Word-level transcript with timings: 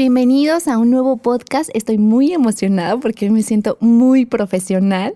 bienvenidos 0.00 0.66
a 0.66 0.78
un 0.78 0.90
nuevo 0.90 1.18
podcast. 1.18 1.68
Estoy 1.74 1.98
muy 1.98 2.32
emocionada 2.32 2.96
porque 2.96 3.30
me 3.30 3.42
siento 3.42 3.76
muy 3.80 4.24
profesional. 4.24 5.14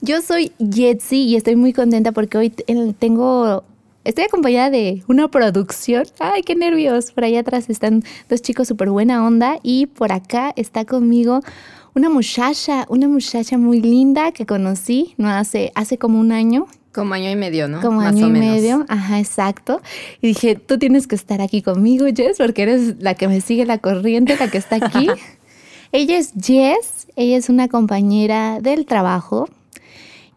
Yo 0.00 0.20
soy 0.20 0.52
Jetsi 0.58 1.22
y 1.26 1.36
estoy 1.36 1.54
muy 1.54 1.72
contenta 1.72 2.10
porque 2.10 2.36
hoy 2.36 2.50
tengo 2.98 3.62
Estoy 4.02 4.24
acompañada 4.24 4.70
de 4.70 5.02
una 5.08 5.28
producción. 5.28 6.04
Ay, 6.18 6.42
qué 6.42 6.54
nervios. 6.54 7.12
Por 7.12 7.24
allá 7.24 7.40
atrás 7.40 7.68
están 7.68 8.02
dos 8.30 8.40
chicos 8.40 8.66
súper 8.66 8.88
buena 8.88 9.26
onda 9.26 9.58
y 9.62 9.86
por 9.86 10.10
acá 10.10 10.54
está 10.56 10.86
conmigo 10.86 11.40
una 11.94 12.08
muchacha, 12.08 12.86
una 12.88 13.08
muchacha 13.08 13.58
muy 13.58 13.82
linda 13.82 14.32
que 14.32 14.46
conocí 14.46 15.14
no 15.18 15.28
hace, 15.28 15.70
hace 15.74 15.98
como 15.98 16.18
un 16.18 16.32
año. 16.32 16.66
Como 16.92 17.12
año 17.12 17.30
y 17.30 17.36
medio, 17.36 17.68
¿no? 17.68 17.82
Como 17.82 18.00
año 18.00 18.28
y 18.28 18.30
medio, 18.30 18.86
ajá, 18.88 19.20
exacto. 19.20 19.82
Y 20.22 20.28
dije, 20.28 20.54
tú 20.54 20.78
tienes 20.78 21.06
que 21.06 21.14
estar 21.14 21.42
aquí 21.42 21.60
conmigo, 21.60 22.06
Jess, 22.06 22.38
porque 22.38 22.62
eres 22.62 23.02
la 23.02 23.14
que 23.14 23.28
me 23.28 23.42
sigue 23.42 23.66
la 23.66 23.78
corriente, 23.78 24.34
la 24.38 24.50
que 24.50 24.58
está 24.58 24.76
aquí. 24.76 25.08
ella 25.92 26.16
es 26.16 26.32
Jess, 26.40 27.06
ella 27.16 27.36
es 27.36 27.50
una 27.50 27.68
compañera 27.68 28.60
del 28.60 28.86
trabajo. 28.86 29.46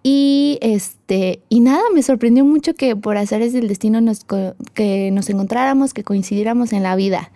Y 0.04 0.60
este, 0.62 1.42
y 1.48 1.62
nada, 1.62 1.82
me 1.94 2.04
sorprendió 2.04 2.44
mucho 2.44 2.74
que 2.74 2.96
por 2.98 3.16
hacer 3.16 3.50
del 3.50 3.70
destino 3.70 4.02
nos, 4.02 4.26
que 4.74 5.10
nos 5.12 5.30
encontráramos, 5.30 5.94
que 5.94 6.04
coincidiéramos 6.04 6.74
en 6.74 6.84
la 6.84 6.98
vida. 6.98 7.32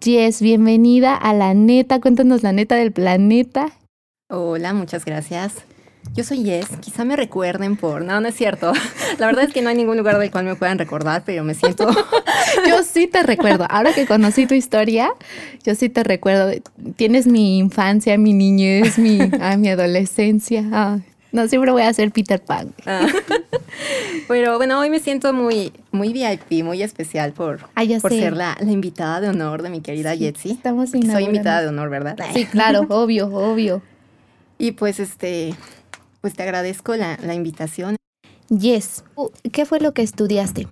Jess, 0.00 0.40
bienvenida 0.40 1.16
a 1.16 1.34
la 1.34 1.54
neta, 1.54 2.00
cuéntanos 2.00 2.44
la 2.44 2.52
neta 2.52 2.76
del 2.76 2.92
planeta. 2.92 3.72
Hola, 4.30 4.74
muchas 4.74 5.04
gracias. 5.04 5.54
Yo 6.14 6.24
soy 6.24 6.42
Yes, 6.44 6.68
quizá 6.80 7.04
me 7.04 7.16
recuerden 7.16 7.76
por... 7.76 8.02
No, 8.02 8.20
no 8.20 8.28
es 8.28 8.34
cierto. 8.34 8.72
La 9.18 9.26
verdad 9.26 9.44
es 9.44 9.52
que 9.52 9.62
no 9.62 9.68
hay 9.68 9.76
ningún 9.76 9.96
lugar 9.96 10.18
del 10.18 10.30
cual 10.30 10.44
me 10.44 10.54
puedan 10.54 10.78
recordar, 10.78 11.22
pero 11.24 11.44
me 11.44 11.54
siento... 11.54 11.88
yo 12.68 12.82
sí 12.82 13.06
te 13.06 13.22
recuerdo. 13.22 13.66
Ahora 13.68 13.92
que 13.92 14.06
conocí 14.06 14.46
tu 14.46 14.54
historia, 14.54 15.10
yo 15.64 15.74
sí 15.74 15.88
te 15.88 16.04
recuerdo. 16.04 16.52
Tienes 16.96 17.26
mi 17.26 17.58
infancia, 17.58 18.16
mi 18.18 18.32
niñez, 18.32 18.98
mi, 18.98 19.18
ah, 19.40 19.56
mi 19.56 19.68
adolescencia. 19.68 21.00
No, 21.30 21.46
siempre 21.46 21.70
voy 21.70 21.82
a 21.82 21.92
ser 21.92 22.10
Peter 22.10 22.42
Pan. 22.42 22.74
Ah. 22.86 23.06
Pero 24.28 24.56
bueno, 24.56 24.78
hoy 24.78 24.90
me 24.90 24.98
siento 24.98 25.32
muy, 25.32 25.72
muy 25.92 26.12
VIP, 26.12 26.64
muy 26.64 26.82
especial 26.82 27.32
por, 27.32 27.68
ah, 27.74 27.82
por 28.00 28.12
ser 28.12 28.34
la, 28.34 28.56
invitada 28.62 29.20
de 29.20 29.28
honor 29.28 29.62
de 29.62 29.70
mi 29.70 29.80
querida 29.80 30.14
sí, 30.16 30.50
Estamos 30.50 30.90
Soy 30.90 31.24
invitada 31.24 31.62
de 31.62 31.68
honor, 31.68 31.90
¿verdad? 31.90 32.16
Sí, 32.32 32.46
claro, 32.46 32.86
obvio, 32.88 33.28
obvio. 33.28 33.82
Y 34.60 34.72
pues 34.72 34.98
este, 34.98 35.54
pues 36.20 36.34
te 36.34 36.42
agradezco 36.42 36.96
la, 36.96 37.16
invitación. 37.32 37.94
Yes. 38.48 39.04
¿Qué 39.52 39.66
fue 39.66 39.78
lo 39.78 39.94
que 39.94 40.02
estudiaste? 40.02 40.66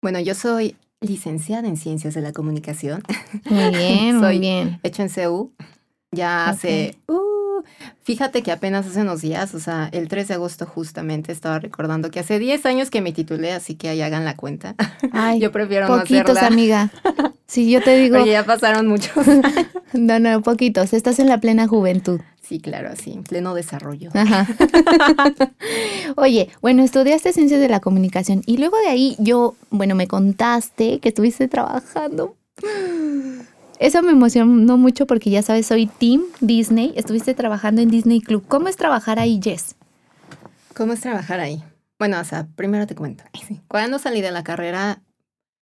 Bueno, 0.00 0.20
yo 0.20 0.34
soy 0.34 0.74
licenciada 1.02 1.68
en 1.68 1.76
Ciencias 1.76 2.14
de 2.14 2.22
la 2.22 2.32
Comunicación. 2.32 3.02
Muy 3.44 3.76
bien, 3.76 4.16
muy 4.16 4.38
bien. 4.38 4.80
Hecho 4.82 5.02
en 5.02 5.10
CEU. 5.10 5.52
Ya 6.12 6.48
hace... 6.48 6.96
Uh, 7.08 7.37
fíjate 8.02 8.42
que 8.42 8.52
apenas 8.52 8.86
hace 8.86 9.02
unos 9.02 9.20
días, 9.20 9.54
o 9.54 9.60
sea, 9.60 9.88
el 9.92 10.08
3 10.08 10.28
de 10.28 10.34
agosto 10.34 10.66
justamente 10.66 11.32
estaba 11.32 11.58
recordando 11.58 12.10
que 12.10 12.20
hace 12.20 12.38
10 12.38 12.66
años 12.66 12.90
que 12.90 13.00
me 13.00 13.12
titulé, 13.12 13.52
así 13.52 13.74
que 13.74 13.88
ahí 13.88 14.02
hagan 14.02 14.24
la 14.24 14.36
cuenta. 14.36 14.74
Ay, 15.12 15.38
yo 15.40 15.52
prefiero 15.52 15.86
poquitos, 15.86 16.40
no 16.40 16.46
amiga. 16.46 16.90
Sí, 17.46 17.70
yo 17.70 17.82
te 17.82 17.96
digo... 17.96 18.18
Oye, 18.18 18.32
ya 18.32 18.44
pasaron 18.44 18.86
muchos. 18.86 19.26
no, 19.92 20.18
no, 20.18 20.42
poquitos. 20.42 20.92
Estás 20.92 21.18
en 21.18 21.28
la 21.28 21.40
plena 21.40 21.66
juventud. 21.66 22.20
Sí, 22.48 22.60
claro, 22.60 22.88
así, 22.90 23.12
en 23.12 23.24
pleno 23.24 23.52
desarrollo. 23.52 24.10
Oye, 26.16 26.48
bueno, 26.62 26.82
estudiaste 26.82 27.34
ciencias 27.34 27.60
de 27.60 27.68
la 27.68 27.80
comunicación 27.80 28.42
y 28.46 28.56
luego 28.56 28.78
de 28.78 28.88
ahí 28.88 29.16
yo, 29.18 29.54
bueno, 29.68 29.94
me 29.94 30.08
contaste 30.08 30.98
que 31.00 31.10
estuviste 31.10 31.46
trabajando. 31.46 32.36
Eso 33.78 34.02
me 34.02 34.10
emocionó 34.10 34.76
mucho 34.76 35.06
porque 35.06 35.30
ya 35.30 35.42
sabes, 35.42 35.66
soy 35.66 35.86
Team 35.86 36.22
Disney, 36.40 36.92
estuviste 36.96 37.34
trabajando 37.34 37.80
en 37.80 37.90
Disney 37.90 38.20
Club. 38.20 38.44
¿Cómo 38.48 38.68
es 38.68 38.76
trabajar 38.76 39.20
ahí, 39.20 39.40
Jess? 39.42 39.76
¿Cómo 40.74 40.92
es 40.92 41.00
trabajar 41.00 41.38
ahí? 41.38 41.62
Bueno, 41.98 42.20
o 42.20 42.24
sea, 42.24 42.48
primero 42.56 42.86
te 42.86 42.94
cuento. 42.94 43.24
Cuando 43.68 43.98
salí 43.98 44.20
de 44.20 44.32
la 44.32 44.42
carrera, 44.42 45.02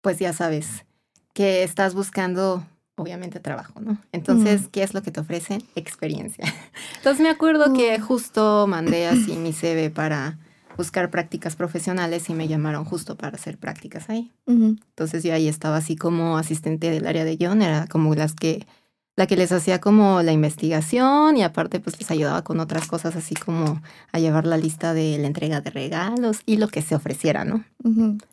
pues 0.02 0.18
ya 0.18 0.32
sabes 0.32 0.84
que 1.32 1.62
estás 1.62 1.94
buscando 1.94 2.66
obviamente 2.96 3.40
trabajo, 3.40 3.80
¿no? 3.80 3.98
Entonces, 4.12 4.68
¿qué 4.70 4.82
es 4.82 4.94
lo 4.94 5.02
que 5.02 5.10
te 5.10 5.20
ofrecen? 5.20 5.62
Experiencia. 5.74 6.44
Entonces 6.96 7.22
me 7.22 7.30
acuerdo 7.30 7.72
que 7.72 7.98
justo 8.00 8.66
mandé 8.66 9.06
así 9.06 9.32
mi 9.36 9.52
CV 9.52 9.90
para 9.90 10.38
buscar 10.76 11.10
prácticas 11.10 11.56
profesionales 11.56 12.28
y 12.30 12.34
me 12.34 12.48
llamaron 12.48 12.84
justo 12.84 13.16
para 13.16 13.36
hacer 13.36 13.58
prácticas 13.58 14.10
ahí. 14.10 14.32
Entonces 14.46 15.22
yo 15.22 15.34
ahí 15.34 15.48
estaba 15.48 15.76
así 15.76 15.96
como 15.96 16.38
asistente 16.38 16.90
del 16.90 17.06
área 17.06 17.24
de 17.24 17.36
guion, 17.36 17.62
era 17.62 17.86
como 17.86 18.14
las 18.14 18.34
que 18.34 18.66
la 19.16 19.26
que 19.28 19.36
les 19.36 19.52
hacía 19.52 19.80
como 19.80 20.22
la 20.22 20.32
investigación 20.32 21.36
y 21.36 21.44
aparte 21.44 21.78
pues 21.78 21.98
les 22.00 22.10
ayudaba 22.10 22.42
con 22.42 22.58
otras 22.58 22.88
cosas 22.88 23.14
así 23.14 23.34
como 23.36 23.80
a 24.10 24.18
llevar 24.18 24.44
la 24.44 24.56
lista 24.56 24.92
de 24.92 25.18
la 25.18 25.28
entrega 25.28 25.60
de 25.60 25.70
regalos 25.70 26.40
y 26.46 26.56
lo 26.56 26.66
que 26.66 26.82
se 26.82 26.96
ofreciera, 26.96 27.44
¿no? 27.44 27.64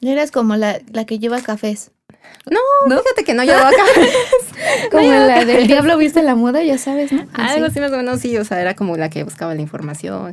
Eres 0.02 0.32
como 0.32 0.56
la, 0.56 0.80
la 0.92 1.06
que 1.06 1.20
lleva 1.20 1.40
cafés. 1.42 1.92
No, 2.50 2.60
fíjate 3.02 3.24
que 3.24 3.34
no 3.34 3.44
llevaba 3.44 3.70
acá. 3.70 3.84
como 4.92 5.12
la 5.12 5.46
del 5.46 5.68
diablo 5.68 5.98
viste 5.98 6.22
la 6.22 6.36
moda, 6.36 6.64
ya 6.64 6.78
sabes, 6.78 7.12
¿no? 7.12 7.26
Algo 7.34 7.66
así 7.66 7.80
más 7.80 7.92
o 7.92 7.98
menos, 7.98 8.20
sí, 8.20 8.38
o 8.38 8.46
sea, 8.46 8.62
era 8.62 8.76
como 8.76 8.98
la 8.98 9.10
que 9.10 9.24
buscaba 9.24 9.56
la 9.56 9.62
información, 9.62 10.32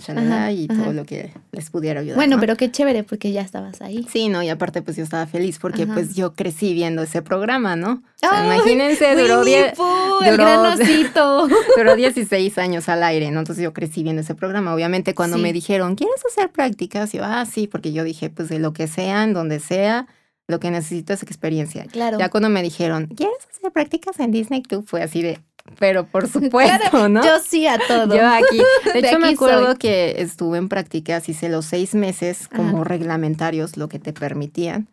y 0.51 0.69
todo 0.69 0.93
lo 0.93 1.05
que 1.05 1.33
les 1.53 1.71
pudiera 1.71 2.01
ayudar. 2.01 2.17
Bueno, 2.17 2.39
pero 2.41 2.57
qué 2.57 2.71
chévere, 2.71 3.05
porque 3.05 3.33
ya 3.33 3.43
estabas 3.43 3.81
ahí. 3.81 4.07
Sí, 4.11 4.29
no, 4.29 4.43
y 4.43 4.49
aparte 4.49 4.83
pues 4.83 4.97
yo 4.97 5.05
estaba 5.05 5.27
feliz 5.27 5.59
porque 5.59 5.87
pues 5.87 6.15
yo 6.15 6.35
crecí 6.35 6.73
viendo 6.75 7.03
ese 7.03 7.23
programa, 7.23 7.77
¿no? 7.77 8.03
imagínense, 8.23 9.15
duró 9.15 9.45
10 9.45 9.77
duró, 9.77 11.47
duró 11.77 11.97
16 11.97 12.59
años 12.59 12.89
al 12.89 13.03
aire, 13.03 13.31
¿no? 13.31 13.41
Entonces 13.41 13.63
yo 13.63 13.73
crecí 13.73 14.03
viendo 14.03 14.23
ese 14.23 14.35
programa. 14.35 14.75
Obviamente 14.75 15.15
cuando 15.15 15.39
me 15.39 15.53
dijeron, 15.53 15.95
¿quieres 15.95 16.21
hacer 16.27 16.51
prácticas? 16.51 17.13
Yo, 17.13 17.23
ah, 17.25 17.45
sí, 17.47 17.67
porque 17.67 17.93
yo 17.93 18.05
dije, 18.05 18.31
pues 18.31 18.49
de 18.49 18.59
lo 18.59 18.73
que 18.73 18.89
sea, 18.89 19.25
en 19.25 19.35
donde 19.35 19.61
sea, 19.61 20.07
lo 20.49 20.59
que 20.59 20.71
necesito 20.71 21.13
es 21.13 21.23
experiencia. 21.23 21.85
Claro. 21.85 22.19
Ya 22.19 22.31
cuando 22.31 22.49
me 22.49 22.63
dijeron, 22.63 23.07
¿quieres 23.09 23.37
hacer 23.51 23.71
prácticas 23.71 24.19
en 24.19 24.33
Disney 24.33 24.63
Club? 24.63 24.85
Fue 24.87 25.03
así 25.03 25.23
de, 25.23 25.39
pero 25.79 26.07
por 26.07 26.29
supuesto, 26.29 27.09
¿no? 27.09 27.25
Yo 27.25 27.39
sí 27.45 27.67
a 27.67 27.79
todo. 27.79 28.17
Yo 28.17 28.27
aquí. 28.27 28.61
De, 28.93 28.99
hecho, 29.09 29.19
me 29.19 29.29
acuerdo 29.29 29.77
que 29.77 30.17
estuve 30.19 30.59
en 30.59 30.69
prácticas, 30.69 31.29
hice 31.29 31.49
los 31.49 31.67
seis 31.67 31.95
meses 31.95 32.49
como 32.49 32.85
reglamentarios, 32.85 33.77
lo 33.77 33.89
que 33.89 33.99
te 33.99 34.13
permitían. 34.13 34.89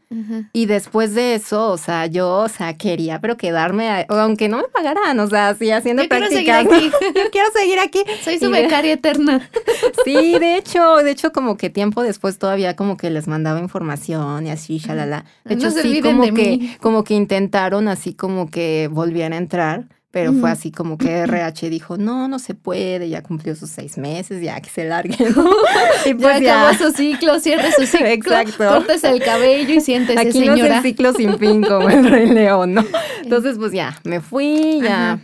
Y 0.53 0.65
después 0.65 1.13
de 1.13 1.35
eso, 1.35 1.71
o 1.71 1.77
sea, 1.77 2.05
yo, 2.05 2.37
o 2.37 2.47
sea, 2.47 2.77
quería, 2.77 3.19
pero 3.19 3.35
quedarme, 3.35 4.05
aunque 4.07 4.47
no 4.47 4.57
me 4.57 4.63
pagaran, 4.69 5.19
o 5.19 5.27
sea, 5.27 5.49
así 5.49 5.69
haciendo 5.71 6.03
yo 6.03 6.09
prácticas. 6.09 6.65
Quiero 6.65 6.69
seguir 6.69 6.79
aquí. 6.79 6.91
yo 7.15 7.31
quiero 7.31 7.47
seguir 7.51 7.79
aquí. 7.79 8.03
Soy 8.23 8.39
su 8.39 8.49
becaria 8.49 8.93
eterna. 8.93 9.49
sí, 10.05 10.39
de 10.39 10.55
hecho, 10.57 10.97
de 10.97 11.11
hecho, 11.11 11.33
como 11.33 11.57
que 11.57 11.69
tiempo 11.69 12.01
después 12.01 12.37
todavía 12.37 12.77
como 12.77 12.95
que 12.95 13.09
les 13.09 13.27
mandaba 13.27 13.59
información 13.59 14.47
y 14.47 14.51
así, 14.51 14.77
shalala. 14.77 15.25
De 15.43 15.55
hecho, 15.55 15.69
sí, 15.69 16.01
como 16.01 16.33
que, 16.33 16.77
como 16.79 17.03
que 17.03 17.15
intentaron 17.15 17.89
así 17.89 18.13
como 18.13 18.49
que 18.49 18.89
volviera 18.89 19.35
a 19.35 19.39
entrar 19.39 19.85
pero 20.15 20.31
fue 20.31 20.49
así 20.49 20.71
como 20.71 20.97
que 20.97 21.09
RH 21.09 21.69
dijo, 21.69 21.97
no, 21.97 22.29
no 22.29 22.39
se 22.39 22.53
puede, 22.53 23.09
ya 23.09 23.21
cumplió 23.21 23.53
sus 23.53 23.69
seis 23.69 23.97
meses, 23.97 24.41
ya 24.41 24.61
que 24.61 24.69
se 24.69 24.85
largue, 24.85 25.17
Y 26.05 26.13
pues 26.13 26.39
ya, 26.39 26.69
acabó 26.69 26.85
su 26.85 26.95
ciclo, 26.95 27.37
cierre 27.41 27.69
su 27.73 27.85
ciclo, 27.85 28.07
Exacto. 28.07 28.65
cortes 28.65 29.03
el 29.03 29.21
cabello 29.21 29.73
y 29.73 29.81
siéntese, 29.81 30.17
Aquí 30.17 30.31
señora. 30.31 30.55
no 30.55 30.63
es 30.63 30.71
el 30.71 30.81
ciclo 30.83 31.11
sin 31.11 31.37
fin 31.37 31.61
como 31.63 31.89
el 31.89 32.09
Rey 32.09 32.27
León, 32.27 32.75
¿no? 32.75 32.85
Entonces, 33.23 33.57
pues 33.57 33.73
ya, 33.73 33.99
me 34.05 34.21
fui, 34.21 34.79
ya... 34.81 35.19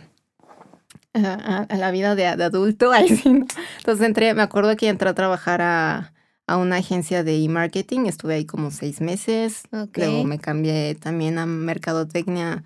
A, 1.14 1.66
la 1.74 1.90
vida 1.90 2.14
de, 2.14 2.26
adulto. 2.26 2.92
Entonces 2.94 4.06
entré, 4.06 4.34
me 4.34 4.42
acuerdo 4.42 4.76
que 4.76 4.88
entré 4.88 5.08
a 5.08 5.14
trabajar 5.14 5.62
a, 5.62 6.12
a 6.46 6.58
una 6.58 6.76
agencia 6.76 7.24
de 7.24 7.42
e-marketing, 7.42 8.00
estuve 8.00 8.34
ahí 8.34 8.44
como 8.44 8.70
seis 8.70 9.00
meses, 9.00 9.62
luego 9.70 10.24
me 10.24 10.38
cambié 10.38 10.94
también 10.96 11.38
a 11.38 11.46
mercadotecnia 11.46 12.62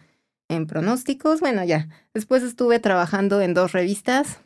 en 0.49 0.67
pronósticos. 0.67 1.41
Bueno, 1.41 1.65
ya. 1.65 1.89
Después 2.15 2.43
estuve 2.43 2.79
trabajando 2.79 3.41
en 3.41 3.55
dos 3.55 3.73
revistas, 3.73 4.39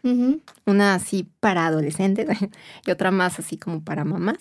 una 0.66 0.94
así 0.94 1.28
para 1.40 1.66
adolescentes 1.66 2.28
y 2.86 2.90
otra 2.90 3.10
más 3.10 3.38
así 3.38 3.56
como 3.56 3.82
para 3.82 4.04
mamás. 4.04 4.38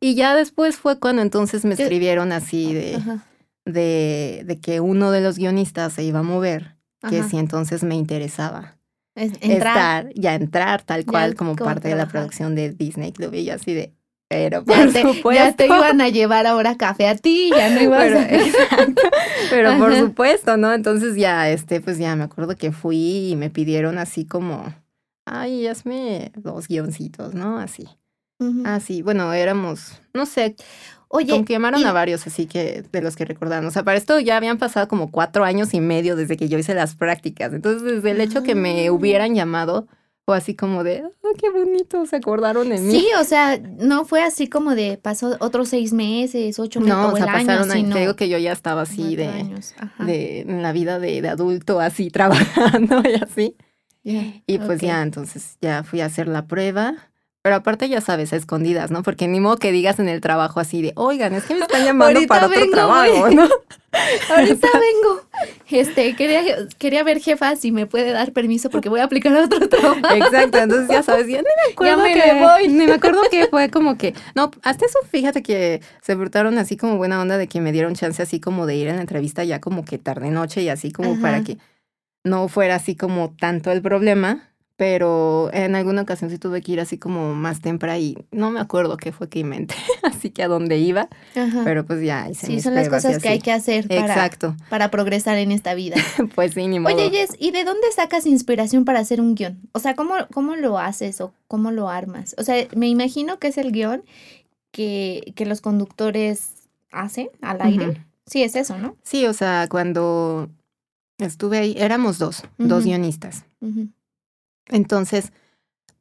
Y 0.00 0.14
ya 0.14 0.34
después 0.34 0.76
fue 0.76 0.98
cuando 0.98 1.22
entonces 1.22 1.64
me 1.64 1.74
escribieron 1.74 2.32
así 2.32 2.74
de, 2.74 3.00
de, 3.64 4.42
de, 4.44 4.60
que 4.60 4.80
uno 4.80 5.12
de 5.12 5.20
los 5.20 5.38
guionistas 5.38 5.92
se 5.92 6.02
iba 6.02 6.20
a 6.20 6.24
mover, 6.24 6.76
que 7.08 7.22
si 7.22 7.38
entonces 7.38 7.84
me 7.84 7.94
interesaba. 7.94 8.78
entrar. 9.14 10.06
Estar, 10.06 10.12
ya 10.14 10.34
entrar 10.34 10.82
tal 10.82 11.04
cual 11.04 11.36
como 11.36 11.54
parte 11.54 11.88
de 11.88 11.94
la 11.94 12.08
producción 12.08 12.54
de 12.54 12.70
Disney 12.70 13.12
Club 13.12 13.34
y 13.34 13.44
yo 13.44 13.54
así 13.54 13.74
de, 13.74 13.92
Pero 14.32 14.64
por 14.64 14.76
Ya 14.76 14.86
te, 14.92 15.02
supuesto. 15.02 15.32
ya 15.32 15.52
te 15.54 15.66
iban 15.66 16.00
a 16.00 16.08
llevar 16.08 16.46
ahora 16.46 16.76
café 16.76 17.06
a 17.06 17.16
ti, 17.16 17.50
ya 17.54 17.68
no 17.70 17.80
ibas 17.82 18.04
Pero, 18.04 18.18
a... 18.18 18.22
exacto. 18.24 19.02
Pero 19.50 19.78
por 19.78 19.94
supuesto, 19.96 20.56
¿no? 20.56 20.72
Entonces 20.72 21.16
ya, 21.16 21.50
este, 21.50 21.80
pues 21.80 21.98
ya 21.98 22.16
me 22.16 22.24
acuerdo 22.24 22.56
que 22.56 22.72
fui 22.72 23.28
y 23.30 23.36
me 23.36 23.50
pidieron 23.50 23.98
así 23.98 24.24
como, 24.24 24.74
ay, 25.26 25.66
hazme 25.66 26.32
dos 26.36 26.66
guioncitos, 26.68 27.34
¿no? 27.34 27.58
Así. 27.58 27.86
Así, 28.64 29.02
bueno, 29.02 29.32
éramos, 29.32 30.00
no 30.14 30.26
sé, 30.26 30.56
Oye, 31.06 31.30
como 31.30 31.44
que 31.44 31.52
llamaron 31.52 31.80
y- 31.80 31.84
a 31.84 31.92
varios, 31.92 32.26
así 32.26 32.46
que 32.46 32.82
de 32.90 33.00
los 33.02 33.14
que 33.14 33.24
recordaron. 33.24 33.66
O 33.66 33.70
sea, 33.70 33.84
para 33.84 33.96
esto 33.98 34.18
ya 34.18 34.36
habían 34.36 34.58
pasado 34.58 34.88
como 34.88 35.10
cuatro 35.12 35.44
años 35.44 35.74
y 35.74 35.80
medio 35.80 36.16
desde 36.16 36.36
que 36.36 36.48
yo 36.48 36.58
hice 36.58 36.74
las 36.74 36.96
prácticas. 36.96 37.52
Entonces, 37.52 37.82
desde 37.82 38.10
el 38.10 38.20
hecho 38.20 38.42
que 38.42 38.54
me 38.56 38.88
Ah. 38.88 38.92
hubieran 38.92 39.34
llamado, 39.36 39.86
fue 40.24 40.36
así 40.36 40.54
como 40.54 40.84
de, 40.84 41.02
ah, 41.04 41.28
qué 41.38 41.50
bonito, 41.50 42.06
se 42.06 42.16
acordaron 42.16 42.68
de 42.68 42.78
mí. 42.78 42.92
Sí, 42.92 43.08
o 43.18 43.24
sea, 43.24 43.58
no 43.58 44.04
fue 44.04 44.22
así 44.22 44.48
como 44.48 44.74
de 44.74 44.96
pasó 44.96 45.36
otros 45.40 45.68
seis 45.68 45.92
meses, 45.92 46.58
ocho 46.58 46.80
meses, 46.80 46.94
No, 46.94 47.08
o 47.08 47.12
o 47.12 47.16
sea, 47.16 47.24
el 47.24 47.30
año, 47.30 47.46
pasaron, 47.46 47.70
sino 47.70 47.94
te 47.94 48.00
digo 48.00 48.16
que 48.16 48.28
yo 48.28 48.38
ya 48.38 48.52
estaba 48.52 48.82
así 48.82 49.16
de, 49.16 49.26
años. 49.26 49.74
De 49.98 50.40
en 50.40 50.62
la 50.62 50.72
vida 50.72 50.98
de, 50.98 51.20
de 51.22 51.28
adulto, 51.28 51.80
así 51.80 52.10
trabajando 52.12 53.02
y 53.08 53.14
así. 53.14 53.56
Y 54.04 54.58
pues 54.58 54.80
ya, 54.80 55.02
entonces 55.02 55.58
ya 55.60 55.82
fui 55.84 56.00
a 56.00 56.06
hacer 56.06 56.28
la 56.28 56.46
prueba. 56.46 56.94
Pero 57.42 57.56
aparte, 57.56 57.88
ya 57.88 58.00
sabes, 58.00 58.32
a 58.32 58.36
escondidas, 58.36 58.92
¿no? 58.92 59.02
Porque 59.02 59.26
ni 59.26 59.40
modo 59.40 59.56
que 59.56 59.72
digas 59.72 59.98
en 59.98 60.08
el 60.08 60.20
trabajo 60.20 60.60
así 60.60 60.80
de, 60.80 60.92
oigan, 60.94 61.34
es 61.34 61.44
que 61.44 61.54
me 61.54 61.62
están 61.62 61.84
llamando 61.84 62.18
Ahorita 62.18 62.34
para 62.34 62.46
otro 62.46 62.70
trabajo. 62.70 63.30
¿no? 63.34 63.48
Ahorita 64.30 64.68
vengo. 64.72 65.20
Este, 65.68 66.14
quería, 66.14 66.42
quería 66.78 67.02
ver 67.02 67.20
jefa 67.20 67.56
si 67.56 67.72
me 67.72 67.86
puede 67.86 68.12
dar 68.12 68.32
permiso 68.32 68.70
porque 68.70 68.88
voy 68.88 69.00
a 69.00 69.04
aplicar 69.04 69.36
a 69.36 69.44
otro 69.44 69.68
trabajo. 69.68 69.98
Exacto, 70.14 70.58
entonces 70.58 70.88
ya 70.88 71.02
sabes, 71.02 71.26
ya 71.26 71.38
ni 71.38 71.42
me 71.42 71.72
acuerdo 71.72 72.02
me 72.02 72.14
que 72.14 72.32
voy. 72.34 72.68
Ni 72.68 72.86
me 72.86 72.92
acuerdo 72.92 73.22
que 73.28 73.48
fue 73.48 73.70
como 73.70 73.98
que, 73.98 74.14
no, 74.36 74.52
hasta 74.62 74.86
eso 74.86 75.00
fíjate 75.10 75.42
que 75.42 75.82
se 76.00 76.16
portaron 76.16 76.58
así 76.58 76.76
como 76.76 76.96
buena 76.96 77.20
onda 77.20 77.38
de 77.38 77.48
que 77.48 77.60
me 77.60 77.72
dieron 77.72 77.94
chance 77.94 78.22
así 78.22 78.38
como 78.38 78.66
de 78.66 78.76
ir 78.76 78.88
a 78.88 78.94
la 78.94 79.00
entrevista 79.00 79.42
ya 79.42 79.60
como 79.60 79.84
que 79.84 79.98
tarde 79.98 80.30
noche 80.30 80.62
y 80.62 80.68
así 80.68 80.92
como 80.92 81.12
Ajá. 81.14 81.20
para 81.20 81.44
que 81.44 81.58
no 82.24 82.46
fuera 82.48 82.76
así 82.76 82.94
como 82.94 83.34
tanto 83.38 83.72
el 83.72 83.82
problema, 83.82 84.51
pero 84.76 85.50
en 85.52 85.74
alguna 85.74 86.02
ocasión 86.02 86.30
sí 86.30 86.38
tuve 86.38 86.62
que 86.62 86.72
ir 86.72 86.80
así 86.80 86.98
como 86.98 87.34
más 87.34 87.60
temprano 87.60 87.98
y 87.98 88.16
no 88.30 88.50
me 88.50 88.60
acuerdo 88.60 88.96
qué 88.96 89.12
fue 89.12 89.28
que 89.28 89.40
inventé, 89.40 89.74
así 90.02 90.30
que 90.30 90.42
a 90.42 90.48
dónde 90.48 90.78
iba, 90.78 91.08
Ajá. 91.36 91.62
pero 91.64 91.84
pues 91.84 92.02
ya 92.02 92.28
hice 92.28 92.46
Sí, 92.46 92.52
mis 92.54 92.62
son 92.62 92.74
las 92.74 92.88
cosas 92.88 93.18
que 93.18 93.28
hay 93.28 93.38
que 93.38 93.52
hacer 93.52 93.86
para, 93.88 94.00
Exacto, 94.00 94.56
para 94.70 94.90
progresar 94.90 95.36
en 95.38 95.52
esta 95.52 95.74
vida. 95.74 95.96
pues 96.34 96.54
sí, 96.54 96.66
ni 96.68 96.80
modo. 96.80 96.94
Oye, 96.94 97.10
Jess, 97.10 97.36
¿y 97.38 97.50
de 97.50 97.64
dónde 97.64 97.86
sacas 97.94 98.26
inspiración 98.26 98.84
para 98.84 99.00
hacer 99.00 99.20
un 99.20 99.34
guion? 99.34 99.60
O 99.72 99.78
sea, 99.78 99.94
¿cómo, 99.94 100.14
cómo 100.32 100.56
lo 100.56 100.78
haces 100.78 101.20
o 101.20 101.32
cómo 101.48 101.70
lo 101.70 101.88
armas? 101.88 102.34
O 102.38 102.42
sea, 102.44 102.66
me 102.74 102.88
imagino 102.88 103.38
que 103.38 103.48
es 103.48 103.58
el 103.58 103.72
guion 103.72 104.02
que, 104.70 105.32
que 105.36 105.46
los 105.46 105.60
conductores 105.60 106.68
hacen 106.90 107.28
al 107.40 107.60
aire. 107.60 108.04
Sí, 108.26 108.42
es 108.42 108.56
eso, 108.56 108.78
¿no? 108.78 108.96
Sí, 109.02 109.26
o 109.26 109.32
sea, 109.32 109.66
cuando 109.68 110.48
estuve 111.18 111.58
ahí, 111.58 111.74
éramos 111.78 112.18
dos, 112.18 112.44
dos 112.58 112.84
guionistas. 112.84 113.44
Ujú. 113.60 113.88
Entonces, 114.68 115.32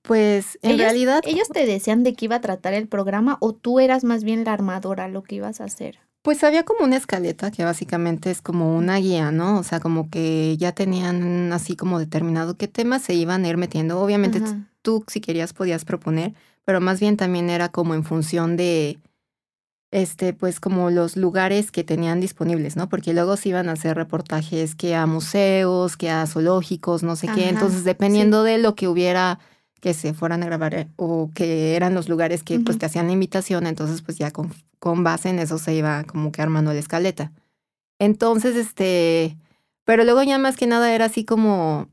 pues 0.02 0.58
en 0.62 0.72
Ellos- 0.72 0.84
realidad, 0.86 1.22
¿Ellos 1.25 1.48
te 1.50 1.66
decían 1.66 2.04
de 2.04 2.13
qué 2.13 2.25
iba 2.25 2.38
a 2.38 2.42
tratar 2.42 2.74
el 2.74 2.88
programa 2.88 3.38
o 3.40 3.54
tú 3.54 3.80
eras 3.80 4.04
más 4.04 4.24
bien 4.24 4.44
la 4.44 4.54
armadora, 4.54 5.08
lo 5.08 5.24
que 5.24 5.36
ibas 5.36 5.62
a 5.62 5.66
hacer? 5.66 6.00
pues 6.24 6.44
había 6.44 6.62
como 6.62 6.86
una 6.86 6.98
escaleta 6.98 7.50
que 7.50 7.63
básicamente 7.66 8.30
es 8.30 8.44
como 8.44 8.78
una 8.78 8.98
guía, 8.98 9.31
¿no? 9.31 9.58
O 9.58 9.63
sea, 9.63 9.80
como 9.80 10.12
que 10.12 10.56
ya 10.56 10.72
tenían 10.72 11.52
así 11.52 11.75
como 11.75 11.98
determinado 11.98 12.58
qué 12.58 12.68
temas 12.68 13.02
se 13.02 13.16
iban 13.16 13.44
a 13.44 13.48
ir 13.48 13.58
metiendo. 13.58 14.00
Obviamente 14.00 14.38
Ajá. 14.38 14.69
tú 14.84 15.04
si 15.08 15.19
querías 15.19 15.52
podías 15.54 15.84
proponer, 15.84 16.36
pero 16.63 16.80
más 16.80 17.00
bien 17.00 17.18
también 17.18 17.50
era 17.50 17.69
como 17.69 17.96
en 17.96 18.04
función 18.04 18.56
de 18.56 19.00
este 19.92 20.34
pues 20.34 20.60
como 20.60 20.90
los 20.90 21.18
lugares 21.18 21.72
que 21.72 21.84
tenían 21.84 22.22
disponibles, 22.22 22.76
¿no? 22.78 22.90
Porque 22.90 23.14
luego 23.14 23.38
se 23.38 23.50
iban 23.50 23.70
a 23.70 23.74
hacer 23.74 23.96
reportajes 23.96 24.74
que 24.74 24.96
a 24.96 25.06
museos, 25.06 25.98
que 25.98 26.10
a 26.10 26.26
zoológicos, 26.26 27.04
no 27.04 27.16
sé 27.16 27.28
qué. 27.36 27.50
Entonces, 27.50 27.84
dependiendo 27.84 28.44
de 28.44 28.58
lo 28.58 28.74
que 28.76 28.88
hubiera 28.88 29.40
que 29.82 29.94
se 29.94 30.14
fueran 30.14 30.44
a 30.44 30.46
grabar 30.46 30.76
eh, 30.76 30.88
o 30.96 31.32
que 31.34 31.76
eran 31.76 31.94
los 31.94 32.08
lugares 32.08 32.44
que 32.44 32.60
pues 32.60 32.78
te 32.78 32.86
hacían 32.86 33.08
la 33.08 33.14
invitación, 33.14 33.66
entonces 33.66 34.02
pues 34.02 34.18
ya 34.18 34.32
con, 34.32 34.54
con 34.80 35.04
base 35.04 35.30
en 35.30 35.40
eso 35.40 35.58
se 35.58 35.74
iba 35.74 36.04
como 36.04 36.32
que 36.32 36.42
armando 36.42 36.72
la 36.72 36.80
escaleta. 36.80 37.32
Entonces, 38.00 38.56
este, 38.56 39.38
pero 39.84 40.04
luego 40.04 40.24
ya 40.24 40.38
más 40.38 40.56
que 40.56 40.68
nada 40.68 40.94
era 40.94 41.06
así 41.06 41.26
como, 41.26 41.90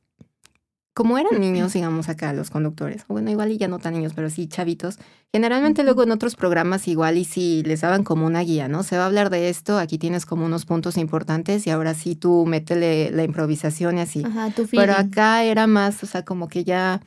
como 0.99 1.17
eran 1.17 1.41
niños, 1.41 1.75
digamos 1.75 2.09
acá 2.09 2.33
los 2.33 2.50
conductores, 2.50 3.05
bueno, 3.06 3.31
igual 3.31 3.53
y 3.53 3.56
ya 3.56 3.69
no 3.69 3.79
tan 3.79 3.95
niños, 3.95 4.15
pero 4.17 4.31
sí 4.31 4.49
chavitos. 4.49 4.99
Generalmente 5.33 5.85
luego 5.85 6.03
en 6.03 6.11
otros 6.11 6.35
programas 6.35 6.89
igual 6.89 7.19
y 7.19 7.25
sí 7.25 7.62
les 7.65 7.83
daban 7.83 8.03
como 8.03 8.27
una 8.27 8.41
guía, 8.41 8.67
¿no? 8.67 8.83
Se 8.83 8.97
va 8.97 9.05
a 9.05 9.06
hablar 9.06 9.31
de 9.31 9.49
esto, 9.49 9.79
aquí 9.79 9.97
tienes 9.97 10.27
como 10.27 10.45
unos 10.45 10.67
puntos 10.67 10.97
importantes 10.97 11.69
y 11.69 11.71
ahora 11.71 11.95
sí 11.95 12.17
tú 12.17 12.47
métele 12.47 13.12
la 13.12 13.23
improvisación 13.23 13.99
y 13.99 14.00
así. 14.00 14.25
Ajá, 14.27 14.50
tu 14.50 14.67
Pero 14.67 14.95
acá 14.95 15.45
era 15.45 15.69
más, 15.69 16.03
o 16.03 16.06
sea, 16.06 16.25
como 16.25 16.49
que 16.49 16.65
ya, 16.65 17.01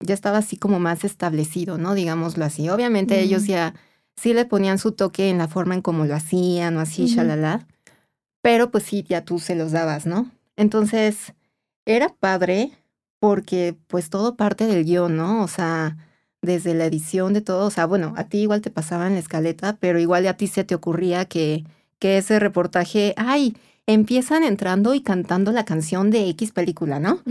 ya 0.00 0.14
estaba 0.14 0.38
así 0.38 0.56
como 0.56 0.80
más 0.80 1.04
establecido, 1.04 1.78
¿no? 1.78 1.94
Digámoslo 1.94 2.44
así. 2.44 2.68
Obviamente 2.68 3.20
ellos 3.20 3.46
ya 3.46 3.72
sí 4.16 4.34
le 4.34 4.46
ponían 4.46 4.78
su 4.78 4.90
toque 4.90 5.30
en 5.30 5.38
la 5.38 5.46
forma 5.46 5.76
en 5.76 5.82
cómo 5.82 6.06
lo 6.06 6.16
hacían 6.16 6.76
o 6.76 6.80
así, 6.80 7.04
Ujú. 7.04 7.14
shalala. 7.14 7.68
Pero 8.42 8.72
pues 8.72 8.82
sí, 8.82 9.04
ya 9.08 9.24
tú 9.24 9.38
se 9.38 9.54
los 9.54 9.70
dabas, 9.70 10.06
¿no? 10.06 10.28
Entonces, 10.56 11.34
era 11.86 12.08
padre 12.08 12.72
porque 13.18 13.74
pues 13.86 14.10
todo 14.10 14.36
parte 14.36 14.66
del 14.66 14.84
guion, 14.84 15.16
¿no? 15.16 15.42
O 15.42 15.48
sea, 15.48 15.96
desde 16.42 16.74
la 16.74 16.84
edición 16.86 17.32
de 17.34 17.40
todo, 17.40 17.66
o 17.66 17.70
sea, 17.70 17.86
bueno, 17.86 18.14
a 18.16 18.24
ti 18.24 18.38
igual 18.38 18.60
te 18.60 18.70
pasaban 18.70 19.14
la 19.14 19.18
escaleta, 19.20 19.76
pero 19.80 19.98
igual 19.98 20.26
a 20.26 20.34
ti 20.34 20.46
se 20.46 20.64
te 20.64 20.74
ocurría 20.74 21.24
que, 21.24 21.64
que 21.98 22.18
ese 22.18 22.38
reportaje, 22.38 23.14
ay, 23.16 23.56
empiezan 23.86 24.44
entrando 24.44 24.94
y 24.94 25.00
cantando 25.00 25.50
la 25.50 25.64
canción 25.64 26.10
de 26.10 26.28
X 26.28 26.52
película, 26.52 27.00
¿no? 27.00 27.22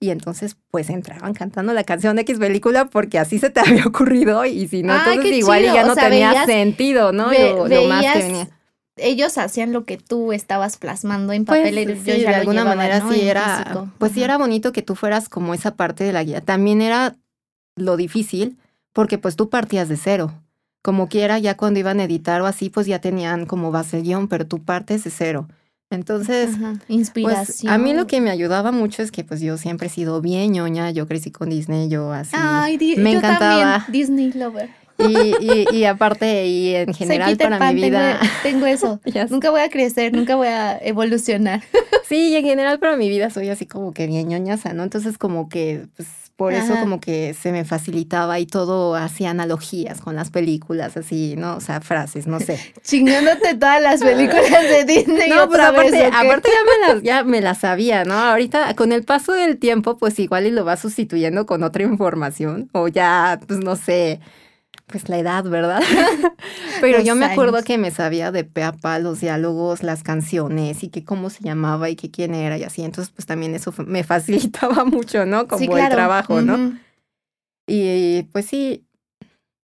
Y 0.00 0.10
entonces, 0.10 0.56
pues 0.70 0.88
entraban 0.88 1.34
cantando 1.34 1.74
la 1.74 1.82
canción 1.84 2.14
de 2.16 2.22
X 2.22 2.38
película 2.38 2.84
porque 2.86 3.18
así 3.18 3.38
se 3.40 3.50
te 3.50 3.60
había 3.66 3.84
ocurrido 3.84 4.44
y 4.46 4.68
si 4.68 4.82
no, 4.84 4.94
entonces 4.96 5.32
igual 5.38 5.62
chido. 5.62 5.74
ya 5.74 5.84
O 5.84 5.86
no 5.88 5.94
sea, 5.94 6.08
tenía 6.08 6.30
veías- 6.30 6.46
sentido, 6.46 7.12
¿no? 7.12 7.28
ve- 7.28 7.50
lo, 7.56 7.68
lo 7.68 7.88
más 7.88 8.04
que 8.12 8.18
venía. 8.22 8.48
Ellos 8.96 9.36
hacían 9.38 9.72
lo 9.72 9.84
que 9.84 9.98
tú 9.98 10.32
estabas 10.32 10.78
plasmando 10.78 11.32
en 11.32 11.44
Pues 11.44 11.60
papel. 11.60 11.90
y 11.90 11.96
sí, 11.96 12.10
de 12.22 12.26
alguna 12.28 12.60
llevaba, 12.62 12.76
manera 12.76 13.00
¿no? 13.00 13.12
sí 13.12 13.20
en 13.20 13.28
era, 13.28 13.58
físico. 13.58 13.88
pues 13.98 14.12
sí 14.12 14.22
era 14.22 14.38
bonito 14.38 14.72
que 14.72 14.82
tú 14.82 14.94
fueras 14.94 15.28
como 15.28 15.52
esa 15.54 15.74
parte 15.74 16.04
de 16.04 16.12
la 16.12 16.24
guía. 16.24 16.40
También 16.40 16.80
era 16.80 17.14
lo 17.76 17.96
difícil 17.98 18.56
porque 18.94 19.18
pues 19.18 19.36
tú 19.36 19.50
partías 19.50 19.88
de 19.90 19.96
cero. 19.98 20.32
Como 20.82 21.08
quiera, 21.08 21.38
ya 21.38 21.56
cuando 21.56 21.80
iban 21.80 22.00
a 22.00 22.04
editar 22.04 22.40
o 22.42 22.46
así, 22.46 22.70
pues 22.70 22.86
ya 22.86 23.00
tenían 23.00 23.44
como 23.44 23.70
base 23.70 23.98
el 23.98 24.04
guion, 24.04 24.28
pero 24.28 24.46
tú 24.46 24.62
partes 24.62 25.04
de 25.04 25.10
cero. 25.10 25.48
Entonces, 25.90 26.54
Ajá, 26.54 26.72
pues 26.86 26.90
Inspiración. 26.98 27.72
a 27.72 27.78
mí 27.78 27.92
lo 27.94 28.06
que 28.06 28.20
me 28.20 28.30
ayudaba 28.30 28.72
mucho 28.72 29.02
es 29.02 29.12
que 29.12 29.22
pues 29.24 29.40
yo 29.40 29.56
siempre 29.58 29.88
he 29.88 29.90
sido 29.90 30.20
bien 30.20 30.52
ñoña, 30.52 30.90
yo 30.90 31.06
crecí 31.06 31.30
con 31.30 31.50
Disney, 31.50 31.88
yo 31.88 32.12
así. 32.12 32.32
Ay, 32.34 32.76
di- 32.76 32.96
me 32.96 33.12
yo 33.12 33.18
encantaba. 33.18 33.84
también, 33.84 33.92
Disney 33.92 34.32
Lover. 34.32 34.70
Y, 34.98 35.44
y, 35.44 35.66
y 35.72 35.84
aparte, 35.84 36.46
y 36.46 36.74
en 36.74 36.94
general 36.94 37.36
para 37.36 37.58
Pan, 37.58 37.74
mi 37.74 37.82
vida. 37.82 38.18
Tengo, 38.42 38.66
eso. 38.66 39.00
Nunca 39.30 39.50
voy 39.50 39.60
a 39.60 39.68
crecer, 39.68 40.12
nunca 40.12 40.36
voy 40.36 40.48
a 40.48 40.78
evolucionar. 40.78 41.62
Sí, 42.08 42.28
y 42.28 42.36
en 42.36 42.44
general 42.44 42.78
para 42.78 42.96
mi 42.96 43.08
vida 43.08 43.30
soy 43.30 43.48
así 43.48 43.66
como 43.66 43.92
que 43.92 44.06
bien 44.06 44.28
ñoñaza, 44.28 44.72
¿no? 44.72 44.84
Entonces 44.84 45.18
como 45.18 45.48
que, 45.48 45.88
pues, 45.96 46.08
por 46.36 46.52
eso 46.52 46.76
como 46.78 47.00
que 47.00 47.34
se 47.34 47.50
me 47.50 47.64
facilitaba 47.64 48.38
y 48.38 48.46
todo 48.46 48.94
hacía 48.94 49.30
analogías 49.30 50.00
con 50.00 50.14
las 50.14 50.30
películas, 50.30 50.96
así, 50.96 51.34
¿no? 51.36 51.56
O 51.56 51.60
sea, 51.60 51.80
frases, 51.80 52.28
no 52.28 52.38
sé. 52.38 52.60
Chingándote 52.84 53.56
todas 53.56 53.82
las 53.82 54.02
películas 54.04 54.62
de 54.68 54.84
Disney. 54.84 55.30
No, 55.30 55.34
pues 55.34 55.48
otra 55.48 55.68
aparte, 55.68 55.90
vez, 55.90 56.12
aparte 56.14 56.48
ya 56.48 56.62
me 56.64 56.94
las, 56.94 57.02
ya 57.02 57.24
me 57.24 57.40
las 57.40 57.58
sabía, 57.58 58.04
¿no? 58.04 58.14
Ahorita 58.14 58.76
con 58.76 58.92
el 58.92 59.02
paso 59.02 59.32
del 59.32 59.58
tiempo, 59.58 59.96
pues 59.96 60.16
igual 60.20 60.46
y 60.46 60.52
lo 60.52 60.64
vas 60.64 60.78
sustituyendo 60.78 61.44
con 61.44 61.64
otra 61.64 61.82
información, 61.82 62.68
o 62.70 62.86
ya, 62.86 63.40
pues 63.48 63.58
no 63.58 63.74
sé, 63.74 64.20
pues 64.86 65.08
la 65.08 65.18
edad, 65.18 65.44
¿verdad? 65.44 65.80
Pero 66.80 66.98
Los 66.98 67.06
yo 67.06 67.14
me 67.16 67.26
acuerdo 67.26 67.56
años. 67.56 67.64
que 67.64 67.78
me 67.78 67.90
sabía 67.90 68.30
de 68.32 68.44
pe 68.44 68.62
a 68.62 68.72
pa 68.72 68.98
los 68.98 69.20
diálogos, 69.20 69.82
las 69.82 70.02
canciones 70.02 70.82
y 70.84 70.88
que 70.88 71.04
cómo 71.04 71.30
se 71.30 71.42
llamaba 71.42 71.90
y 71.90 71.96
que 71.96 72.10
quién 72.10 72.34
era 72.34 72.56
y 72.56 72.62
así. 72.64 72.82
Entonces, 72.82 73.12
pues 73.14 73.26
también 73.26 73.54
eso 73.54 73.74
me 73.86 74.04
facilitaba 74.04 74.84
mucho, 74.86 75.26
¿no? 75.26 75.48
Como 75.48 75.58
Sí, 75.58 75.68
el 75.70 75.88
trabajo, 75.88 76.40
¿no? 76.40 76.54
Ujú. 76.54 76.74
Y 77.66 78.22
pues 78.32 78.46
sí, 78.46 78.84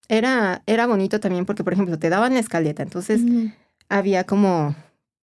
era, 0.09 0.62
era 0.67 0.87
bonito 0.87 1.21
también 1.21 1.47
porque, 1.47 1.62
por 1.64 1.73
ejemplo, 1.73 1.99
te 1.99 2.09
daban 2.09 2.35
la 2.35 2.41
escaleta, 2.41 2.83
entonces 2.83 3.21
había 3.88 4.25
como 4.25 4.75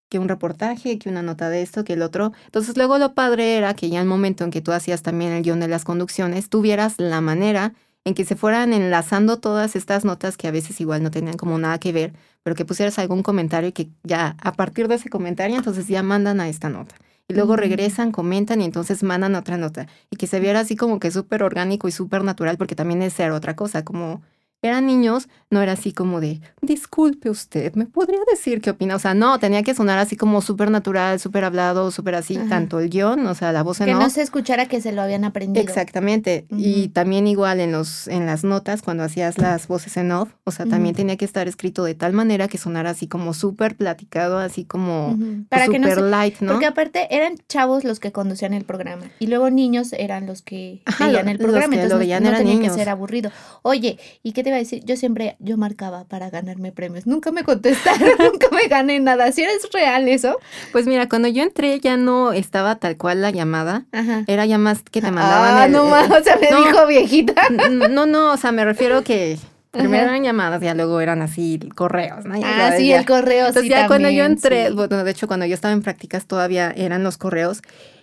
que 0.10 0.18
un 0.18 0.27
reportaje, 0.29 0.98
que 0.98 1.10
una 1.10 1.22
nota 1.22 1.50
de 1.50 1.62
esto, 1.62 1.84
que 1.84 1.94
el 1.94 2.01
otro. 2.01 2.32
Entonces 2.46 2.77
luego 2.77 2.98
lo 2.98 3.13
padre 3.13 3.58
era 3.58 3.74
que 3.75 3.89
ya 3.89 4.00
el 4.01 4.08
momento 4.08 4.44
en 4.44 4.50
que 4.51 4.62
tú 4.62 4.72
hacías 4.72 5.03
también 5.03 5.32
el 5.34 5.44
guion 5.44 5.60
de 5.60 5.68
las 5.68 5.84
conducciones, 5.84 6.50
tuvieras 6.50 6.96
la 6.98 7.22
manera 7.22 7.74
en 8.10 8.16
que 8.16 8.25
se 8.25 8.36
fueran 8.36 8.74
enlazando 8.74 9.38
todas 9.38 9.75
estas 9.75 10.04
notas 10.04 10.36
que 10.36 10.48
a 10.48 10.51
veces 10.51 10.82
igual 10.82 11.04
no 11.04 11.12
tenían 11.12 11.38
como 11.38 11.58
nada 11.58 11.80
que 11.80 11.92
ver, 11.92 12.13
pero 12.44 12.56
que 12.56 12.66
pusieras 12.66 12.98
algún 13.00 13.24
comentario 13.24 13.70
y 13.70 13.72
que 13.72 13.89
ya 14.04 14.36
a 14.42 14.54
partir 14.54 14.88
de 14.88 14.96
ese 14.96 15.10
comentario 15.10 15.56
entonces 15.56 15.88
ya 15.88 16.04
mandan 16.04 16.42
a 16.42 16.50
esta 16.50 16.70
nota. 16.70 16.96
Y 17.28 17.36
luego 17.36 17.56
regresan, 17.56 18.12
comentan 18.12 18.62
y 18.62 18.66
entonces 18.66 19.04
mandan 19.04 19.36
otra 19.36 19.58
nota. 19.58 19.86
Y 20.10 20.16
que 20.18 20.25
se 20.25 20.39
viera 20.39 20.62
así 20.62 20.75
como 20.75 21.00
que 21.00 21.12
súper 21.12 21.44
orgánico 21.44 21.88
y 21.88 21.92
súper 21.92 22.24
natural, 22.24 22.58
porque 22.58 22.74
también 22.74 23.04
es 23.04 23.13
ser 23.13 23.32
otra 23.32 23.56
cosa, 23.56 23.86
como 23.86 24.24
eran 24.62 24.86
niños, 24.86 25.30
no 25.50 25.62
era 25.62 25.74
así 25.74 25.94
como 25.94 26.20
de, 26.20 26.42
disculpe 26.62 27.30
usted, 27.30 27.74
¿me 27.75 27.86
podría 27.86 28.20
decir 28.30 28.62
qué 28.62 28.72
opina? 28.72 28.96
O 28.96 29.00
sea, 29.00 29.13
no, 29.13 29.39
tenía 29.39 29.63
que 29.63 29.74
sonar 29.74 29.98
así 29.98 30.18
como 30.18 30.42
súper 30.42 30.70
natural, 30.70 31.20
súper 31.20 31.46
hablado, 31.46 31.92
súper 31.92 32.16
así, 32.16 32.38
tanto 32.50 32.80
el 32.80 32.89
guion, 32.89 33.25
o 33.25 33.36
sea, 33.36 33.51
la 33.54 33.63
voz 33.63 33.80
en 33.80 33.88
Que 33.88 33.94
no 33.94 34.10
se 34.10 34.22
escuchara 34.22 34.68
que 34.68 34.82
se 34.82 34.92
lo 34.92 35.01
habían 35.01 35.24
aprendido. 35.24 35.63
Exactamente. 35.66 36.46
Y 36.50 36.89
también 36.89 37.25
igual 37.28 37.60
en 37.62 37.72
los, 37.72 38.08
en 38.08 38.25
las 38.25 38.44
notas, 38.44 38.82
cuando 38.82 39.04
hacías 39.04 39.38
las 39.38 39.68
voces 39.68 39.96
en 39.98 40.12
off, 40.12 40.30
o 40.44 40.51
sea, 40.51 40.66
también 40.66 40.94
tenía 40.94 41.16
que 41.16 41.25
estar 41.25 41.48
escrito 41.48 41.84
de 41.84 41.96
tal 41.96 42.13
manera 42.13 42.48
que 42.48 42.58
sonara 42.58 42.89
así 42.89 43.08
como 43.08 43.34
súper 43.34 43.75
platicado, 43.75 44.39
así 44.39 44.66
como 44.66 45.18
súper 45.66 46.01
light, 46.01 46.39
¿no? 46.42 46.54
Porque 46.54 46.66
aparte 46.66 47.16
eran 47.16 47.36
chavos 47.48 47.84
los 47.84 48.00
que 48.00 48.12
conducían 48.12 48.54
el 48.54 48.66
programa 48.66 49.06
y 49.20 49.28
luego 49.28 49.50
niños 49.50 49.94
eran 49.94 50.25
los 50.25 50.42
que 50.42 50.82
veían 51.00 51.30
el 51.30 51.38
programa, 51.38 51.75
entonces 51.75 51.92
no, 51.92 51.98
tenía 52.00 52.44
niños. 52.44 52.74
que 52.74 52.80
ser 52.80 52.89
aburrido. 52.89 53.32
Oye, 53.62 53.98
¿y 54.22 54.34
qué 54.34 54.44
te 54.44 54.49
iba 54.50 54.58
a 54.58 54.60
decir? 54.60 54.84
Yo 54.86 54.96
siempre, 54.96 55.36
yo 55.39 55.58
marcaba 55.58 56.06
para 56.06 56.29
ganarme 56.29 56.72
premios. 56.72 57.08
Nunca 57.08 57.32
me 57.32 57.44
contestaron, 57.44 58.10
nunca 58.20 58.48
me 58.51 58.68
gané 58.68 59.00
nada. 59.00 59.32
¿Si 59.32 59.41
eres 59.41 59.70
real 59.72 60.08
eso? 60.08 60.38
Pues 60.72 60.86
mira, 60.86 61.08
cuando 61.10 61.27
yo 61.27 61.44
entré 61.44 61.79
ya 61.79 61.98
no 61.98 62.32
estaba 62.32 62.75
tal 62.75 62.98
cual 62.98 63.22
la 63.22 63.32
llamada. 63.32 63.86
Era 64.27 64.46
ya 64.46 64.58
más 64.58 64.84
que 64.84 65.01
te 65.01 65.12
mandaban. 65.12 65.56
Ah, 65.58 65.68
no 65.68 65.86
más, 65.86 66.10
o 66.20 66.24
sea, 66.24 66.38
me 66.38 66.48
dijo 66.48 66.86
viejita. 66.88 67.50
No, 67.89 68.06
no, 68.06 68.34
o 68.34 68.38
sea, 68.38 68.51
me 68.51 68.65
refiero 68.65 69.03
que 69.03 69.38
Primero 69.71 70.03
eran 70.03 70.23
llamadas, 70.23 70.61
ya 70.61 70.73
luego 70.73 70.99
eran 70.99 71.21
así 71.21 71.59
correos, 71.75 72.25
¿no? 72.25 72.35
ah, 72.43 72.71
sí, 72.75 72.91
el 72.91 73.05
correo, 73.05 73.47
Entonces 73.47 73.69
ya 73.69 73.88
cuando 73.88 74.09
yo 74.09 74.25
entré, 74.25 74.71
bueno, 74.71 75.03
de 75.03 75.11
hecho 75.11 75.27
cuando 75.27 75.45
yo 75.45 75.53
estaba 75.53 75.73
en 75.73 75.83
prácticas 75.83 76.25
todavía 76.25 76.73
eran 76.75 77.03
los 77.03 77.17
correos. 77.17 77.61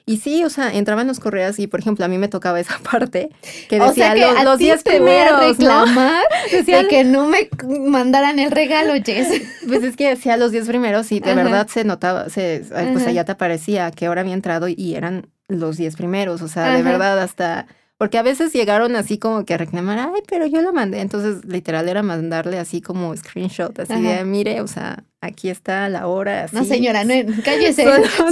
Y 0.08 0.18
sí, 0.18 0.44
o 0.44 0.50
sea, 0.50 0.72
entraban 0.72 1.08
los 1.08 1.18
correos 1.18 1.58
y, 1.58 1.66
por 1.66 1.80
ejemplo, 1.80 2.04
a 2.04 2.08
mí 2.08 2.16
me 2.16 2.28
tocaba 2.28 2.60
esa 2.60 2.78
parte 2.90 3.30
que 3.68 3.80
decía 3.80 4.14
los, 4.44 4.58
10 4.58 4.84
primeros. 4.84 5.40
reclamar 5.40 6.22
de 6.52 6.86
que 6.88 7.02
no 7.02 7.26
me 7.26 7.48
mandaran 7.88 8.38
el 8.38 8.52
regalo, 8.52 8.94
Jess. 9.04 9.42
Pues 9.66 9.82
es 9.82 9.96
que 9.96 10.10
decía 10.10 10.36
los 10.36 10.52
10 10.52 10.68
primeros 10.68 11.10
y 11.10 11.18
de 11.18 11.34
verdad 11.34 11.66
se 11.66 11.82
notaba, 11.82 12.28
se, 12.28 12.64
pues 12.92 13.04
allá 13.04 13.24
te 13.24 13.32
aparecía 13.32 13.90
que 13.90 14.06
ahora 14.06 14.20
había 14.20 14.34
entrado 14.34 14.68
y 14.68 14.94
eran 14.94 15.26
los 15.48 15.76
10 15.76 15.96
primeros, 15.96 16.40
o 16.40 16.46
sea, 16.46 16.76
de 16.76 16.84
verdad 16.84 17.18
hasta 17.18 17.66
porque 17.98 18.18
a 18.18 18.22
veces 18.22 18.52
llegaron 18.52 18.94
así 18.94 19.18
como 19.18 19.44
que 19.44 19.54
a 19.54 19.56
reclamar, 19.56 19.98
ay, 19.98 20.22
pero 20.28 20.46
yo 20.46 20.60
lo 20.60 20.72
mandé. 20.72 21.00
Entonces, 21.00 21.44
literal, 21.46 21.88
era 21.88 22.02
mandarle 22.02 22.58
así 22.58 22.82
como 22.82 23.16
screenshot, 23.16 23.78
así 23.78 24.02
de, 24.02 24.24
mire, 24.24 24.60
o 24.60 24.66
sea, 24.66 25.04
aquí 25.22 25.48
está 25.48 25.88
la 25.88 26.06
hora. 26.06 26.46
No, 26.52 26.64
señora, 26.64 27.04
no, 27.04 27.14
cállese. 27.44 27.84
Son, 27.84 28.30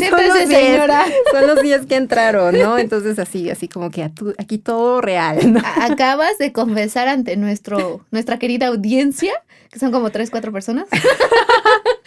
señora. 0.48 1.04
son 1.32 1.46
los 1.46 1.62
días 1.62 1.86
que 1.86 1.96
entraron, 1.96 2.58
¿no? 2.58 2.76
Entonces, 2.76 3.18
así, 3.18 3.48
así 3.48 3.68
como 3.68 3.90
que 3.90 4.02
aquí 4.02 4.58
todo 4.58 5.00
real, 5.00 5.54
¿no? 5.54 5.62
Acabas 5.80 6.36
de 6.38 6.52
confesar 6.52 7.08
ante 7.08 7.36
nuestro, 7.36 8.04
nuestra 8.10 8.38
querida 8.38 8.66
audiencia, 8.66 9.32
que 9.70 9.78
son 9.78 9.92
como 9.92 10.10
tres, 10.10 10.30
cuatro 10.30 10.52
personas. 10.52 10.86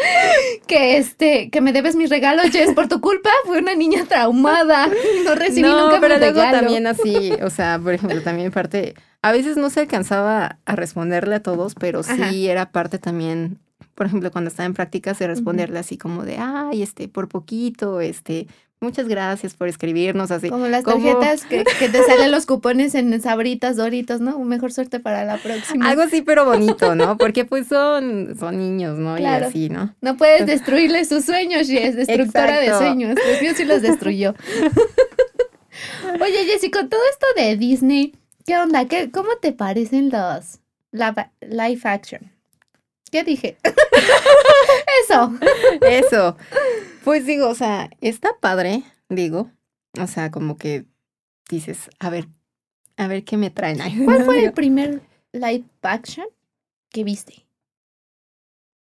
que 0.68 0.98
este, 0.98 1.50
que 1.50 1.62
me 1.62 1.74
debes 1.74 1.96
mis 1.96 2.10
regalos, 2.10 2.51
Jess, 2.51 2.74
por 2.74 2.88
tu 2.88 3.01
culpa, 3.01 3.30
fue 3.46 3.60
una 3.60 3.75
niña 3.75 4.06
traumada, 4.06 4.88
no 5.25 5.36
recibí 5.36 5.70
no, 5.70 5.86
nunca 5.86 6.00
pero 6.00 6.18
luego 6.18 6.39
también 6.39 6.88
así, 6.88 7.32
o 7.42 7.50
sea, 7.50 7.80
por 7.82 7.94
ejemplo, 7.94 8.22
también 8.22 8.51
parte, 8.51 8.96
a 9.22 9.32
veces 9.32 9.58
no 9.58 9.70
se 9.70 9.82
alcanzaba 9.82 10.60
a 10.66 10.75
responderle 10.75 11.36
a 11.36 11.44
todos, 11.44 11.75
pero 11.75 12.04
sí 12.04 12.48
era 12.48 12.72
parte 12.72 13.00
también, 13.00 13.60
por 13.96 14.06
ejemplo, 14.08 14.32
cuando 14.32 14.50
estaba 14.50 14.66
en 14.66 14.74
prácticas 14.74 15.20
de 15.20 15.27
responderle 15.27 15.80
así 15.80 15.98
como 15.98 16.24
de, 16.24 16.38
ay, 16.38 16.84
este, 16.84 17.08
por 17.08 17.27
poquito, 17.27 18.01
este, 18.01 18.48
Muchas 18.79 19.07
gracias 19.07 19.55
por 19.55 19.67
escribirnos 19.67 20.29
así. 20.29 20.50
Como 20.50 20.67
las 20.67 20.84
tarjetas 20.84 21.46
que, 21.46 21.63
que, 21.79 21.89
te 21.89 22.03
salen 22.03 22.29
los 22.29 22.46
cupones 22.46 22.93
en 22.93 23.19
sabritas, 23.22 23.75
doritos, 23.75 24.22
¿no? 24.22 24.38
Mejor 24.39 24.72
suerte 24.72 25.00
para 25.00 25.25
la 25.25 25.38
próxima. 25.38 25.89
Algo 25.89 26.03
así, 26.03 26.22
pero 26.22 26.46
bonito, 26.46 26.93
¿no? 26.93 27.17
Porque 27.17 27.43
pues 27.43 27.67
son, 27.67 28.36
son 28.39 28.60
niños, 28.60 29.00
¿no? 29.00 29.17
Y 29.17 29.25
así, 29.25 29.69
¿no? 29.69 29.96
No 30.01 30.15
puedes 30.15 30.46
destruirle 30.46 31.05
sus 31.05 31.25
sueños, 31.25 31.67
y 31.69 31.77
es 31.77 31.96
destructora 32.07 32.60
de 32.60 32.69
sueños. 32.77 33.15
Dios 33.41 33.57
sí 33.57 33.65
los 33.65 33.81
destruyó. 33.81 34.36
Oye, 36.22 36.46
Jessy, 36.46 36.69
con 36.69 36.88
todo 36.88 37.01
esto 37.12 37.25
de 37.36 37.57
Disney, 37.57 38.15
¿qué 38.46 38.57
onda? 38.57 38.86
¿Qué, 38.86 39.10
¿Cómo 39.10 39.29
te 39.41 39.53
parecen 39.53 40.12
los 40.12 40.60
live 40.91 41.79
action? 41.84 42.31
¿Qué 43.12 43.24
dije? 43.24 43.57
Eso. 45.03 45.34
Eso. 45.81 46.38
Pues 47.08 47.26
digo, 47.26 47.48
o 47.48 47.56
sea, 47.56 47.90
está 48.02 48.32
padre, 48.42 48.84
digo. 49.08 49.50
O 49.98 50.08
sea, 50.08 50.30
como 50.30 50.58
que 50.58 50.88
dices, 51.50 51.90
a 52.00 52.10
ver, 52.10 52.28
a 52.98 53.08
ver 53.08 53.24
qué 53.24 53.38
me 53.38 53.50
traen 53.50 53.80
ahí. 53.80 53.98
¿Cuál 54.04 54.26
fue 54.26 54.44
el 54.44 54.52
primer 54.52 55.02
live 55.32 55.64
action 55.84 56.26
que 56.90 57.06
viste? 57.06 57.48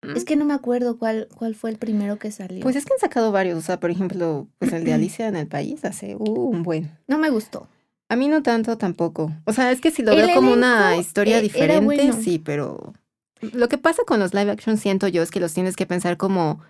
Es 0.03 0.23
mm. 0.23 0.27
que 0.27 0.35
no 0.35 0.45
me 0.45 0.55
acuerdo 0.55 0.99
cuál, 0.99 1.29
cuál 1.33 1.55
fue 1.55 1.71
el 1.71 1.79
primero 1.79 2.19
que 2.19 2.33
salió. 2.33 2.61
Pues 2.61 2.75
es 2.75 2.87
que 2.87 2.93
han 2.93 2.99
sacado 2.99 3.31
varios. 3.31 3.57
O 3.57 3.63
sea, 3.63 3.79
por 3.79 3.93
ejemplo, 3.93 4.49
pues 4.59 4.73
el 4.73 4.83
de 4.83 4.93
Alicia 4.95 5.29
en 5.29 5.37
el 5.37 5.47
País 5.47 5.85
hace 5.85 6.17
uh, 6.17 6.25
un 6.25 6.65
buen. 6.65 6.91
No 7.07 7.19
me 7.19 7.31
gustó. 7.31 7.69
A 8.09 8.17
mí 8.17 8.27
no 8.27 8.43
tanto 8.43 8.77
tampoco. 8.79 9.33
O 9.45 9.53
sea, 9.53 9.71
es 9.71 9.81
que 9.81 9.93
si 9.93 10.03
lo 10.03 10.17
veo 10.17 10.35
como 10.35 10.53
una 10.53 10.97
historia 10.97 11.39
e, 11.39 11.43
diferente, 11.43 12.13
sí, 12.15 12.41
pero 12.41 12.95
lo 13.41 13.69
que 13.69 13.79
pasa 13.79 14.03
con 14.05 14.19
los 14.19 14.35
live 14.35 14.51
action, 14.51 14.77
siento 14.77 15.07
yo, 15.07 15.23
es 15.23 15.31
que 15.31 15.39
los 15.39 15.55
tienes 15.55 15.77
que 15.77 15.87
pensar 15.87 16.17
como 16.17 16.61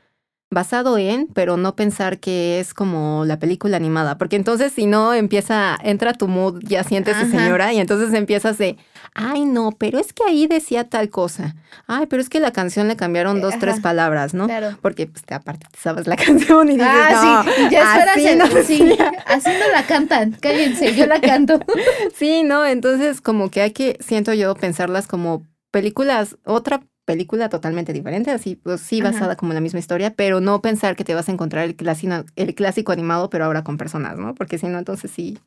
basado 0.50 0.96
en, 0.96 1.26
pero 1.26 1.58
no 1.58 1.76
pensar 1.76 2.18
que 2.20 2.58
es 2.58 2.72
como 2.72 3.24
la 3.26 3.38
película 3.38 3.76
animada, 3.76 4.16
porque 4.16 4.36
entonces 4.36 4.72
si 4.72 4.86
no 4.86 5.12
empieza, 5.12 5.76
entra 5.82 6.14
tu 6.14 6.26
mood, 6.26 6.60
ya 6.62 6.84
sientes 6.84 7.16
esa 7.16 7.30
señora 7.30 7.72
y 7.74 7.80
entonces 7.80 8.14
empiezas 8.14 8.56
de, 8.56 8.78
ay 9.14 9.44
no, 9.44 9.72
pero 9.72 9.98
es 9.98 10.14
que 10.14 10.22
ahí 10.26 10.46
decía 10.46 10.88
tal 10.88 11.10
cosa, 11.10 11.54
ay, 11.86 12.06
pero 12.06 12.22
es 12.22 12.30
que 12.30 12.40
la 12.40 12.52
canción 12.52 12.88
le 12.88 12.96
cambiaron 12.96 13.42
dos, 13.42 13.58
tres 13.58 13.80
palabras, 13.80 14.32
¿no? 14.32 14.46
Claro. 14.46 14.78
Porque 14.80 15.06
pues 15.06 15.22
aparte 15.30 15.66
te 15.70 15.78
sabes 15.78 16.06
la 16.06 16.16
canción 16.24 16.68
y 16.70 16.72
dices, 16.72 16.88
ah, 16.88 17.44
sí, 17.44 17.62
ya 17.70 17.94
así 17.94 18.36
no, 18.36 18.46
sí, 18.64 18.98
así 19.26 19.50
no 19.50 19.72
la 19.72 19.86
cantan, 19.86 20.32
cállense, 20.32 20.94
yo 20.94 21.06
la 21.06 21.20
canto. 21.20 21.60
sí, 22.14 22.42
no, 22.42 22.64
entonces 22.64 23.20
como 23.20 23.50
que 23.50 23.60
hay 23.60 23.72
que, 23.72 23.98
siento 24.00 24.32
yo, 24.32 24.54
pensarlas 24.54 25.06
como 25.06 25.46
películas, 25.70 26.38
otra 26.46 26.80
película 27.08 27.48
totalmente 27.48 27.94
diferente, 27.94 28.30
así, 28.30 28.54
pues 28.54 28.82
sí, 28.82 29.00
basada 29.00 29.34
como 29.34 29.52
en 29.52 29.54
la 29.54 29.62
misma 29.62 29.78
historia, 29.78 30.12
pero 30.12 30.42
no 30.42 30.60
pensar 30.60 30.94
que 30.94 31.04
te 31.04 31.14
vas 31.14 31.26
a 31.30 31.32
encontrar 31.32 31.64
el 31.64 31.74
clásico, 31.74 32.26
el 32.36 32.54
clásico 32.54 32.92
animado, 32.92 33.30
pero 33.30 33.46
ahora 33.46 33.64
con 33.64 33.78
personas, 33.78 34.18
¿no? 34.18 34.34
Porque 34.34 34.58
si 34.58 34.66
no, 34.66 34.78
entonces 34.78 35.10
sí 35.10 35.38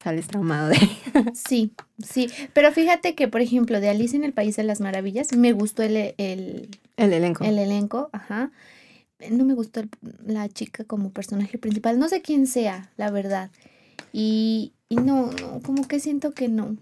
sales 0.00 0.28
traumado 0.28 0.68
de 0.68 0.76
Sí, 1.34 1.72
sí. 1.98 2.28
Pero 2.52 2.70
fíjate 2.70 3.16
que, 3.16 3.26
por 3.26 3.40
ejemplo, 3.40 3.80
de 3.80 3.88
Alice 3.88 4.14
en 4.14 4.22
el 4.22 4.32
País 4.32 4.54
de 4.54 4.62
las 4.62 4.80
Maravillas, 4.80 5.36
me 5.36 5.52
gustó 5.52 5.82
el, 5.82 6.14
el, 6.18 6.68
el 6.96 7.12
elenco. 7.12 7.42
El 7.42 7.58
elenco, 7.58 8.08
ajá. 8.12 8.52
No 9.28 9.44
me 9.44 9.54
gustó 9.54 9.82
la 10.24 10.48
chica 10.48 10.84
como 10.84 11.10
personaje 11.10 11.58
principal. 11.58 11.98
No 11.98 12.08
sé 12.08 12.22
quién 12.22 12.46
sea, 12.46 12.92
la 12.96 13.10
verdad. 13.10 13.50
Y, 14.12 14.72
y 14.88 14.96
no, 14.96 15.32
no, 15.32 15.60
como 15.62 15.88
que 15.88 15.98
siento 15.98 16.30
que 16.30 16.48
no. 16.48 16.76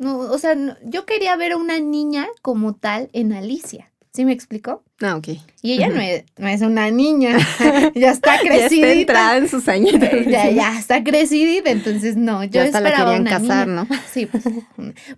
No, 0.00 0.18
o 0.18 0.38
sea, 0.38 0.56
yo 0.82 1.04
quería 1.04 1.36
ver 1.36 1.52
a 1.52 1.56
una 1.58 1.78
niña 1.78 2.26
como 2.40 2.74
tal 2.74 3.10
en 3.12 3.34
Alicia. 3.34 3.92
¿Sí 4.14 4.24
me 4.24 4.32
explicó? 4.32 4.82
Ah, 5.02 5.14
ok. 5.14 5.28
Y 5.62 5.74
ella 5.74 5.88
no, 5.88 6.00
es, 6.00 6.24
no 6.38 6.48
es 6.48 6.62
una 6.62 6.90
niña, 6.90 7.36
ya 7.94 8.10
está 8.10 8.38
crecida. 8.40 8.86
ya 8.94 9.00
está 9.00 9.36
en 9.36 9.48
sus 9.48 9.68
añitos. 9.68 10.08
ya, 10.26 10.50
ya 10.50 10.78
está 10.78 11.04
crecida, 11.04 11.70
entonces 11.70 12.16
no, 12.16 12.42
yo 12.44 12.50
ya 12.50 12.64
hasta 12.64 12.78
esperaba 12.78 13.12
la 13.12 13.18
querían 13.18 13.40
casar, 13.40 13.68
¿no? 13.68 13.86
Sí, 14.10 14.24
pues, 14.24 14.44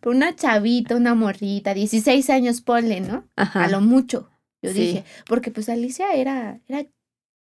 una 0.05 0.35
chavita, 0.35 0.97
una 0.97 1.15
morrita, 1.15 1.75
16 1.75 2.29
años 2.31 2.61
ponle, 2.61 3.01
¿no? 3.01 3.25
Ajá. 3.37 3.65
A 3.65 3.69
lo 3.69 3.81
mucho, 3.81 4.31
yo 4.61 4.73
dije, 4.73 5.05
porque 5.27 5.53
pues 5.53 5.69
Alicia 5.69 6.13
era, 6.13 6.61
era 6.67 6.85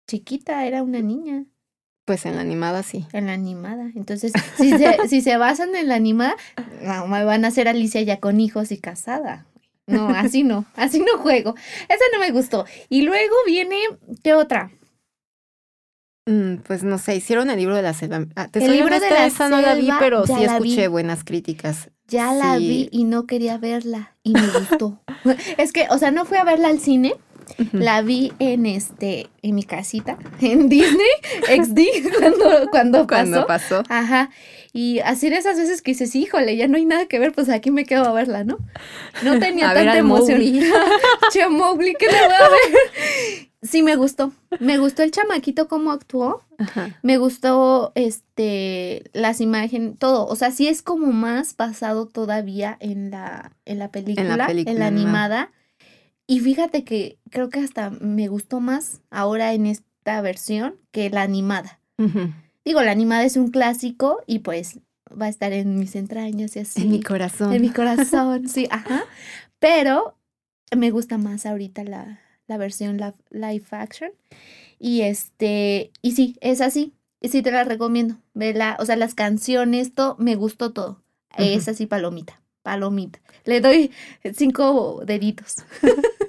chiquita, 0.07 0.65
era 0.65 0.85
una 0.85 1.01
niña. 1.01 1.45
Pues 2.05 2.27
en 2.27 2.35
la 2.35 2.41
animada 2.41 2.83
sí. 2.83 3.07
En 3.13 3.27
la 3.27 3.33
animada. 3.33 3.91
Entonces, 3.95 4.33
si 4.57 4.71
se, 4.71 4.97
si 5.09 5.21
se 5.21 5.37
basan 5.37 5.75
en 5.77 5.89
la 5.89 5.95
animada, 5.95 6.37
no, 6.83 7.07
me 7.07 7.25
van 7.25 7.45
a 7.45 7.49
hacer 7.49 7.69
Alicia 7.69 8.03
ya 8.03 8.19
con 8.19 8.41
hijos 8.41 8.73
y 8.73 8.79
casada. 8.79 9.47
No, 9.87 10.09
así 10.09 10.43
no, 10.43 10.65
así 10.77 11.01
no 11.01 11.19
juego. 11.19 11.55
Esa 11.89 12.05
no 12.13 12.21
me 12.21 12.31
gustó. 12.31 12.65
Y 12.89 13.03
luego 13.03 13.35
viene, 13.47 13.77
¿qué 14.23 14.35
otra? 14.35 14.71
Mm, 16.27 16.59
pues 16.59 16.85
no 16.85 16.99
sé, 16.99 17.17
hicieron 17.17 17.51
el 17.51 17.59
libro 17.59 17.75
de 17.75 17.83
la 17.83 17.95
selva. 17.95 18.25
Ah, 18.37 18.49
el 18.53 18.71
libro 18.71 19.01
de 19.01 19.11
la 19.11 19.27
esa 19.27 19.49
no 19.49 19.61
la 19.61 19.75
vi, 19.75 19.91
pero 19.99 20.25
sí 20.27 20.45
escuché 20.45 20.87
buenas 20.87 21.25
críticas. 21.25 21.91
Ya 22.07 22.33
la 22.33 22.59
vi 22.59 22.89
y 22.93 23.05
no 23.05 23.27
quería 23.27 23.59
verla 23.59 24.17
y 24.23 24.33
me 24.33 24.47
gustó. 24.49 25.01
es 25.59 25.73
que, 25.73 25.87
o 25.91 25.99
sea, 25.99 26.11
no 26.11 26.25
fui 26.25 26.37
a 26.37 26.45
verla 26.45 26.69
al 26.69 26.79
cine, 26.79 27.15
la 27.73 28.03
vi 28.03 28.33
en 28.39 28.67
este, 28.67 29.29
en 29.43 29.55
mi 29.55 29.65
casita, 29.65 30.19
en 30.41 30.69
Disney, 30.69 31.07
XD, 31.47 32.19
cuando, 32.19 32.71
cuando 32.71 33.07
pasó. 33.07 33.07
Cuando 33.07 33.47
pasó. 33.47 33.83
Ajá. 33.89 34.31
Y 34.73 35.01
así 35.01 35.29
de 35.29 35.37
esas 35.37 35.59
veces 35.59 35.83
que 35.83 35.91
dices, 35.91 36.15
híjole, 36.17 36.57
ya 36.57 36.67
no 36.67 36.77
hay 36.77 36.87
nada 36.87 37.07
que 37.07 37.19
ver, 37.19 37.33
pues 37.33 37.51
aquí 37.51 37.71
me 37.71 37.85
quedo 37.85 38.05
a 38.05 38.13
verla, 38.13 38.43
¿no? 38.45 38.59
No 39.23 39.39
tenía 39.39 39.75
tanta 39.75 39.99
emoción. 39.99 40.41
che, 41.31 41.47
Mowgli, 41.49 41.95
¿qué 41.99 42.07
le 42.07 42.13
voy 42.13 42.35
a 42.35 42.49
ver? 42.49 43.51
sí 43.63 43.83
me 43.83 43.97
gustó. 43.97 44.33
Me 44.61 44.79
gustó 44.79 45.03
el 45.03 45.11
chamaquito 45.11 45.69
cómo 45.69 45.93
actuó. 45.93 46.43
Me 47.03 47.19
gustó 47.19 47.93
este 47.95 49.05
las 49.13 49.41
imágenes, 49.41 49.99
todo. 49.99 50.27
O 50.27 50.37
sea, 50.37 50.51
sí 50.51 50.69
es 50.69 50.83
como 50.83 51.13
más 51.13 51.57
basado 51.57 52.07
todavía 52.07 52.77
en 52.81 53.11
la, 53.11 53.53
en 53.65 53.79
la 53.79 53.91
película, 53.91 54.49
en 54.49 54.79
la, 54.79 54.87
animada. 54.87 55.51
Y 56.27 56.41
fíjate 56.41 56.85
que 56.85 57.19
creo 57.31 57.51
que 57.51 57.61
hasta 57.61 57.91
me 57.91 58.29
gustó 58.29 58.61
más 58.61 59.01
ahora 59.11 59.53
en 59.53 59.67
esta 59.67 60.21
versión 60.21 60.77
que 60.91 61.11
la 61.11 61.23
animada. 61.23 61.81
Digo, 62.65 62.83
la 62.83 62.91
animada 62.91 63.25
es 63.25 63.37
un 63.37 63.51
clásico 63.51 64.23
y 64.27 64.41
pues 64.41 64.81
va 65.21 65.27
a 65.27 65.29
estar 65.29 65.53
en 65.53 65.79
mis 65.79 65.95
entrañas 65.95 66.57
y 66.57 66.61
así. 66.61 66.83
En 66.83 66.91
mi 66.91 67.03
corazón. 67.03 67.53
En 67.53 67.63
mi 67.63 67.71
corazón, 67.71 68.49
sí, 68.49 68.67
ajá. 68.71 69.05
Pero 69.59 70.17
me 70.77 70.91
gusta 70.91 71.19
más 71.19 71.47
ahorita 71.47 71.85
la, 71.85 72.21
la 72.47 72.57
versión 72.57 72.99
live 73.31 73.67
action. 73.71 74.11
Y 74.79 75.03
este, 75.03 75.93
y 76.03 76.13
sí, 76.13 76.37
es 76.41 76.61
así. 76.61 76.95
Y 77.21 77.29
sí 77.29 77.43
te 77.43 77.53
la 77.53 77.63
recomiendo. 77.63 78.17
Vela, 78.35 78.77
o 78.81 78.85
sea, 78.85 78.97
las 78.97 79.15
canciones, 79.15 79.95
todo, 79.95 80.17
me 80.19 80.35
gustó 80.35 80.73
todo. 80.73 81.03
Es 81.39 81.69
así, 81.69 81.87
palomita, 81.87 82.43
palomita. 82.63 83.21
Le 83.45 83.61
doy 83.61 83.91
cinco 84.35 85.03
deditos. 85.05 85.57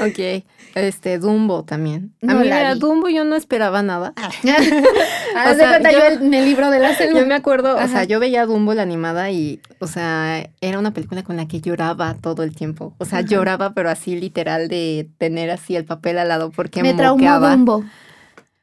Ok, 0.00 0.44
este, 0.74 1.18
Dumbo 1.18 1.64
también. 1.64 2.14
a 2.26 2.34
mí, 2.34 2.48
era 2.48 2.74
Dumbo 2.74 3.08
yo 3.08 3.24
no 3.24 3.36
esperaba 3.36 3.82
nada. 3.82 4.12
Ah. 4.16 4.30
o 5.52 5.54
sea, 5.54 5.90
yo, 5.90 6.24
en 6.24 6.34
el 6.34 6.44
libro 6.44 6.70
de 6.70 6.78
la 6.78 6.94
selva. 6.94 7.20
Yo 7.20 7.26
me 7.26 7.34
acuerdo, 7.34 7.76
o 7.76 7.88
sea, 7.88 8.04
yo 8.04 8.18
veía 8.18 8.46
Dumbo 8.46 8.74
la 8.74 8.82
animada 8.82 9.30
y, 9.30 9.60
o 9.78 9.86
sea, 9.86 10.48
era 10.60 10.78
una 10.78 10.92
película 10.92 11.22
con 11.22 11.36
la 11.36 11.46
que 11.46 11.60
lloraba 11.60 12.14
todo 12.14 12.42
el 12.42 12.54
tiempo. 12.54 12.94
O 12.98 13.04
sea, 13.04 13.20
lloraba, 13.20 13.74
pero 13.74 13.90
así 13.90 14.18
literal 14.18 14.68
de 14.68 15.08
tener 15.18 15.50
así 15.50 15.76
el 15.76 15.84
papel 15.84 16.18
al 16.18 16.28
lado 16.28 16.50
porque 16.50 16.82
me 16.82 16.94
traumó 16.94 17.38
Dumbo. 17.38 17.84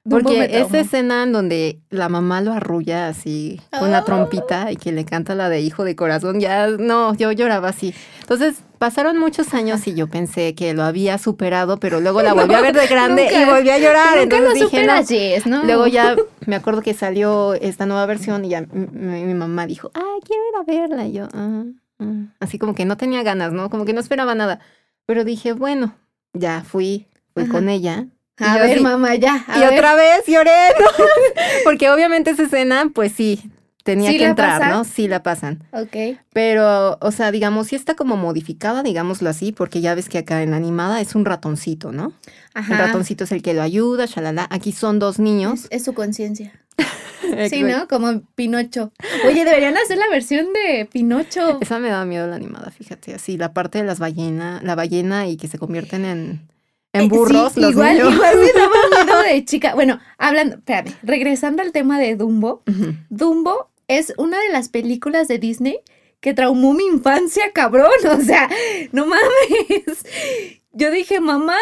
Porque 0.10 0.50
esa 0.52 0.80
escena 0.80 1.24
en 1.24 1.32
donde 1.32 1.80
la 1.90 2.10
mamá 2.10 2.42
lo 2.42 2.54
arrulla 2.54 3.08
así 3.08 3.62
con 3.78 3.92
la 3.92 4.04
trompita 4.04 4.72
y 4.72 4.76
que 4.76 4.92
le 4.92 5.06
canta 5.06 5.36
la 5.36 5.50
de 5.50 5.62
hijo 5.62 5.84
de 5.84 5.96
corazón, 5.96 6.40
ya 6.40 6.68
no, 6.68 7.14
yo 7.14 7.32
lloraba 7.32 7.70
así. 7.70 7.94
Entonces 8.22 8.64
pasaron 8.78 9.18
muchos 9.18 9.54
años 9.54 9.86
y 9.88 9.94
yo 9.94 10.08
pensé 10.08 10.56
que 10.56 10.74
lo 10.74 10.84
había 10.84 11.18
superado, 11.18 11.80
pero 11.80 12.00
luego 12.00 12.22
la 12.22 12.34
volví 12.36 12.54
a 12.54 12.62
ver 12.62 12.76
de 12.76 12.88
grande 12.88 13.30
y 13.32 13.46
volví 13.46 13.70
a 13.70 13.78
llorar. 13.78 14.18
Entonces 14.18 14.54
dije, 14.56 14.88
no. 15.46 15.64
Luego 15.64 15.88
ya 15.88 16.16
me 16.46 16.56
acuerdo 16.56 16.82
que 16.82 16.94
salió 16.94 17.54
esta 17.54 17.86
nueva 17.86 18.06
versión 18.06 18.46
y 18.46 18.50
ya 18.50 18.62
mi, 18.62 19.34
mamá 19.34 19.68
dijo, 19.68 19.92
ah, 19.94 20.18
quiero 20.26 20.44
ir 20.50 20.56
a 20.56 20.64
verla. 20.64 21.08
Y 21.08 21.14
yo, 21.14 21.28
ah, 21.34 21.64
ah". 22.00 22.06
así 22.40 22.58
como 22.58 22.74
que 22.74 22.86
no 22.86 22.98
tenía 22.98 23.22
ganas, 23.24 23.52
¿no? 23.52 23.70
Como 23.70 23.86
que 23.86 23.94
no 23.94 24.00
esperaba 24.00 24.34
nada. 24.34 24.60
Pero 25.06 25.24
dije, 25.24 25.54
bueno, 25.54 25.96
ya 26.34 26.64
fui, 26.64 27.08
fui 27.34 27.48
con 27.48 27.70
ella 27.70 28.08
a 28.40 28.58
ver, 28.58 28.82
mamá, 28.82 29.16
ya. 29.16 29.46
y 29.56 29.64
otra 29.64 29.96
vez 29.96 30.26
lloré, 30.28 30.52
Porque 31.64 31.90
obviamente 31.90 32.32
esa 32.32 32.44
escena, 32.44 32.90
pues 32.94 33.12
sí, 33.12 33.52
tenía 33.84 34.12
que 34.12 34.24
entrar, 34.24 34.70
¿no? 34.70 34.84
Sí 34.84 35.08
la 35.08 35.24
pasan. 35.24 35.64
Ok. 35.72 36.20
Pero, 36.34 36.98
o 37.02 37.12
sea, 37.12 37.32
digamos, 37.32 37.68
sí 37.68 37.76
está 37.76 37.96
como 37.96 38.18
modificada, 38.18 38.84
digámoslo 38.84 39.30
así, 39.30 39.52
porque 39.52 39.82
ya 39.82 39.96
ves 39.96 40.10
que 40.10 40.20
acá 40.20 40.44
en 40.44 40.52
la 40.52 40.58
animada 40.58 41.02
es 41.02 41.16
un 41.16 41.26
ratoncito, 41.26 41.92
¿no? 41.92 42.14
Ajá. 42.54 42.74
El 42.74 42.80
ratoncito 42.80 43.24
es 43.24 43.32
el 43.32 43.42
que 43.42 43.54
lo 43.54 43.62
ayuda, 43.62 44.06
shalala. 44.06 44.48
Aquí 44.50 44.72
son 44.72 45.00
dos 45.00 45.20
niños. 45.20 45.68
Es, 45.70 45.84
su 45.84 45.94
conciencia. 45.94 46.54
sí, 47.50 47.64
¿no? 47.64 47.88
Como 47.88 48.22
Pinocho. 48.36 48.92
Oye, 49.26 49.44
deberían 49.44 49.76
hacer 49.78 49.98
la 49.98 50.08
versión 50.10 50.48
de 50.54 50.86
Pinocho. 50.86 51.60
Esa 51.62 51.80
me 51.80 51.90
da 51.90 52.06
miedo 52.06 52.28
la 52.28 52.36
animada, 52.36 52.72
fíjate. 52.72 53.16
Así, 53.16 53.38
la 53.38 53.54
parte 53.54 53.80
de 53.80 53.86
las 53.86 54.00
ballenas, 54.00 54.64
la 54.64 54.76
ballena 54.76 55.28
y 55.28 55.38
que 55.38 55.48
se 55.48 55.58
convierten 55.58 56.06
en 56.06 56.50
en 56.94 57.02
eh, 57.02 57.08
burros, 57.08 57.56
los 57.56 57.72
igual, 57.72 57.98
igual 57.98 58.38
me 58.38 58.52
daba 58.54 58.76
miedo 59.06 59.22
de 59.22 59.46
chica. 59.46 59.76
Bueno, 59.76 60.00
hablando, 60.18 60.56
espérame, 60.56 60.96
regresando 61.04 61.62
al 61.62 61.72
tema 61.72 62.00
de 62.00 62.16
Dumbo. 62.16 62.64
Dumbo 63.10 63.70
es 63.88 64.14
una 64.18 64.40
de 64.40 64.50
las 64.50 64.70
películas 64.70 65.28
de 65.28 65.38
Disney 65.38 65.80
que 66.20 66.34
traumó 66.34 66.74
mi 66.74 66.86
infancia, 66.86 67.52
cabrón. 67.54 67.92
O 68.10 68.22
sea, 68.22 68.50
no 68.92 69.06
mames. 69.06 70.06
Yo 70.72 70.92
dije, 70.92 71.20
mamá, 71.20 71.58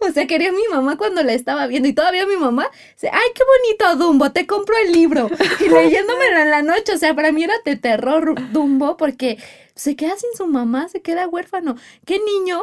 o 0.00 0.10
sea, 0.10 0.26
quería 0.26 0.48
a 0.48 0.52
mi 0.52 0.66
mamá 0.70 0.96
cuando 0.96 1.22
la 1.22 1.34
estaba 1.34 1.66
viendo 1.66 1.86
y 1.88 1.92
todavía 1.92 2.26
mi 2.26 2.36
mamá 2.36 2.70
dice, 2.94 3.10
ay, 3.12 3.28
qué 3.34 3.42
bonito 3.44 4.04
Dumbo, 4.04 4.32
te 4.32 4.46
compro 4.46 4.74
el 4.78 4.92
libro. 4.92 5.28
Y 5.60 5.68
leyéndomelo 5.68 6.38
en 6.38 6.50
la 6.50 6.62
noche, 6.62 6.94
o 6.94 6.98
sea, 6.98 7.14
para 7.14 7.30
mí 7.30 7.44
era 7.44 7.54
de 7.64 7.76
terror 7.76 8.34
Dumbo 8.52 8.96
porque 8.96 9.38
se 9.74 9.96
queda 9.96 10.16
sin 10.16 10.30
su 10.34 10.46
mamá, 10.46 10.88
se 10.88 11.02
queda 11.02 11.28
huérfano. 11.28 11.76
¿Qué 12.06 12.18
niño 12.18 12.62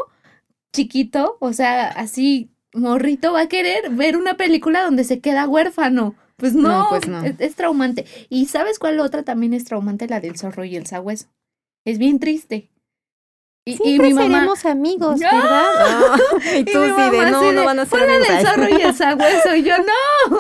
chiquito, 0.76 1.38
o 1.40 1.54
sea, 1.54 1.88
así 1.88 2.52
morrito 2.74 3.34
va 3.34 3.42
a 3.42 3.48
querer 3.48 3.90
ver 3.92 4.18
una 4.18 4.36
película 4.36 4.84
donde 4.84 5.04
se 5.04 5.20
queda 5.20 5.48
huérfano. 5.48 6.16
Pues 6.38 6.54
no, 6.54 6.88
pues 6.90 7.08
no. 7.08 7.24
Es, 7.24 7.56
traumante. 7.56 8.06
Y 8.30 8.48
¿sabes 8.48 8.78
cuál 8.78 9.00
otra 9.00 9.24
también 9.24 9.54
es 9.54 9.64
traumante? 9.64 10.08
La 10.08 10.20
del 10.20 10.38
zorro 10.38 10.66
y 10.66 10.76
el 10.76 10.86
sabueso. 10.86 11.28
Es 11.86 11.98
bien 11.98 12.20
triste. 12.20 12.70
Y, 13.68 13.80
y 13.84 13.98
mi 13.98 14.14
mamá, 14.14 14.36
seremos 14.36 14.66
amigos, 14.66 15.20
¿verdad? 15.20 16.20
Y, 16.56 16.66
tú 16.66 16.84
sí 16.84 17.10
de, 17.12 17.32
no, 17.32 17.52
no 17.52 17.66
van 17.66 17.80
a 17.80 17.86
ser 17.86 18.04
amigos. 18.04 18.28
del 18.28 18.46
zorro 18.46 18.70
y 18.70 18.82
el 18.82 18.94
sabueso. 18.96 19.56
Y 19.56 19.64
yo, 19.64 19.74
no, 19.78 20.36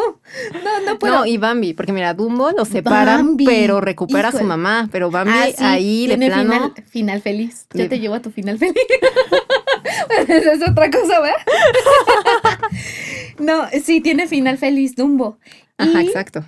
no, 0.63 0.81
no 0.85 0.99
puedo. 0.99 1.15
No, 1.15 1.25
y 1.25 1.37
Bambi, 1.37 1.73
porque 1.73 1.91
mira, 1.91 2.13
Dumbo 2.13 2.51
lo 2.51 2.65
separan, 2.65 3.35
pero 3.37 3.81
recupera 3.81 4.29
a 4.29 4.31
su 4.31 4.43
mamá. 4.43 4.89
Pero 4.91 5.09
Bambi 5.09 5.55
ah, 5.57 5.71
ahí 5.71 6.05
de 6.05 6.17
plano... 6.17 6.53
Final, 6.53 6.73
final 6.87 7.21
feliz. 7.21 7.65
Yo 7.73 7.89
te 7.89 7.99
llevo 7.99 8.13
a 8.13 8.21
tu 8.21 8.29
final 8.29 8.59
feliz. 8.59 8.75
Esa 10.27 10.51
es 10.53 10.67
otra 10.67 10.89
cosa, 10.89 11.19
¿verdad? 11.19 11.37
no, 13.39 13.67
sí, 13.83 14.01
tiene 14.01 14.27
final 14.27 14.57
feliz 14.57 14.95
Dumbo. 14.95 15.37
Ajá, 15.77 16.01
exacto. 16.01 16.43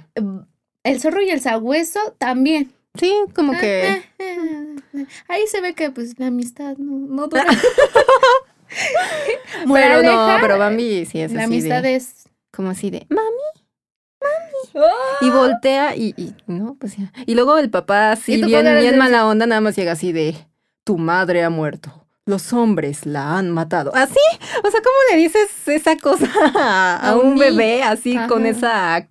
El 0.83 0.99
zorro 0.99 1.21
y 1.21 1.29
el 1.29 1.39
sabueso 1.41 1.99
también. 2.17 2.73
Sí, 2.97 3.13
como 3.35 3.53
ah, 3.53 3.59
que. 3.59 3.87
Ah, 3.87 4.01
ah, 4.19 5.03
ahí 5.27 5.45
se 5.47 5.61
ve 5.61 5.75
que 5.75 5.91
pues 5.91 6.17
la 6.17 6.25
amistad 6.27 6.77
no, 6.77 7.27
dura. 7.27 7.45
pero 9.71 10.01
no, 10.01 10.37
pero 10.41 10.57
Bambi 10.57 11.05
sí 11.05 11.19
es 11.19 11.31
la 11.31 11.43
así. 11.43 11.51
La 11.51 11.53
amistad 11.55 11.85
es. 11.85 12.27
Como 12.51 12.69
así 12.69 12.89
de, 12.89 13.05
mami, 13.09 13.27
mami. 14.19 14.57
Y 15.21 15.29
voltea 15.29 15.95
y, 15.95 16.15
y, 16.17 16.33
no, 16.47 16.75
pues 16.79 16.97
ya. 16.97 17.13
Y 17.27 17.35
luego 17.35 17.59
el 17.59 17.69
papá 17.69 18.13
así, 18.13 18.41
bien, 18.41 18.65
bien 18.79 18.97
mala 18.97 19.27
onda, 19.27 19.45
nada 19.45 19.61
más 19.61 19.75
llega 19.75 19.91
así 19.91 20.11
de, 20.11 20.35
tu 20.83 20.97
madre 20.97 21.43
ha 21.43 21.51
muerto 21.51 22.06
los 22.27 22.53
hombres 22.53 23.05
la 23.05 23.37
han 23.37 23.49
matado. 23.51 23.95
¿Así? 23.95 24.19
O 24.63 24.69
sea, 24.69 24.81
¿cómo 24.81 24.95
le 25.11 25.17
dices 25.17 25.49
esa 25.65 25.97
cosa 25.97 26.29
a, 27.01 27.15
un, 27.15 27.37
bebé 27.37 27.83
así 27.83 28.17
con 28.27 28.45
esa 28.45 29.07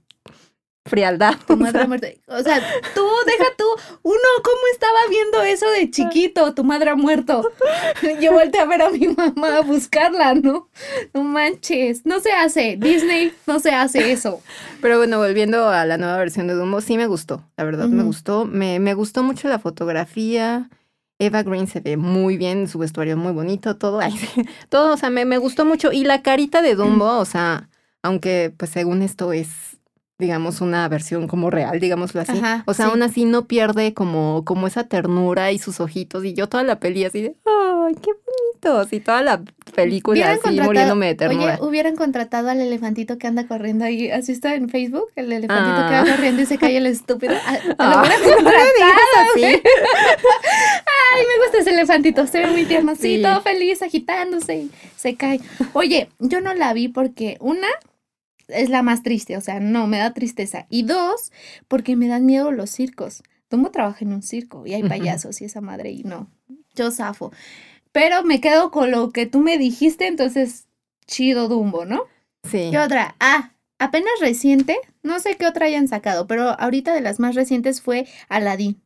frialdad? 0.85 1.35
Tu 1.47 1.57
madre 1.57 1.87
muerta. 1.87 2.09
O 2.27 2.43
sea, 2.43 2.61
tú, 2.95 3.07
deja 3.27 3.45
tú, 3.57 3.65
uno, 4.03 4.29
¿cómo 4.45 4.61
estaba 4.71 4.99
viendo 5.09 5.43
eso 5.43 5.69
de 5.71 5.91
chiquito? 5.91 6.55
Tu 6.55 6.63
madre 6.63 6.91
ha 6.91 6.95
muerto. 6.95 7.51
Yo 8.21 8.33
volteé 8.33 8.61
a 8.61 8.67
ver 8.67 8.83
a 8.83 8.91
mi 8.91 9.09
mamá 9.09 9.57
a 9.57 9.61
buscarla, 9.63 10.35
¿no? 10.35 10.69
No 11.15 11.23
manches, 11.23 12.05
no 12.05 12.21
se 12.21 12.33
hace. 12.33 12.77
Disney 12.79 13.33
no 13.47 13.61
se 13.61 13.71
hace 13.71 14.13
eso. 14.13 14.43
Pero 14.83 14.99
bueno, 14.99 15.19
volviendo 15.19 15.71
a 15.71 15.87
la 15.87 15.97
nueva 15.97 16.19
versión 16.19 16.49
de 16.49 16.55
Dumbo, 16.55 16.83
sí 16.83 16.99
me 16.99 17.07
gustó, 17.07 17.43
la 17.57 17.65
verdad, 17.65 17.89
me 17.89 18.03
gustó. 18.03 18.45
Me, 18.45 18.79
me 18.79 18.93
gustó 18.93 19.23
mucho 19.23 19.49
la 19.49 19.59
fotografía. 19.59 20.69
Eva 21.19 21.43
Green 21.43 21.67
se 21.67 21.81
ve 21.81 21.97
muy 21.97 22.37
bien, 22.37 22.69
su 22.69 22.79
vestuario 22.79 23.17
muy 23.17 23.33
bonito, 23.33 23.77
todo, 23.77 24.01
todo, 24.69 24.95
o 24.95 24.97
sea, 24.97 25.11
me, 25.11 25.25
me, 25.25 25.39
gustó 25.39 25.65
mucho. 25.65 25.93
Y 25.93 26.05
la 26.05 26.23
carita 26.23 26.63
de 26.63 26.75
Dumbo, 26.75 27.19
o 27.19 27.25
sea, 27.25 27.69
aunque 28.03 28.53
pues 28.57 28.71
según 28.71 29.03
esto 29.03 29.33
es, 29.33 29.76
digamos, 30.19 30.63
una 30.63 30.89
versión 30.89 31.29
como 31.29 31.51
real, 31.51 31.79
digámoslo 31.79 32.23
así. 32.23 32.41
o 32.65 32.75
sea, 32.75 32.87
aún 32.87 33.03
así 33.03 33.27
no 33.27 33.47
pierde 33.47 33.93
como, 33.93 34.45
como 34.45 34.67
esa 34.67 34.85
ternura 34.85 35.53
y 35.53 35.59
sus 35.59 35.79
ojitos. 35.81 36.25
Y 36.25 36.33
yo 36.33 36.49
toda 36.49 36.63
la 36.63 36.81
peli 36.81 37.05
así 37.05 37.21
de, 37.21 37.37
¡ay, 37.45 37.95
qué 37.97 38.13
bonito! 38.13 38.89
Y 38.91 39.01
toda 39.01 39.23
la 39.23 39.43
película 39.75 40.33
así 40.33 40.61
muriéndome 40.61 41.07
de 41.07 41.15
ternura. 41.17 41.59
Oye, 41.61 41.69
hubieran 41.69 41.97
contratado 41.97 42.49
al 42.49 42.61
elefantito 42.61 43.19
que 43.19 43.27
anda 43.27 43.47
corriendo 43.47 43.85
ahí. 43.85 44.11
¿Así 44.11 44.33
está 44.33 44.55
en 44.55 44.71
Facebook? 44.71 45.09
El 45.17 45.31
elefantito 45.31 45.87
que 45.87 45.93
va 45.93 46.01
ah. 46.01 46.07
corriendo 46.11 46.43
y 46.43 46.47
se 46.47 46.57
cae 46.57 46.77
el 46.77 46.87
estúpido. 46.87 47.35
Ah, 47.79 48.03
ah, 48.03 48.03
así. 49.23 49.43
Ay, 49.45 49.61
me 51.27 51.45
gusta 51.45 51.59
ese 51.59 51.71
elefantito. 51.71 52.27
Se 52.27 52.39
ve 52.39 52.47
muy 52.49 52.65
tierno 52.65 52.93
así, 52.93 53.21
todo 53.21 53.43
feliz, 53.43 53.83
agitándose 53.83 54.57
y 54.57 54.71
se 54.97 55.15
cae. 55.17 55.41
Oye, 55.73 56.09
yo 56.19 56.41
no 56.41 56.55
la 56.55 56.73
vi 56.73 56.89
porque 56.89 57.37
una 57.41 57.69
es 58.49 58.69
la 58.69 58.83
más 58.83 59.03
triste, 59.03 59.37
o 59.37 59.41
sea, 59.41 59.61
no, 59.61 59.87
me 59.87 59.99
da 59.99 60.13
tristeza. 60.13 60.67
Y 60.71 60.83
dos, 60.83 61.33
porque 61.69 61.97
me 61.97 62.09
dan 62.09 62.27
miedo 62.27 62.53
los 62.53 62.71
circos. 62.71 63.23
Tomo 63.49 63.71
trabajo 63.71 63.99
en 64.01 64.13
un 64.13 64.23
circo 64.23 64.67
y 64.67 64.75
hay 64.75 64.83
payasos 64.83 65.41
y 65.41 65.45
esa 65.45 65.61
madre 65.61 65.91
y 65.93 66.03
no, 66.03 66.29
yo 66.75 66.91
zafo. 66.91 67.33
Pero 67.93 68.25
me 68.25 68.41
quedo 68.41 68.71
con 68.71 68.91
lo 68.91 69.11
que 69.11 69.27
tú 69.27 69.41
me 69.41 69.57
dijiste, 69.57 70.09
entonces 70.09 70.67
chido 71.07 71.49
Dumbo, 71.49 71.85
¿no? 71.85 72.03
Sí. 72.43 72.69
¿Qué 72.73 72.79
otra? 72.79 73.15
Ah, 73.21 73.53
apenas 73.79 74.13
reciente, 74.21 74.77
no 75.03 75.21
sé 75.21 75.37
qué 75.37 75.47
otra 75.47 75.67
hayan 75.67 75.87
sacado, 75.87 76.27
pero 76.27 76.59
ahorita 76.61 76.93
de 76.93 77.01
las 77.01 77.21
más 77.21 77.37
recientes 77.37 77.81
fue 77.81 78.09
Aladdin. 78.29 78.83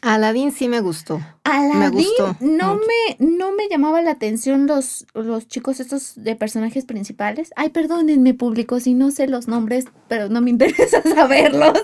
Aladdin 0.00 0.52
sí 0.52 0.68
me 0.68 0.80
gustó. 0.80 1.20
Aladdin 1.44 1.78
Me 1.80 1.88
gustó 1.90 2.36
no 2.40 2.74
mucho. 2.74 2.86
me, 2.86 3.26
no 3.26 3.52
me 3.52 3.68
llamaba 3.68 4.00
la 4.00 4.12
atención 4.12 4.66
los, 4.66 5.06
los 5.14 5.48
chicos 5.48 5.80
estos 5.80 6.14
de 6.22 6.36
personajes 6.36 6.84
principales. 6.84 7.50
Ay, 7.56 7.70
perdónenme, 7.70 8.34
público, 8.34 8.78
si 8.80 8.94
no 8.94 9.10
sé 9.10 9.26
los 9.26 9.48
nombres, 9.48 9.86
pero 10.08 10.28
no 10.28 10.40
me 10.40 10.50
interesa 10.54 11.02
saberlos. 11.02 11.78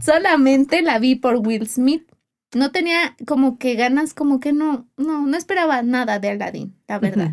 Solamente 0.00 0.82
la 0.82 0.98
vi 0.98 1.16
por 1.16 1.36
Will 1.36 1.68
Smith. 1.68 2.06
No 2.54 2.70
tenía 2.70 3.16
como 3.26 3.58
que 3.58 3.74
ganas, 3.74 4.14
como 4.14 4.38
que 4.38 4.52
no, 4.52 4.86
no, 4.96 5.26
no 5.26 5.36
esperaba 5.36 5.82
nada 5.82 6.20
de 6.20 6.28
Aladdin, 6.30 6.76
la 6.86 7.00
verdad. 7.00 7.32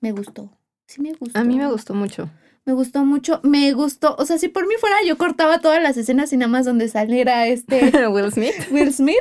Me 0.00 0.12
gustó. 0.12 0.50
Sí 0.86 1.02
me 1.02 1.12
gustó. 1.12 1.38
A 1.38 1.44
mí 1.44 1.56
me 1.56 1.68
gustó 1.68 1.92
mucho. 1.92 2.30
Me 2.66 2.72
gustó 2.72 3.04
mucho. 3.04 3.40
Me 3.44 3.72
gustó. 3.72 4.16
O 4.18 4.26
sea, 4.26 4.38
si 4.38 4.48
por 4.48 4.66
mí 4.66 4.74
fuera, 4.80 4.96
yo 5.06 5.16
cortaba 5.16 5.60
todas 5.60 5.80
las 5.82 5.96
escenas 5.96 6.32
y 6.32 6.36
nada 6.36 6.50
más 6.50 6.66
donde 6.66 6.88
saliera 6.88 7.46
este 7.46 7.90
Will 8.08 8.32
Smith. 8.32 8.54
Will 8.70 8.92
Smith. 8.92 9.16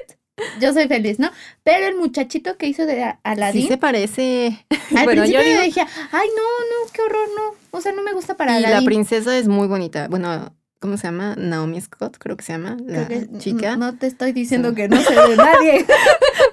Yo 0.60 0.74
soy 0.74 0.88
feliz, 0.90 1.18
¿no? 1.20 1.30
Pero 1.64 1.86
el 1.86 1.96
muchachito 1.96 2.58
que 2.58 2.68
hizo 2.68 2.86
de 2.86 3.04
A- 3.04 3.20
Aladdin. 3.24 3.62
Sí 3.62 3.68
se 3.70 3.78
parece. 3.78 4.66
al 4.98 5.06
bueno, 5.06 5.24
yo 5.26 5.40
principio 5.40 5.42
digo- 5.44 5.56
yo 5.60 5.64
dije, 5.64 5.82
ay, 6.12 6.28
no, 6.36 6.42
no, 6.42 6.92
qué 6.92 7.02
horror, 7.04 7.28
no. 7.38 7.56
O 7.78 7.80
sea, 7.82 7.94
no 7.94 8.02
me 8.04 8.12
gusta 8.14 8.36
para 8.36 8.60
y 8.60 8.64
la 8.64 8.82
princesa 8.82 9.38
es 9.38 9.48
muy 9.48 9.68
bonita. 9.68 10.08
Bueno, 10.10 10.54
¿cómo 10.80 10.98
se 10.98 11.08
llama? 11.08 11.36
Naomi 11.38 11.80
Scott, 11.82 12.18
creo 12.18 12.38
que 12.38 12.44
se 12.44 12.54
llama. 12.54 12.78
La 12.86 13.08
que- 13.08 13.28
chica. 13.40 13.76
No 13.78 13.98
te 13.98 14.08
estoy 14.08 14.32
diciendo 14.34 14.70
Sí. 14.70 14.76
que 14.76 14.88
no 14.90 15.02
sé 15.02 15.14
de 15.14 15.36
nadie. 15.38 15.86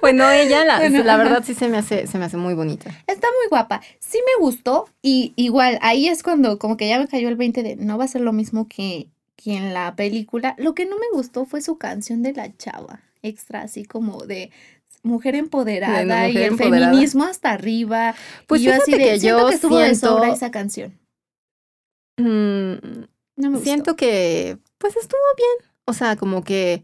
Bueno, 0.01 0.29
ella, 0.29 0.65
la, 0.65 0.79
Bueno, 0.79 1.01
la 1.03 1.13
ajá. 1.15 1.23
verdad, 1.23 1.43
sí 1.45 1.53
se 1.53 1.69
me 1.69 1.77
hace, 1.77 2.07
se 2.07 2.17
me 2.17 2.25
hace 2.25 2.35
muy 2.35 2.53
bonita. 2.55 2.89
Está 3.07 3.27
muy 3.27 3.47
guapa. 3.49 3.81
Sí 3.99 4.17
me 4.25 4.43
gustó. 4.43 4.89
Y 5.01 5.31
igual, 5.37 5.79
ahí 5.81 6.09
es 6.09 6.23
cuando 6.23 6.59
como 6.59 6.75
que 6.75 6.89
ya 6.89 6.99
me 6.99 7.07
cayó 7.07 7.29
el 7.29 7.37
20 7.37 7.63
de 7.63 7.75
no 7.77 7.97
va 7.97 8.03
a 8.03 8.07
ser 8.09 8.19
lo 8.19 8.33
mismo 8.33 8.67
que, 8.67 9.07
que 9.37 9.55
en 9.55 9.73
la 9.73 9.95
película. 9.95 10.55
Lo 10.57 10.73
que 10.75 10.85
no 10.85 10.97
me 10.97 11.05
gustó 11.13 11.45
fue 11.45 11.61
su 11.61 11.77
canción 11.77 12.21
de 12.21 12.33
la 12.33 12.53
chava. 12.57 12.99
Extra, 13.21 13.61
así 13.61 13.85
como 13.85 14.25
de 14.25 14.51
mujer 15.03 15.35
empoderada 15.35 16.23
De 16.23 16.31
y 16.31 16.37
el 16.37 16.43
empoderada. 16.51 16.87
feminismo 16.91 17.23
hasta 17.23 17.51
arriba. 17.51 18.13
Pues 18.47 18.59
y 18.61 18.65
yo 18.65 18.73
así 18.73 18.91
de, 18.91 18.97
que 18.97 19.19
siento 19.21 19.39
yo 19.43 19.47
que 19.47 19.55
estuvo 19.55 19.77
de 19.77 19.85
siento- 19.95 20.07
sobra 20.17 20.33
esa 20.33 20.51
canción. 20.51 20.99
Mm, 22.19 23.05
No 23.35 23.49
me 23.49 23.55
gustó. 23.57 23.63
siento 23.63 23.95
que, 23.95 24.57
pues 24.77 24.95
estuvo 24.95 25.19
bien. 25.37 25.69
O 25.85 25.93
sea, 25.93 26.15
como 26.15 26.43
que 26.43 26.83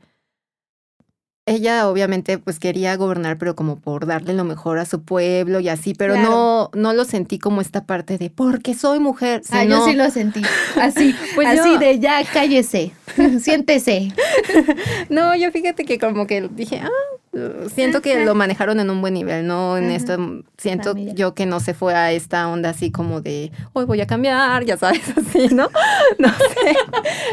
ella 1.45 1.89
obviamente 1.89 2.37
pues 2.37 2.59
quería 2.59 2.95
gobernar, 2.95 3.39
pero 3.39 3.55
como 3.55 3.79
por 3.79 4.05
darle 4.05 4.33
lo 4.33 4.43
mejor 4.43 4.77
a 4.77 4.85
su 4.85 5.01
pueblo 5.03 5.59
y 5.59 5.67
así, 5.69 5.95
pero 5.95 6.15
no, 6.15 6.69
no 6.75 6.93
lo 6.93 7.05
sentí 7.05 7.39
como 7.39 7.59
esta 7.61 7.85
parte 7.87 8.19
de 8.19 8.29
porque 8.29 8.75
soy 8.75 8.99
mujer. 8.99 9.41
Ah, 9.49 9.63
yo 9.63 9.83
sí 9.85 9.93
lo 9.95 10.11
sentí. 10.11 10.43
Así, 10.79 11.15
Pues 11.35 11.47
así 11.47 11.73
yo- 11.73 11.79
de 11.79 11.99
ya 11.99 12.23
cállese. 12.31 12.91
Siéntese. 13.41 14.09
No, 15.09 15.35
yo 15.35 15.51
fíjate 15.51 15.85
que 15.85 15.97
como 15.97 16.27
que 16.27 16.47
dije, 16.51 16.81
ah, 16.83 16.89
siento 17.73 18.01
que 18.01 18.25
lo 18.25 18.33
manejaron 18.35 18.79
en 18.79 18.89
un 18.89 19.01
buen 19.01 19.13
nivel, 19.13 19.45
no 19.45 19.77
en 19.77 19.85
Ajá. 19.85 19.95
esto, 19.95 20.41
siento 20.57 20.89
Familia. 20.91 21.13
yo 21.13 21.33
que 21.35 21.45
no 21.45 21.59
se 21.59 21.73
fue 21.73 21.93
a 21.93 22.11
esta 22.11 22.47
onda 22.49 22.69
así 22.69 22.91
como 22.91 23.21
de, 23.21 23.51
hoy 23.73 23.85
voy 23.85 24.01
a 24.01 24.07
cambiar, 24.07 24.63
ya 24.65 24.77
sabes, 24.77 25.01
así, 25.17 25.47
¿no? 25.53 25.69
No 26.17 26.29
sé, 26.29 26.75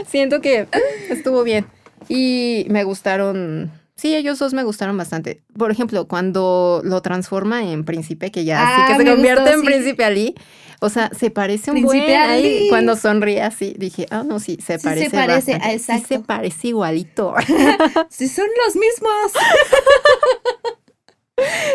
siento 0.06 0.40
que 0.40 0.68
estuvo 1.08 1.42
bien 1.44 1.66
y 2.08 2.66
me 2.68 2.84
gustaron, 2.84 3.70
sí, 3.94 4.14
ellos 4.14 4.38
dos 4.38 4.52
me 4.54 4.62
gustaron 4.64 4.96
bastante. 4.96 5.40
Por 5.58 5.70
ejemplo, 5.70 6.06
cuando 6.06 6.82
lo 6.84 7.00
transforma 7.02 7.64
en 7.64 7.84
príncipe, 7.84 8.30
que 8.30 8.44
ya 8.44 8.60
Ah, 8.62 8.84
así 8.86 8.92
que 8.92 9.02
se 9.04 9.10
convierte 9.10 9.40
gustó, 9.42 9.54
en 9.56 9.60
sí. 9.60 9.66
príncipe 9.66 10.04
Ali. 10.04 10.34
O 10.80 10.88
sea, 10.90 11.10
se 11.18 11.30
parece 11.30 11.70
un 11.70 11.76
Príncipe 11.78 12.04
buen 12.04 12.16
ahí 12.16 12.66
cuando 12.68 12.96
sonríe 12.96 13.42
así. 13.42 13.74
Dije, 13.78 14.06
ah, 14.10 14.22
no, 14.26 14.40
sí, 14.40 14.58
se 14.64 14.74
Sí 14.74 14.80
se 14.80 14.88
parece. 14.88 15.10
parece, 15.10 15.52
bastante. 15.52 15.78
Sí 15.78 15.84
se 15.84 15.92
exacto. 15.94 16.26
parece 16.26 16.68
igualito. 16.68 17.34
Si 18.10 18.28
son 18.28 18.46
los 18.66 18.76
mismos. 18.76 19.32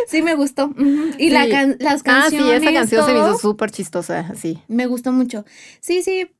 Sí, 0.08 0.24
me 0.24 0.34
gustó. 0.34 0.74
Y 1.20 1.30
la 1.30 1.46
Sí. 1.46 1.52
can- 1.52 1.78
las 1.80 2.02
Ah, 2.02 2.04
canciones. 2.24 2.62
sí, 2.62 2.68
esa 2.68 2.74
canción 2.74 3.06
se 3.06 3.14
me 3.14 3.20
hizo 3.20 3.38
súper 3.38 3.70
chistosa, 3.72 4.34
sí. 4.36 4.60
Me 4.68 4.88
gustó 4.88 5.12
mucho. 5.12 5.46
Sí, 5.80 6.02
sí. 6.02 6.32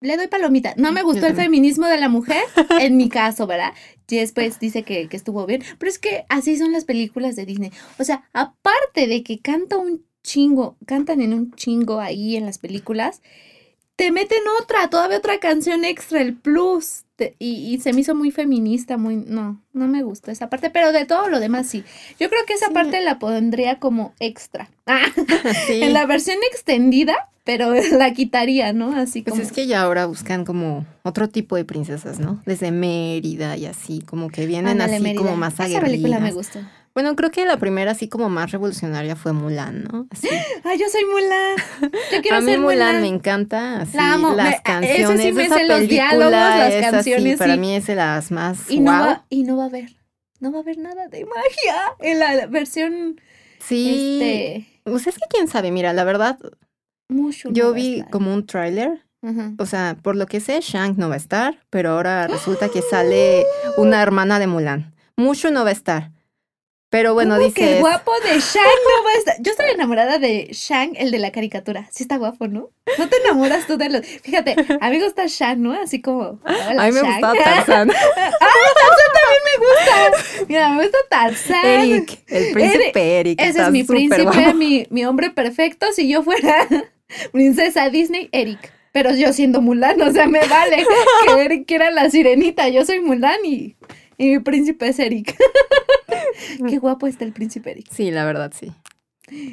Le 0.00 0.16
doy 0.16 0.26
palomita. 0.26 0.72
No 0.78 0.90
me 0.90 1.02
gustó 1.02 1.26
el 1.26 1.36
feminismo 1.36 1.86
de 1.86 1.98
la 1.98 2.08
mujer, 2.08 2.42
en 2.80 2.96
mi 2.96 3.08
caso, 3.10 3.46
¿verdad? 3.46 3.72
Jess 4.08 4.32
pues 4.32 4.58
dice 4.58 4.82
que, 4.84 5.06
que 5.08 5.16
estuvo 5.16 5.44
bien. 5.46 5.62
Pero 5.78 5.90
es 5.90 5.98
que 5.98 6.24
así 6.30 6.56
son 6.56 6.72
las 6.72 6.84
películas 6.86 7.36
de 7.36 7.44
Disney. 7.44 7.72
O 7.98 8.04
sea, 8.04 8.24
aparte 8.32 9.06
de 9.06 9.22
que 9.22 9.38
canta 9.40 9.76
un 9.76 10.04
chingo, 10.22 10.76
cantan 10.86 11.20
en 11.20 11.34
un 11.34 11.52
chingo 11.52 12.00
ahí 12.00 12.36
en 12.36 12.46
las 12.46 12.58
películas, 12.58 13.22
te 13.96 14.10
meten 14.10 14.38
otra, 14.60 14.88
todavía 14.88 15.18
otra 15.18 15.38
canción 15.38 15.84
extra, 15.84 16.20
el 16.22 16.34
plus. 16.34 17.04
Te- 17.16 17.36
y, 17.38 17.72
y 17.74 17.78
se 17.80 17.92
me 17.92 18.00
hizo 18.00 18.14
muy 18.14 18.30
feminista, 18.30 18.96
muy... 18.96 19.16
No, 19.16 19.60
no 19.74 19.86
me 19.86 20.02
gustó 20.02 20.30
esa 20.30 20.48
parte, 20.48 20.70
pero 20.70 20.92
de 20.92 21.04
todo 21.04 21.28
lo 21.28 21.40
demás 21.40 21.66
sí. 21.68 21.84
Yo 22.18 22.28
creo 22.30 22.44
que 22.46 22.54
esa 22.54 22.68
Sí. 22.68 22.72
parte 22.72 23.00
la 23.02 23.18
pondría 23.18 23.78
como 23.78 24.14
extra. 24.18 24.70
Ah, 24.86 25.02
Sí. 25.66 25.82
en 25.82 25.92
la 25.92 26.06
versión 26.06 26.38
extendida, 26.50 27.14
pero 27.44 27.72
la 27.92 28.12
quitaría, 28.14 28.72
¿no? 28.72 28.92
Así 28.96 29.22
Pues 29.22 29.34
como... 29.34 29.42
es 29.42 29.52
que 29.52 29.66
ya 29.66 29.82
ahora 29.82 30.06
buscan 30.06 30.44
como 30.44 30.86
otro 31.02 31.28
tipo 31.28 31.54
de 31.56 31.64
princesas, 31.64 32.18
¿no? 32.18 32.42
Desde 32.46 32.72
Mérida 32.72 33.56
y 33.58 33.66
así, 33.66 34.00
como 34.00 34.28
que 34.30 34.46
vienen 34.46 34.72
Ándale, 34.72 34.94
así 34.94 35.02
Mérida. 35.04 35.22
como 35.22 35.36
más 35.36 35.54
Esa 35.54 35.64
aguerridas. 35.64 35.90
película 35.90 36.18
me 36.18 36.32
gustó. 36.32 36.60
Bueno, 36.94 37.16
creo 37.16 37.30
que 37.30 37.44
la 37.46 37.56
primera 37.56 37.92
así 37.92 38.08
como 38.08 38.28
más 38.28 38.50
revolucionaria 38.50 39.16
fue 39.16 39.32
Mulan, 39.32 39.84
¿no? 39.84 40.06
Así. 40.10 40.28
Ay, 40.64 40.78
yo 40.78 40.86
soy 40.90 41.04
Mulan. 41.06 41.92
Yo 42.12 42.20
quiero 42.22 42.36
a 42.36 42.40
mí 42.40 42.46
ser 42.46 42.60
Mulan, 42.60 42.76
Mulan. 42.96 43.00
me 43.02 43.08
encanta, 43.08 43.80
así, 43.82 43.96
La 43.96 44.12
amo. 44.14 44.34
las 44.34 44.46
Me- 44.46 44.52
eso 44.52 44.62
canciones, 44.62 45.22
sí 45.22 45.32
me 45.32 45.48
sé 45.48 45.66
los 45.66 45.88
diálogos, 45.88 46.30
las 46.32 46.72
es 46.74 46.84
así, 46.84 46.92
canciones, 47.10 47.38
para 47.38 47.54
sí. 47.54 47.60
mí 47.60 47.74
es 47.76 47.86
de 47.86 47.94
las 47.94 48.30
más 48.30 48.70
Y 48.70 48.80
no, 48.80 48.92
guau. 48.92 49.04
va, 49.06 49.24
y 49.30 49.42
no 49.44 49.56
va 49.56 49.64
a 49.64 49.66
haber. 49.66 49.90
No 50.40 50.50
va 50.52 50.58
a 50.58 50.62
haber 50.62 50.78
nada 50.78 51.08
de 51.08 51.24
magia 51.24 51.76
en 52.00 52.18
la 52.18 52.46
versión 52.46 53.20
Sí, 53.60 54.18
este 54.20 54.80
pues 54.84 55.06
es 55.06 55.14
que 55.14 55.26
quién 55.30 55.46
sabe, 55.46 55.70
mira, 55.70 55.92
la 55.92 56.02
verdad, 56.02 56.36
Mushu 57.08 57.50
no 57.50 57.54
yo 57.54 57.68
a 57.68 57.72
vi 57.72 58.02
como 58.10 58.34
un 58.34 58.44
tráiler 58.46 59.04
Ajá. 59.24 59.52
O 59.58 59.66
sea, 59.66 59.96
por 60.02 60.16
lo 60.16 60.26
que 60.26 60.40
sé, 60.40 60.58
Shang 60.60 60.96
no 60.98 61.08
va 61.08 61.14
a 61.14 61.18
estar, 61.18 61.60
pero 61.70 61.90
ahora 61.90 62.26
resulta 62.26 62.68
que 62.70 62.82
sale 62.90 63.44
una 63.76 64.02
hermana 64.02 64.40
de 64.40 64.48
Mulan. 64.48 64.92
Mushu 65.16 65.52
no 65.52 65.62
va 65.62 65.68
a 65.68 65.72
estar. 65.72 66.10
Pero 66.92 67.14
bueno, 67.14 67.38
¿Cómo 67.38 67.54
que 67.54 67.76
el 67.76 67.80
guapo 67.80 68.12
de 68.20 68.38
Shang 68.38 68.62
no 68.64 69.04
va 69.04 69.10
a 69.14 69.18
estar? 69.18 69.36
Yo 69.40 69.52
estoy 69.52 69.70
enamorada 69.70 70.18
de 70.18 70.50
Shang, 70.52 70.92
el 70.98 71.10
de 71.10 71.18
la 71.20 71.32
caricatura. 71.32 71.88
Sí 71.90 72.02
está 72.02 72.18
guapo, 72.18 72.48
¿no? 72.48 72.68
¿No 72.98 73.08
te 73.08 73.16
enamoras 73.16 73.66
tú 73.66 73.78
de 73.78 73.88
los...? 73.88 74.06
Fíjate, 74.06 74.54
a 74.78 74.90
mí 74.90 74.98
me 74.98 75.04
gusta 75.04 75.24
Shang, 75.26 75.62
¿no? 75.62 75.72
Así 75.72 76.02
como... 76.02 76.38
hola, 76.44 76.82
A 76.82 76.86
mí 76.88 76.92
me 76.92 77.00
Shang. 77.00 77.12
gustaba 77.12 77.32
Tarzán. 77.44 77.88
me 77.88 77.94
gusta. 79.58 80.44
Mira, 80.48 80.68
me 80.68 80.82
gusta 80.82 80.98
Tarzán. 81.08 81.64
Eric, 81.64 82.18
el 82.26 82.52
príncipe 82.52 83.20
Eric. 83.20 83.40
Ese 83.40 83.48
está 83.48 83.66
es 83.68 83.72
mi 83.72 83.84
príncipe, 83.84 84.52
mi, 84.52 84.86
mi 84.90 85.06
hombre 85.06 85.30
perfecto. 85.30 85.86
Si 85.94 86.10
yo 86.10 86.22
fuera 86.22 86.68
princesa 87.32 87.88
Disney, 87.88 88.28
Eric. 88.32 88.70
Pero 88.92 89.14
yo 89.14 89.32
siendo 89.32 89.62
Mulan, 89.62 89.98
o 90.02 90.12
sea, 90.12 90.26
me 90.26 90.46
vale 90.46 90.84
que 91.24 91.42
Eric 91.42 91.66
quiera 91.66 91.90
la 91.90 92.10
sirenita. 92.10 92.68
Yo 92.68 92.84
soy 92.84 93.00
Mulan 93.00 93.42
y, 93.46 93.76
y 94.22 94.30
mi 94.30 94.38
príncipe 94.38 94.88
es 94.88 94.98
Eric. 95.00 95.36
Qué 96.68 96.78
guapo 96.78 97.08
está 97.08 97.24
el 97.24 97.32
príncipe 97.32 97.72
Eric. 97.72 97.86
Sí, 97.90 98.12
la 98.12 98.24
verdad, 98.24 98.52
sí. 98.58 98.70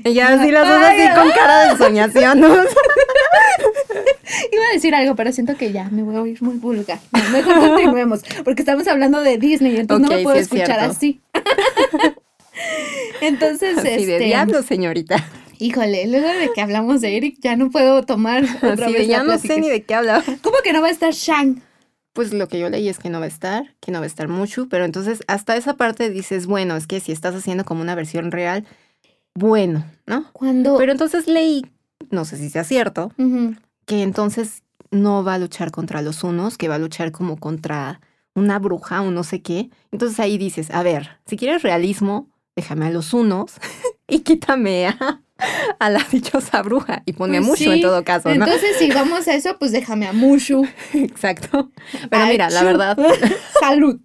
Ella 0.04 0.28
así 0.28 0.52
las 0.52 0.68
dos 0.68 0.80
así 0.80 1.08
con 1.16 1.32
cara 1.32 1.72
de 1.72 1.78
soñación. 1.78 2.40
Iba 4.52 4.66
a 4.70 4.74
decir 4.74 4.94
algo, 4.94 5.16
pero 5.16 5.32
siento 5.32 5.58
que 5.58 5.72
ya 5.72 5.90
me 5.90 6.04
voy 6.04 6.16
a 6.16 6.22
oír 6.22 6.40
muy 6.44 6.58
vulgar. 6.58 7.00
No, 7.12 7.30
mejor 7.32 7.60
continuemos, 7.60 8.22
porque 8.44 8.62
estamos 8.62 8.88
hablando 8.88 9.22
de 9.22 9.40
Disney, 9.40 9.78
entonces 9.78 10.08
no 10.08 10.16
me 10.16 10.22
puedo 10.22 10.36
sí 10.36 10.44
escuchar 10.44 10.80
así. 10.82 11.20
entonces, 13.22 13.76
Así 13.76 14.06
de 14.06 14.18
este, 14.18 14.26
diablo, 14.26 14.62
señorita. 14.62 15.26
híjole, 15.58 16.06
luego 16.08 16.28
de 16.28 16.52
que 16.54 16.62
hablamos 16.62 17.02
de 17.02 17.18
Eric, 17.18 17.38
ya 17.40 17.56
no 17.56 17.72
puedo 17.72 18.04
tomar 18.04 18.44
otra 18.62 18.88
vez 18.88 19.00
de 19.00 19.08
ya 19.08 19.24
la 19.24 19.26
no 19.34 19.40
sé 19.40 19.60
ni 19.60 19.70
de 19.70 19.82
qué 19.82 19.96
habla. 19.96 20.24
¿Cómo 20.44 20.58
que 20.64 20.74
no 20.74 20.82
va 20.82 20.90
a 20.90 20.92
estar 20.92 21.12
Shang? 21.12 21.64
Pues 22.20 22.34
lo 22.34 22.50
que 22.50 22.60
yo 22.60 22.70
leí 22.70 22.90
es 22.90 23.00
que 23.00 23.10
no 23.10 23.20
va 23.20 23.26
a 23.28 23.30
estar, 23.30 23.78
que 23.80 23.94
no 23.94 24.00
va 24.00 24.04
a 24.04 24.08
estar 24.08 24.28
mucho, 24.28 24.68
pero 24.68 24.84
entonces 24.84 25.24
hasta 25.28 25.56
esa 25.56 25.78
parte 25.78 26.10
dices, 26.10 26.48
bueno, 26.48 26.76
es 26.76 26.86
que 26.86 27.00
si 27.00 27.14
estás 27.14 27.34
haciendo 27.34 27.64
como 27.64 27.80
una 27.80 27.96
versión 27.96 28.30
real, 28.30 28.66
bueno, 29.36 29.86
¿no? 30.06 30.30
Cuando... 30.34 30.76
Pero 30.76 30.92
entonces 30.92 31.28
leí, 31.28 31.66
no 32.12 32.26
sé 32.26 32.36
si 32.36 32.50
sea 32.50 32.66
cierto, 32.66 33.14
que 33.86 34.04
entonces 34.04 34.64
no 34.92 35.24
va 35.24 35.36
a 35.36 35.40
luchar 35.40 35.72
contra 35.72 36.02
los 36.02 36.26
unos, 36.26 36.58
que 36.58 36.68
va 36.68 36.76
a 36.76 36.80
luchar 36.80 37.14
como 37.14 37.38
contra 37.38 38.02
una 38.36 38.60
bruja 38.60 39.02
o 39.02 39.12
no 39.12 39.24
sé 39.24 39.42
qué. 39.42 39.70
Entonces 39.94 40.20
ahí 40.20 40.38
dices, 40.38 40.72
a 40.72 40.84
ver, 40.84 41.22
si 41.26 41.38
quieres 41.38 41.62
realismo, 41.62 42.28
déjame 42.54 42.88
a 42.88 42.90
los 42.90 43.14
unos 43.14 43.54
y 44.10 44.20
quítame 44.24 44.88
a, 44.88 45.22
a 45.80 45.90
la 45.90 46.00
dichosa 46.12 46.62
bruja 46.62 47.04
y 47.06 47.14
ponme 47.14 47.38
a 47.38 47.42
Pues 47.42 47.50
mucho 47.50 47.72
en 47.72 47.78
sí, 47.78 47.82
todo 47.82 48.04
caso, 48.04 48.30
¿no? 48.30 48.46
Entonces, 48.46 48.78
si 48.78 48.90
vamos 48.92 49.28
a 49.28 49.34
eso, 49.36 49.58
pues 49.60 49.72
déjame 49.72 50.08
a 50.08 50.14
Mushu. 50.14 50.68
Exacto. 50.94 51.72
Pero 52.10 52.26
mira, 52.28 52.50
la 52.50 52.64
verdad, 52.64 52.98
Salud. 53.60 54.00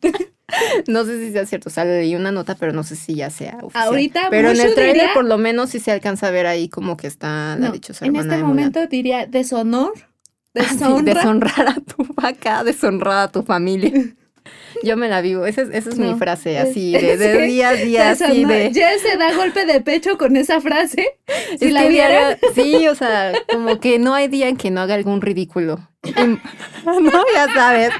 no 0.87 1.05
sé 1.05 1.19
si 1.25 1.33
sea 1.33 1.47
cierto. 1.47 1.69
O 1.69 1.73
sea, 1.73 1.85
leí 1.85 2.15
una 2.15 2.31
nota, 2.31 2.55
pero 2.55 2.73
no 2.73 2.85
sé 2.85 2.97
si 2.97 3.15
ya 3.15 3.31
sea 3.31 3.59
oficial. 3.63 3.89
Ahorita 3.89 4.29
Pero 4.31 4.51
en 4.51 4.57
Mushu 4.57 4.69
el 4.69 4.75
trailer 4.75 4.95
diría- 4.97 5.15
por 5.15 5.25
lo 5.25 5.39
menos 5.39 5.71
sí 5.71 5.81
se 5.81 5.91
alcanza 5.91 6.29
a 6.29 6.31
ver 6.31 6.47
ahí 6.47 6.69
como 6.69 6.97
que 6.97 7.07
está 7.07 7.57
la 7.59 7.67
No, 7.69 7.73
dichosa 7.73 8.05
en 8.07 8.15
este 8.17 8.29
de 8.29 8.37
Mulan. 8.37 8.49
momento 8.49 8.87
diría 8.87 9.27
deshonor, 9.27 9.93
Sí, 9.97 10.03
deshonra. 10.55 11.15
deshonrar 11.15 11.69
a 11.69 11.75
tu 11.75 12.05
vaca, 12.15 12.63
deshonrar 12.63 13.19
a 13.19 13.33
tu 13.33 13.43
familia. 13.43 13.93
Yo 14.83 14.97
me 14.97 15.09
la 15.09 15.21
vivo. 15.21 15.47
Esa 15.47 15.63
es, 15.63 15.69
esa 15.73 15.91
es 15.91 15.99
mi 15.99 16.15
frase, 16.15 16.59
así, 16.59 16.93
de, 17.01 17.17
de 17.17 17.43
es- 17.43 17.47
día 17.49 17.69
a 17.71 17.73
día, 17.75 18.11
así 18.11 18.45
de. 18.45 18.71
Ya 18.73 18.91
se 18.99 19.17
da 19.17 19.33
golpe 19.35 19.65
de 19.67 19.81
pecho 19.81 20.19
con 20.19 20.37
esa 20.37 20.61
frase. 20.61 21.19
Si 21.59 21.67
Es 21.67 21.73
la 21.73 21.83
que 21.83 21.89
vieran. 21.89 22.39
Sí, 22.55 22.87
o 22.89 22.95
sea, 22.95 23.33
como 23.51 23.81
que 23.81 23.99
no 23.99 24.15
hay 24.15 24.29
día 24.29 24.49
en 24.49 24.57
que 24.57 24.71
no 24.71 24.81
haga 24.81 24.95
algún 24.95 25.21
ridículo. 25.21 25.79
Im- 26.03 26.41
no, 26.85 27.25
ya 27.35 27.53
sabes. 27.55 27.91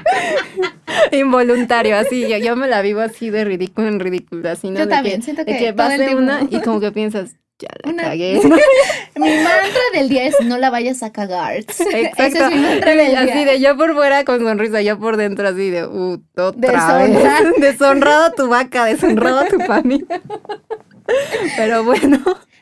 Involuntario, 1.11 1.97
así. 1.97 2.27
Yo, 2.27 2.37
yo 2.37 2.55
me 2.55 2.67
la 2.67 2.81
vivo 2.81 3.01
así 3.01 3.29
de 3.29 3.45
ridículo 3.45 3.87
en 3.87 3.99
ridículo, 3.99 4.49
así, 4.49 4.69
¿no? 4.69 4.79
Yo 4.79 4.85
De 4.85 4.91
también, 4.91 5.17
que, 5.17 5.23
siento 5.23 5.43
de 5.45 5.51
que 5.51 5.57
que 5.57 5.67
el 5.69 5.75
pase 5.75 5.97
tiempo. 5.97 6.17
una 6.17 6.41
y 6.49 6.59
como 6.61 6.79
que 6.79 6.91
piensas, 6.91 7.35
ya 7.59 7.69
la 7.83 7.89
Una- 7.91 8.03
cagué. 8.03 8.39
¿no? 8.43 8.55
Mi 9.25 9.29
mantra 9.43 9.81
del 9.93 10.09
día 10.09 10.25
es 10.25 10.35
no 10.43 10.57
la 10.57 10.69
vayas 10.69 11.01
a 11.03 11.11
cagar. 11.11 11.53
Ese 11.67 12.01
Exacto. 12.01 12.45
es 12.45 12.51
mi 12.51 12.57
mantra 12.61 12.95
del 12.95 13.07
día. 13.11 13.19
Así 13.21 13.45
de 13.45 13.59
yo 13.59 13.77
por 13.77 13.93
fuera 13.93 14.25
con 14.25 14.39
sonrisa, 14.41 14.81
yo 14.81 14.99
por 14.99 15.17
dentro 15.17 15.47
así 15.47 15.69
de, 15.69 15.85
uh, 15.87 16.21
otra 16.37 16.97
vez. 16.97 17.13
Deshonra. 17.13 17.51
Deshonrado 17.59 18.31
tu 18.33 18.47
vaca, 18.49 18.85
deshonrado 18.85 19.39
a 19.39 19.45
tu 19.47 19.59
familia. 19.61 20.21
Pero 21.55 21.83
bueno, 21.83 22.17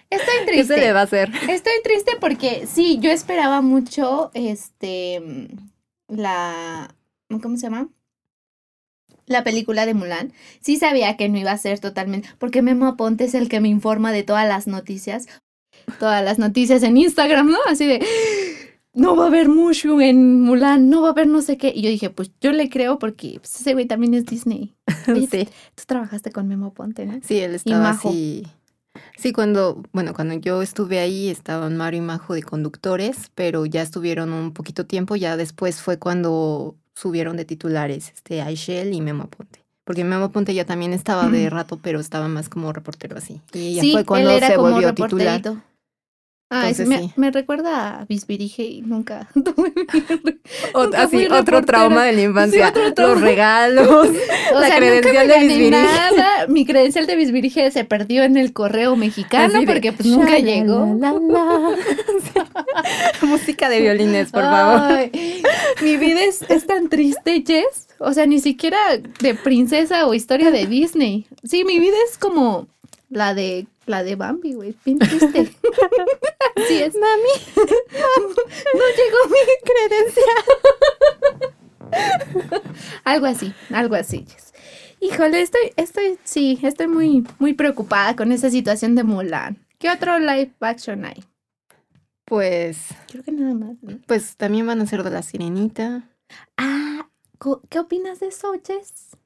Estoy 0.10 0.36
¿qué 0.42 0.52
triste. 0.52 0.76
se 0.76 0.80
le 0.82 0.94
va 0.94 1.00
a 1.02 1.04
hacer? 1.04 1.32
Estoy 1.50 1.74
triste 1.84 2.12
porque 2.20 2.68
sí, 2.72 3.00
yo 3.00 3.10
esperaba 3.10 3.62
mucho 3.62 4.30
este 4.34 5.22
la 6.08 6.94
¿cómo 7.42 7.56
se 7.58 7.64
llama? 7.64 7.88
La 9.26 9.44
película 9.44 9.86
de 9.86 9.94
Mulan. 9.94 10.34
Sí 10.62 10.78
sabía 10.78 11.16
que 11.18 11.30
no 11.30 11.38
iba 11.38 11.52
a 11.52 11.58
ser 11.58 11.80
totalmente, 11.80 12.30
porque 12.40 12.62
Memo 12.62 12.88
Aponte 12.88 13.26
es 13.26 13.34
el 13.34 13.50
que 13.50 13.60
me 13.60 13.70
informa 13.70 14.12
de 14.12 14.24
todas 14.24 14.48
las 14.48 14.68
noticias, 14.68 15.28
todas 16.00 16.24
las 16.24 16.40
noticias 16.40 16.84
en 16.84 16.98
Instagram, 16.98 17.50
¿no? 17.50 17.60
Así 17.68 17.88
de 17.88 18.06
no 18.94 19.16
va 19.16 19.24
a 19.26 19.28
haber 19.28 19.50
Mushu 19.50 20.02
en 20.02 20.42
Mulan, 20.42 20.90
no 20.90 21.02
va 21.02 21.10
a 21.10 21.12
haber 21.12 21.28
no 21.28 21.42
sé 21.42 21.58
qué. 21.58 21.72
Y 21.76 21.82
yo 21.82 21.90
dije, 21.90 22.10
pues 22.10 22.32
yo 22.40 22.52
le 22.52 22.70
creo 22.70 23.00
porque 23.00 23.40
pues, 23.40 23.60
ese 23.60 23.74
güey 23.74 23.86
también 23.88 24.14
es 24.14 24.26
Disney. 24.26 24.76
Oye, 25.08 25.28
Sí. 25.30 25.50
Tú 25.76 25.84
trabajaste 25.88 26.32
con 26.32 26.48
Memo 26.48 26.68
Aponte, 26.68 27.06
¿no? 27.06 27.20
Sí, 27.24 27.40
él 27.40 27.56
estaba 27.56 27.80
Majo. 27.82 28.10
así. 28.10 28.44
Sí, 29.18 29.34
cuando, 29.34 29.82
bueno, 29.92 30.14
cuando 30.14 30.36
yo 30.36 30.62
estuve 30.62 31.00
ahí 31.00 31.30
estaban 31.30 31.76
Mario 31.78 32.00
y 32.00 32.06
Majo 32.06 32.36
de 32.36 32.44
conductores, 32.44 33.32
pero 33.34 33.66
ya 33.66 33.82
estuvieron 33.82 34.32
un 34.32 34.54
poquito 34.54 34.86
tiempo, 34.86 35.16
ya 35.16 35.38
después 35.38 35.82
fue 35.82 35.98
cuando 35.98 36.76
subieron 36.96 37.38
de 37.38 37.46
titulares 37.46 38.12
este 38.14 38.42
Aishel 38.42 38.94
y 38.94 39.02
Memo 39.02 39.24
Aponte. 39.24 39.64
Porque 39.84 40.04
Memo 40.04 40.26
Aponte 40.26 40.54
ya 40.54 40.66
también 40.66 40.94
estaba 40.94 41.28
de 41.28 41.50
rato, 41.50 41.78
pero 41.82 42.00
estaba 42.00 42.28
más 42.30 42.48
como 42.48 42.72
reportero 42.72 43.18
así. 43.18 43.42
Y 43.54 43.76
ya 43.76 43.82
sí, 43.82 43.92
fue 43.92 44.06
cuando 44.06 44.30
él 44.30 44.38
era 44.38 44.48
se 44.48 44.56
como 44.56 44.72
volvió 44.72 44.94
titular. 44.94 45.42
Entonces, 46.52 46.88
me, 46.88 47.00
sí. 47.00 47.12
me 47.16 47.32
recuerda 47.32 48.02
a 48.02 48.06
Bisbirige 48.06 48.62
y 48.64 48.82
nunca 48.84 49.28
tuve 49.34 49.74
Ot- 50.74 50.84
Nunca 50.86 51.02
así, 51.02 51.26
otro 51.26 51.38
reportera. 51.38 51.62
trauma 51.66 52.04
de 52.06 52.12
la 52.14 52.22
infancia. 52.22 52.70
otro 52.70 52.94
trauma. 52.94 53.14
Los 53.14 53.22
regalos, 53.22 54.08
O 54.54 54.60
la 54.60 54.68
sea, 54.68 54.76
credencial 54.78 55.28
nunca 55.28 55.40
me 55.40 55.48
de 55.58 55.72
nada. 55.72 56.48
Mi 56.48 56.64
credencial 56.66 57.08
de 57.08 57.16
Bisbirige 57.16 57.72
se 57.72 57.86
perdió 57.86 58.24
en 58.24 58.38
el 58.38 58.54
correo 58.54 58.96
mexicano 58.96 59.58
Así 59.58 59.66
porque 59.66 59.94
pues 59.94 60.08
nunca 60.08 60.28
"Sha, 60.28 60.40
la, 60.40 60.40
llegó. 60.40 60.96
la, 61.00 61.14
la". 61.14 61.76
Sí. 62.22 63.26
Música 63.26 63.70
de 63.70 63.82
violines, 63.82 64.30
por 64.32 64.44
favor. 64.44 65.10
Mi 65.82 65.98
vida 65.98 66.24
es, 66.24 66.44
es 66.50 66.68
tan 66.68 66.88
triste, 66.90 67.44
Jess. 67.48 67.88
O 67.98 68.14
sea, 68.14 68.26
ni 68.28 68.40
siquiera 68.40 68.78
de 69.22 69.34
princesa 69.34 70.06
o 70.06 70.14
historia 70.14 70.52
de 70.52 70.68
Disney. 70.68 71.26
Sí, 71.44 71.64
mi 71.64 71.80
vida 71.80 71.96
es 72.12 72.18
como 72.20 72.68
la 73.14 73.34
de 73.34 73.68
la 73.86 74.04
de 74.04 74.16
Bambi, 74.16 74.54
güey. 74.54 74.76
Bien 74.86 75.00
triste. 75.00 75.28
Así 76.56 76.82
es. 76.82 76.94
Mami, 76.96 77.34
no 77.56 78.84
llegó 78.98 79.30
mi 79.30 79.38
credencial. 79.64 80.44
algo 83.04 83.26
así, 83.26 83.54
algo 83.72 83.96
así, 83.96 84.26
Jess. 84.28 84.54
Híjole, 85.00 85.42
estoy, 85.42 85.72
estoy, 85.76 86.18
sí, 86.24 86.60
estoy 86.64 86.88
muy, 86.88 87.28
muy 87.40 87.54
preocupada 87.54 88.16
con 88.16 88.32
esa 88.32 88.50
situación 88.50 88.96
de 88.96 89.04
Mulan. 89.04 89.58
¿Qué 89.78 89.90
otro 89.90 90.18
live 90.18 90.52
action 90.62 91.04
hay? 91.06 91.24
Pues, 92.26 92.78
Creo 93.12 93.24
que 93.24 93.32
nada 93.32 93.54
más. 93.54 93.76
¿no? 93.82 94.00
pues 94.08 94.38
también 94.38 94.66
van 94.66 94.80
a 94.82 94.86
ser 94.86 95.04
de 95.04 95.12
la 95.12 95.22
sirenita. 95.22 96.10
Ah, 96.58 97.08
¿qué 97.70 97.80
opinas 97.80 98.22
de 98.22 98.28
eso, 98.28 98.54
Jess? 98.66 99.18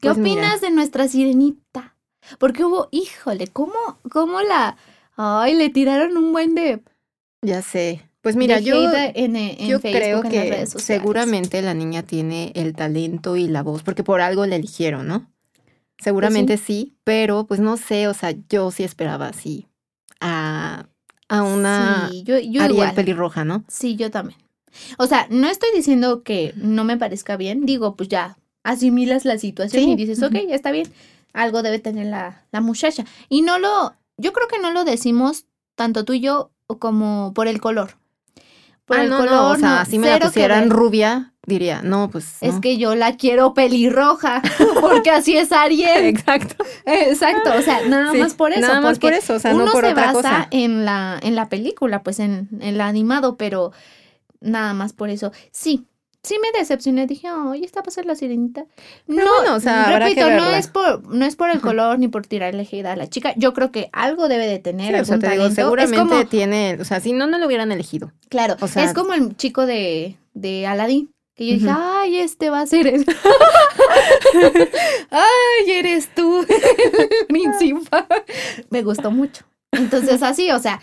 ¿Qué 0.00 0.08
Pues 0.08 0.16
mira. 0.18 0.40
opinas 0.40 0.60
de 0.62 0.70
nuestra 0.70 1.06
sirenita? 1.06 1.94
Porque 2.38 2.64
hubo, 2.64 2.88
híjole, 2.90 3.48
¿cómo, 3.48 3.74
cómo 4.10 4.40
la... 4.40 4.76
Ay, 5.16 5.54
le 5.54 5.68
tiraron 5.70 6.16
un 6.16 6.32
buen 6.32 6.54
de... 6.54 6.82
Ya 7.42 7.62
sé. 7.62 8.02
Pues 8.20 8.36
mira, 8.36 8.58
yo, 8.58 8.90
hate 8.90 9.16
en, 9.16 9.36
en 9.36 9.68
yo 9.68 9.80
Facebook, 9.80 10.22
creo 10.22 10.24
en 10.24 10.30
que 10.30 10.66
seguramente 10.66 11.62
la 11.62 11.72
niña 11.72 12.02
tiene 12.02 12.52
el 12.54 12.74
talento 12.74 13.36
y 13.36 13.46
la 13.46 13.62
voz, 13.62 13.82
porque 13.82 14.02
por 14.02 14.20
algo 14.20 14.44
la 14.44 14.56
eligieron, 14.56 15.06
¿no? 15.06 15.30
Seguramente 15.98 16.56
sí, 16.58 16.94
pero 17.04 17.46
pues 17.46 17.60
no 17.60 17.76
sé, 17.76 18.06
o 18.06 18.14
sea, 18.14 18.34
yo 18.48 18.70
sí 18.70 18.84
esperaba 18.84 19.28
así 19.28 19.66
a, 20.20 20.86
a 21.28 21.42
una 21.42 22.08
Sí, 22.10 22.22
yo, 22.24 22.38
yo 22.38 22.62
Ariel 22.62 22.76
igual. 22.76 22.94
pelirroja, 22.94 23.44
¿no? 23.44 23.64
Sí, 23.68 23.96
yo 23.96 24.10
también. 24.10 24.38
O 24.98 25.06
sea, 25.06 25.26
no 25.30 25.48
estoy 25.48 25.70
diciendo 25.74 26.22
que 26.22 26.52
no 26.56 26.84
me 26.84 26.96
parezca 26.96 27.36
bien. 27.36 27.66
Digo, 27.66 27.96
pues 27.96 28.08
ya 28.08 28.36
asimilas 28.62 29.24
la 29.24 29.38
situación 29.38 29.82
Sí, 29.84 29.90
y 29.92 29.96
dices, 29.96 30.22
ok, 30.22 30.34
ujú. 30.34 30.52
está 30.54 30.70
bien. 30.70 30.88
Algo 31.32 31.62
debe 31.62 31.78
tener 31.78 32.06
la, 32.06 32.44
la 32.50 32.60
muchacha. 32.60 33.04
Y 33.28 33.42
no 33.42 33.58
lo, 33.58 33.94
yo 34.16 34.32
creo 34.32 34.48
que 34.48 34.58
no 34.58 34.72
lo 34.72 34.84
decimos 34.84 35.46
tanto 35.74 36.04
tú 36.04 36.12
y 36.14 36.20
yo 36.20 36.50
como 36.78 37.32
por 37.34 37.48
el 37.48 37.60
color. 37.60 37.96
Por 38.84 38.96
Ah, 38.98 39.02
el 39.04 39.10
no, 39.10 39.18
color, 39.18 39.32
no, 39.32 39.50
o 39.50 39.56
sea, 39.56 39.78
no, 39.80 39.84
si 39.84 39.98
me 39.98 40.08
la 40.08 40.18
pusieran 40.18 40.70
rubia, 40.70 41.34
diría, 41.46 41.82
no, 41.82 42.08
pues 42.10 42.36
Es 42.40 42.58
que 42.58 42.78
yo 42.78 42.94
la 42.94 43.16
quiero 43.16 43.52
pelirroja, 43.52 44.40
porque 44.80 45.10
así 45.10 45.36
es 45.36 45.52
Ariel. 45.52 46.06
Exacto. 46.06 46.64
Exacto, 46.86 47.50
o 47.58 47.60
sea, 47.60 47.86
nada 47.86 48.12
Sí, 48.12 48.18
más 48.18 48.32
por 48.34 48.52
eso. 48.52 48.62
Nada 48.62 48.80
más 48.80 48.98
por 48.98 49.12
eso, 49.12 49.34
o 49.34 49.38
sea, 49.38 49.54
uno 49.54 49.66
no 49.66 49.72
por 49.72 49.84
se 49.84 49.90
otra 49.92 50.06
basa 50.06 50.14
cosa. 50.14 50.48
en 50.52 50.86
la 50.86 51.18
en 51.22 51.34
la 51.36 51.50
película, 51.50 52.02
pues 52.02 52.18
en, 52.18 52.48
en 52.60 52.62
el 52.62 52.80
animado, 52.80 53.36
pero 53.36 53.72
nada 54.40 54.72
más 54.72 54.94
por 54.94 55.10
eso. 55.10 55.32
Sí, 55.52 55.86
sí 56.22 56.36
me 56.40 56.56
decepcioné. 56.58 57.06
Dije, 57.06 57.28
ay, 57.30 57.64
esta 57.64 57.80
va 57.80 57.86
a 57.88 57.90
ser 57.90 58.06
la 58.06 58.14
sirenita. 58.14 58.64
No, 59.06 59.22
bueno, 59.38 59.56
o 59.56 59.60
sea, 59.60 59.84
habrá 59.90 60.08
que 60.12 60.22
repito, 60.22 60.30
no 60.42 60.50
es 60.50 60.68
por 60.68 61.14
no 61.14 61.24
es 61.24 61.36
por 61.36 61.50
el 61.50 61.60
color 61.60 61.98
ni 61.98 62.08
por 62.08 62.26
tirarle 62.26 62.66
hate 62.70 62.86
a 62.86 62.96
la 62.96 63.08
chica. 63.08 63.32
Yo 63.36 63.54
creo 63.54 63.70
que 63.70 63.88
algo 63.92 64.28
debe 64.28 64.46
de 64.46 64.58
tener 64.58 64.94
Sí, 64.94 65.00
o 65.00 65.04
sea, 65.04 65.18
te 65.18 65.30
digo, 65.30 65.50
seguramente 65.50 65.96
como, 66.08 66.26
tiene, 66.26 66.78
o 66.80 66.84
sea, 66.84 67.00
si 67.00 67.12
no, 67.12 67.26
no 67.26 67.38
lo 67.38 67.46
hubieran 67.46 67.72
elegido. 67.72 68.12
claro, 68.28 68.56
o 68.60 68.68
sea- 68.68 68.84
es 68.84 68.94
como 68.94 69.14
el 69.14 69.36
chico 69.36 69.66
de 69.66 70.16
de 70.34 70.66
Aladdin. 70.66 71.10
Que 71.34 71.46
yo 71.46 71.54
dije, 71.54 71.68
ay, 71.70 72.18
este 72.18 72.50
va 72.50 72.62
a 72.62 72.66
ser 72.66 72.88
el. 72.88 73.06
ay, 75.10 75.70
eres 75.70 76.08
tú, 76.14 76.40
el 76.48 77.26
principal. 77.28 78.06
Me 78.70 78.82
gustó 78.82 79.10
mucho. 79.10 79.44
Entonces, 79.72 80.22
así, 80.22 80.50
o 80.50 80.58
sea, 80.58 80.80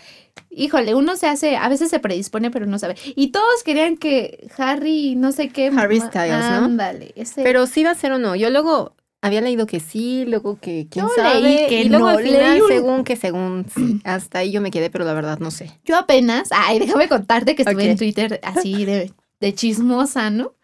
híjole, 0.56 0.94
uno 0.94 1.16
se 1.16 1.26
hace, 1.28 1.56
a 1.56 1.68
veces 1.68 1.90
se 1.90 2.00
predispone, 2.00 2.50
pero 2.50 2.66
no 2.66 2.78
sabe. 2.78 2.96
Y 3.14 3.28
todos 3.28 3.62
querían 3.64 3.96
que 3.96 4.48
Harry, 4.58 5.14
no 5.14 5.30
sé 5.32 5.50
qué. 5.50 5.70
Harry 5.76 6.00
Styles, 6.00 6.30
¿no? 6.38 6.64
Ándale, 6.64 7.12
ese. 7.14 7.42
Pero 7.44 7.66
sí 7.66 7.84
va 7.84 7.90
a 7.90 7.94
ser 7.94 8.12
o 8.12 8.18
no. 8.18 8.34
Yo 8.34 8.50
luego 8.50 8.94
había 9.22 9.40
leído 9.40 9.66
que 9.66 9.80
sí, 9.80 10.24
luego 10.26 10.58
que 10.60 10.86
quién 10.90 11.06
Yo 11.06 11.14
sabe. 11.14 11.40
leí 11.40 11.66
que 11.68 11.82
y 11.82 11.88
luego 11.88 12.06
no, 12.06 12.16
al 12.18 12.24
final, 12.24 12.40
leí 12.52 12.60
un- 12.60 12.68
según 12.68 13.04
que 13.04 13.16
según 13.16 13.66
sí. 13.74 14.00
Hasta 14.04 14.38
ahí 14.40 14.50
yo 14.52 14.60
me 14.60 14.70
quedé, 14.70 14.88
pero 14.90 15.04
la 15.04 15.14
verdad 15.14 15.38
no 15.38 15.50
sé. 15.50 15.78
Yo 15.84 15.96
apenas, 15.96 16.48
ay, 16.52 16.78
déjame 16.78 17.08
contarte 17.08 17.54
que 17.54 17.62
estuve 17.62 17.90
en 17.90 17.96
Twitter 17.96 18.40
así 18.42 18.84
de, 18.84 19.12
de 19.40 19.54
chismosa, 19.54 20.30
¿no? 20.30 20.54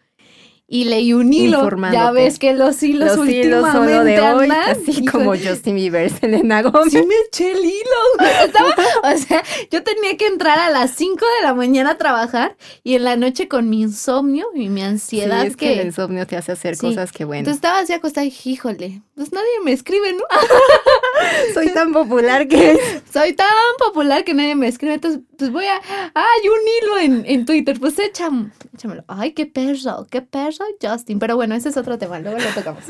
Y 0.73 0.85
leí 0.85 1.13
un 1.13 1.31
hilo. 1.31 1.69
Ya 1.91 2.09
ves 2.09 2.39
que 2.39 2.53
los 2.53 2.81
hilos 2.81 3.15
Los 3.15 3.27
hilos 3.27 3.71
solo 3.71 3.85
de 3.85 3.99
últimamente 3.99 4.21
hoy, 4.21 4.43
andan, 4.45 4.69
así 4.71 5.05
como 5.05 5.35
Justin 5.35 5.75
Bieber, 5.75 6.09
Selena 6.19 6.63
Gomez. 6.63 6.91
Sí 6.91 6.97
me 7.05 7.13
eché 7.27 7.51
el 7.51 7.59
hilo. 7.63 8.01
Estaba- 8.43 8.75
o 9.13 9.17
sea, 9.19 9.43
yo 9.69 9.83
tenía 9.83 10.17
que 10.17 10.25
entrar 10.25 10.57
a 10.57 10.71
las 10.71 10.89
5 10.95 11.13
de 11.15 11.43
la 11.47 11.53
mañana 11.53 11.91
a 11.91 11.97
trabajar 11.99 12.57
y 12.83 12.95
en 12.95 13.03
la 13.03 13.15
noche 13.17 13.47
con 13.47 13.69
mi 13.69 13.81
insomnio 13.83 14.47
y 14.55 14.69
mi 14.69 14.81
Sí, 14.81 14.87
ansiedad 14.87 15.45
es 15.45 15.55
que, 15.55 15.67
que... 15.75 15.79
el 15.81 15.85
insomnio 15.87 16.25
te 16.25 16.37
hace 16.37 16.51
hacer 16.53 16.75
Sí. 16.75 16.87
cosas 16.87 17.11
que 17.11 17.23
bueno. 17.23 17.39
Entonces 17.41 17.57
estaba 17.57 17.77
así 17.79 17.93
acostada 17.93 18.25
y 18.25 18.33
híjole, 18.45 19.01
pues 19.13 19.31
nadie 19.31 19.45
me 19.63 19.73
escribe, 19.73 20.11
¿no? 20.13 20.23
soy 21.53 21.69
tan 21.69 21.93
popular 21.93 22.47
que 22.47 22.79
Soy 23.11 23.33
tan 23.33 23.47
popular 23.77 24.23
que 24.23 24.33
nadie 24.33 24.55
me 24.55 24.67
escribe, 24.67 24.95
entonces 24.95 25.21
pues 25.37 25.51
voy 25.51 25.65
a... 25.65 25.75
Ah, 26.15 26.25
hay 26.41 26.47
un 26.49 26.55
hilo 26.77 26.97
en, 26.97 27.25
en 27.27 27.45
Twitter, 27.45 27.79
pues 27.79 27.97
écham- 27.99 28.51
échamelo. 28.73 29.03
Ay, 29.07 29.33
qué 29.33 29.45
perro, 29.45 30.07
qué 30.09 30.21
perro, 30.21 30.62
Justin. 30.81 31.19
Pero 31.19 31.35
bueno, 31.35 31.55
ese 31.55 31.69
es 31.69 31.77
otro 31.77 31.97
tema, 31.97 32.19
luego 32.19 32.39
lo 32.39 32.49
tocamos. 32.53 32.83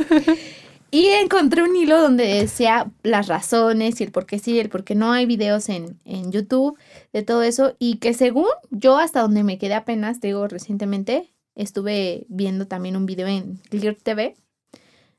Y 0.94 1.08
encontré 1.08 1.64
un 1.64 1.76
hilo 1.76 2.00
donde 2.00 2.24
decía 2.24 2.92
las 3.02 3.26
razones 3.26 4.00
y 4.00 4.04
el 4.04 4.12
por 4.12 4.28
qué 4.28 4.38
sí, 4.38 4.60
el 4.60 4.70
por 4.70 4.84
qué 4.84 4.94
no 4.94 5.12
hay 5.12 5.26
videos 5.26 5.68
en, 5.70 6.00
en 6.06 6.32
YouTube, 6.32 6.78
de 7.12 7.24
todo 7.24 7.42
eso. 7.42 7.76
Y 7.80 7.98
que 7.98 8.14
según 8.14 8.46
yo, 8.70 9.00
hasta 9.00 9.22
donde 9.22 9.44
me 9.44 9.58
quedé 9.58 9.74
apenas, 9.74 10.20
te 10.20 10.28
digo, 10.28 10.48
recientemente, 10.48 11.34
estuve 11.56 12.28
viendo 12.30 12.68
también 12.68 12.96
un 12.96 13.08
video 13.08 13.26
en 13.26 13.58
Clear 13.72 13.96
TV. 13.96 14.36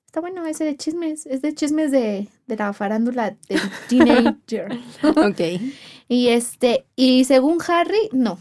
Está 0.06 0.20
bueno 0.20 0.46
ese 0.46 0.62
de 0.62 0.76
chismes, 0.76 1.26
es 1.26 1.42
de 1.42 1.52
chismes 1.56 1.90
de, 1.90 2.28
de 2.46 2.56
la 2.56 2.72
farándula 2.72 3.36
del 3.48 3.60
teenager. 3.88 4.78
Ok. 5.02 5.60
Y 6.06 6.28
este, 6.28 6.86
y 6.94 7.24
según 7.24 7.58
Harry, 7.66 8.10
no. 8.12 8.38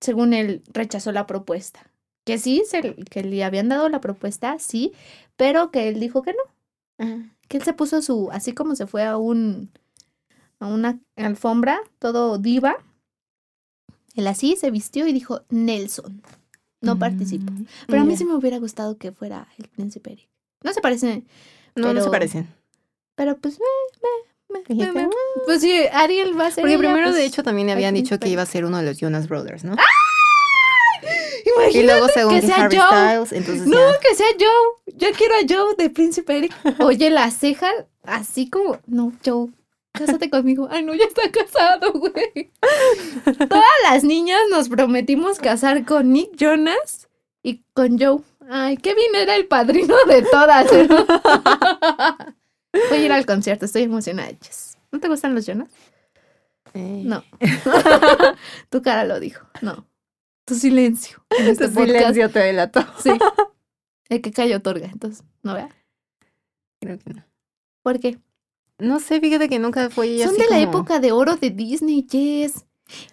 Según 0.00 0.34
él 0.34 0.64
rechazó 0.72 1.12
la 1.12 1.28
propuesta. 1.28 1.91
Que 2.24 2.38
sí, 2.38 2.62
se, 2.66 2.94
que 3.10 3.22
le 3.24 3.42
habían 3.44 3.68
dado 3.68 3.88
la 3.88 4.00
propuesta, 4.00 4.58
sí, 4.58 4.92
pero 5.36 5.70
que 5.70 5.88
él 5.88 5.98
dijo 6.00 6.22
que 6.22 6.32
no. 6.34 7.18
Que 7.48 7.56
él 7.58 7.64
se 7.64 7.72
puso 7.72 8.00
su, 8.02 8.30
así 8.32 8.52
como 8.54 8.76
se 8.76 8.86
fue 8.86 9.04
a 9.04 9.16
un, 9.16 9.70
a 10.60 10.68
una 10.68 11.00
alfombra, 11.16 11.80
todo 11.98 12.38
diva. 12.38 12.76
Él 14.14 14.26
así 14.26 14.56
se 14.56 14.70
vistió 14.70 15.06
y 15.06 15.12
dijo, 15.12 15.42
Nelson, 15.48 16.22
no 16.80 16.98
participo. 16.98 17.50
Mm, 17.50 17.64
Pero 17.88 18.02
a 18.02 18.04
mí 18.04 18.16
sí 18.16 18.24
me 18.24 18.34
hubiera 18.34 18.58
gustado 18.58 18.96
que 18.98 19.10
fuera 19.12 19.48
el 19.58 19.68
príncipe 19.68 20.12
Eric. 20.12 20.28
No 20.62 20.72
se 20.72 20.80
parecen, 20.80 21.26
No, 21.74 21.92
no 21.92 22.02
se 22.02 22.10
parecen. 22.10 22.46
pero 23.16 23.36
pues, 23.38 23.58
me, 23.58 24.08
me, 24.60 24.74
me, 24.76 24.92
me- 24.92 25.08
pues 25.46 25.60
sí, 25.62 25.72
Ariel 25.92 26.38
va 26.38 26.46
a 26.46 26.50
ser 26.50 26.62
Porque 26.62 26.74
ella, 26.74 26.78
primero, 26.78 27.06
pues, 27.06 27.16
de 27.16 27.24
hecho, 27.24 27.42
también 27.42 27.70
habían 27.70 27.94
dicho 27.94 28.18
que 28.20 28.28
iba 28.28 28.42
a 28.42 28.46
ser 28.46 28.64
uno 28.64 28.78
de 28.78 28.84
los 28.84 28.98
Jonas 28.98 29.28
Brothers, 29.28 29.64
¿no? 29.64 29.74
Imagínate 31.56 31.78
Y 31.78 31.82
luego, 31.84 32.08
según 32.08 32.34
que 32.34 32.40
que, 32.40 32.46
sea 32.46 32.56
Harry 32.64 32.76
Joe. 32.76 32.86
Styles, 32.88 33.32
entonces 33.32 33.66
No, 33.66 33.92
ya. 33.92 33.98
que 34.00 34.14
sea 34.14 34.26
Joe. 34.38 34.96
Yo 34.96 35.08
quiero 35.16 35.34
a 35.34 35.38
Joe 35.48 35.74
de 35.76 35.90
Príncipe 35.90 36.36
Eric. 36.38 36.52
Oye, 36.80 37.10
la 37.10 37.30
ceja 37.30 37.70
así 38.04 38.48
como. 38.50 38.78
No, 38.86 39.12
Joe, 39.24 39.48
cásate 39.92 40.30
conmigo. 40.30 40.68
Ay, 40.70 40.82
no, 40.84 40.94
ya 40.94 41.04
está 41.04 41.22
casado, 41.30 41.92
güey. 41.92 42.50
Todas 43.48 43.64
las 43.90 44.04
niñas 44.04 44.40
nos 44.50 44.68
prometimos 44.68 45.38
casar 45.38 45.84
con 45.84 46.12
Nick 46.12 46.36
Jonas 46.36 47.08
y 47.42 47.62
con 47.74 47.98
Joe. 47.98 48.20
Ay, 48.50 48.76
Kevin 48.76 49.14
era 49.14 49.36
el 49.36 49.46
padrino 49.46 49.94
de 50.06 50.22
todas. 50.22 50.70
¿eh? 50.72 50.88
Voy 52.88 52.98
a 52.98 53.04
ir 53.04 53.12
al 53.12 53.26
concierto, 53.26 53.64
estoy 53.66 53.82
emocionada. 53.82 54.30
Jess. 54.42 54.76
¿No 54.90 55.00
te 55.00 55.08
gustan 55.08 55.34
los 55.34 55.46
Jonas? 55.46 55.70
Eh, 56.74 57.02
No. 57.04 57.22
tu 58.70 58.82
cara 58.82 59.04
lo 59.04 59.20
dijo. 59.20 59.46
No. 59.60 59.86
Tu 60.52 60.58
silencio. 60.58 61.24
En 61.38 61.46
este 61.48 61.68
Tu 61.68 61.74
podcast. 61.74 61.98
silencio 61.98 62.30
te 62.30 62.38
delató. 62.40 62.84
Sí. 63.02 63.10
El 64.08 64.20
que 64.20 64.30
calla 64.32 64.58
otorga, 64.58 64.86
entonces, 64.92 65.24
¿no 65.42 65.54
vea? 65.54 65.68
Creo 66.80 66.98
que 66.98 67.14
no. 67.14 67.24
¿Por 67.82 67.98
qué? 68.00 68.18
No 68.78 69.00
sé, 69.00 69.20
fíjate 69.20 69.48
que 69.48 69.58
nunca 69.58 69.88
fue 69.90 70.18
Son 70.18 70.28
así 70.30 70.36
de 70.42 70.48
la 70.50 70.56
como- 70.66 70.78
época 70.78 70.98
de 71.00 71.12
oro 71.12 71.36
de 71.36 71.50
Disney, 71.50 72.06
Jess. 72.10 72.66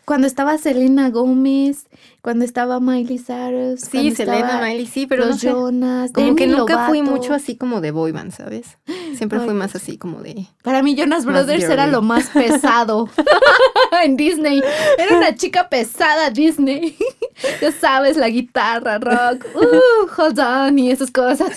Cuando 0.05 0.27
estaba 0.27 0.57
Selena 0.57 1.09
Gómez, 1.09 1.87
cuando 2.21 2.45
estaba 2.45 2.79
Miley 2.79 3.19
Cyrus. 3.19 3.81
Sí, 3.81 4.11
Selena, 4.11 4.39
estaba 4.39 4.65
Miley, 4.65 4.85
sí, 4.85 5.07
pero 5.07 5.23
no 5.23 5.31
los 5.31 5.39
sé. 5.39 5.49
Jonas. 5.49 6.11
Como 6.11 6.35
que 6.35 6.47
nunca 6.47 6.87
fui 6.87 7.01
mucho 7.01 7.33
así 7.33 7.57
como 7.57 7.81
de 7.81 7.91
boy 7.91 8.11
band, 8.11 8.31
¿sabes? 8.31 8.77
Siempre 9.15 9.39
Ay, 9.39 9.45
fui 9.45 9.53
más 9.53 9.75
así 9.75 9.97
como 9.97 10.21
de... 10.21 10.47
Para 10.63 10.81
mí 10.83 10.95
Jonas 10.95 11.25
Brothers 11.25 11.63
era 11.63 11.87
lo 11.87 12.01
más 12.01 12.29
pesado 12.33 13.09
en 14.03 14.17
Disney. 14.17 14.61
Era 14.97 15.17
una 15.17 15.35
chica 15.35 15.69
pesada 15.69 16.29
Disney. 16.29 16.97
ya 17.61 17.71
sabes, 17.71 18.17
la 18.17 18.29
guitarra, 18.29 18.97
rock, 18.99 19.45
uh, 19.55 20.21
hold 20.21 20.39
on 20.39 20.79
y 20.79 20.91
esas 20.91 21.11
cosas. 21.11 21.51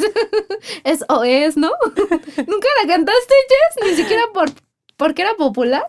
Es 0.84 1.04
o 1.08 1.24
es, 1.24 1.56
¿no? 1.56 1.70
¿Nunca 1.96 2.68
la 2.82 2.88
cantaste, 2.88 3.34
Jess? 3.48 3.90
Ni 3.90 3.96
siquiera 3.96 4.22
por 4.32 4.50
porque 4.96 5.22
era 5.22 5.34
popular. 5.34 5.88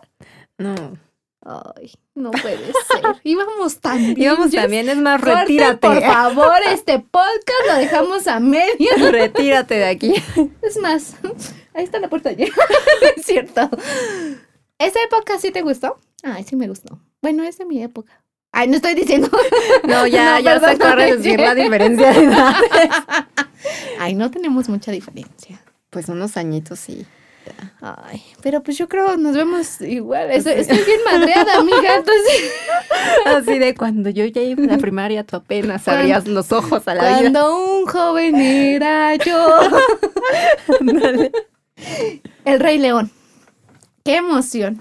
No. 0.58 0.98
Ay, 1.46 1.92
no 2.14 2.30
puede 2.30 2.56
ser. 2.56 3.16
Íbamos 3.22 3.78
tan 3.78 3.98
bien. 4.14 4.32
Íbamos 4.32 4.50
también, 4.50 4.88
es 4.88 4.96
más, 4.96 5.20
Corten, 5.20 5.40
retírate. 5.40 5.86
por 5.86 6.00
favor, 6.02 6.56
este 6.70 6.98
podcast 7.00 7.66
lo 7.68 7.74
dejamos 7.76 8.26
a 8.26 8.40
media. 8.40 8.90
retírate 9.10 9.74
de 9.74 9.84
aquí. 9.84 10.14
Es 10.62 10.78
más, 10.78 11.16
ahí 11.74 11.84
está 11.84 11.98
la 12.00 12.08
puerta 12.08 12.32
ya. 12.32 12.46
es 13.16 13.26
cierto. 13.26 13.68
¿Esa 14.78 15.02
época 15.02 15.38
sí 15.38 15.50
te 15.50 15.60
gustó? 15.60 15.98
Ay, 16.22 16.44
sí 16.44 16.56
me 16.56 16.66
gustó. 16.66 16.98
Bueno, 17.20 17.44
es 17.44 17.58
de 17.58 17.66
mi 17.66 17.82
época. 17.82 18.22
Ay, 18.50 18.68
no 18.68 18.76
estoy 18.76 18.94
diciendo. 18.94 19.28
No, 19.86 20.06
ya, 20.06 20.36
No, 20.36 20.40
ya 20.40 20.60
se 20.60 20.66
acaba 20.66 20.70
de 20.70 20.76
perdóname, 20.76 21.06
reducir 21.10 21.36
Jess. 21.38 21.40
la 21.48 21.54
diferencia 21.54 22.12
de 22.12 22.24
edades. 22.24 22.90
Ay, 23.98 24.14
no 24.14 24.30
tenemos 24.30 24.68
mucha 24.68 24.92
diferencia. 24.92 25.60
Pues 25.90 26.08
unos 26.08 26.36
añitos 26.36 26.78
sí. 26.78 27.04
Ay, 27.80 28.22
pero 28.42 28.62
pues 28.62 28.78
yo 28.78 28.88
creo 28.88 29.16
nos 29.16 29.34
vemos 29.34 29.80
igual. 29.80 30.30
Estoy, 30.30 30.54
estoy 30.54 30.78
bien 30.78 31.00
madreada, 31.04 31.58
amiga. 31.58 31.96
Entonces, 31.96 32.52
Así 33.26 33.58
de 33.58 33.74
cuando 33.74 34.10
yo 34.10 34.24
ya 34.26 34.42
iba 34.42 34.62
a 34.64 34.66
la 34.66 34.78
primaria, 34.78 35.24
tú 35.24 35.36
apenas 35.36 35.86
abrías 35.88 36.26
los 36.26 36.52
ojos 36.52 36.86
a 36.88 36.94
la 36.94 37.02
vida. 37.02 37.18
cuando 37.20 37.78
un 37.78 37.86
joven 37.86 38.36
era 38.36 39.16
yo. 39.16 39.58
El 42.44 42.60
Rey 42.60 42.78
León. 42.78 43.10
Qué 44.04 44.16
emoción. 44.16 44.80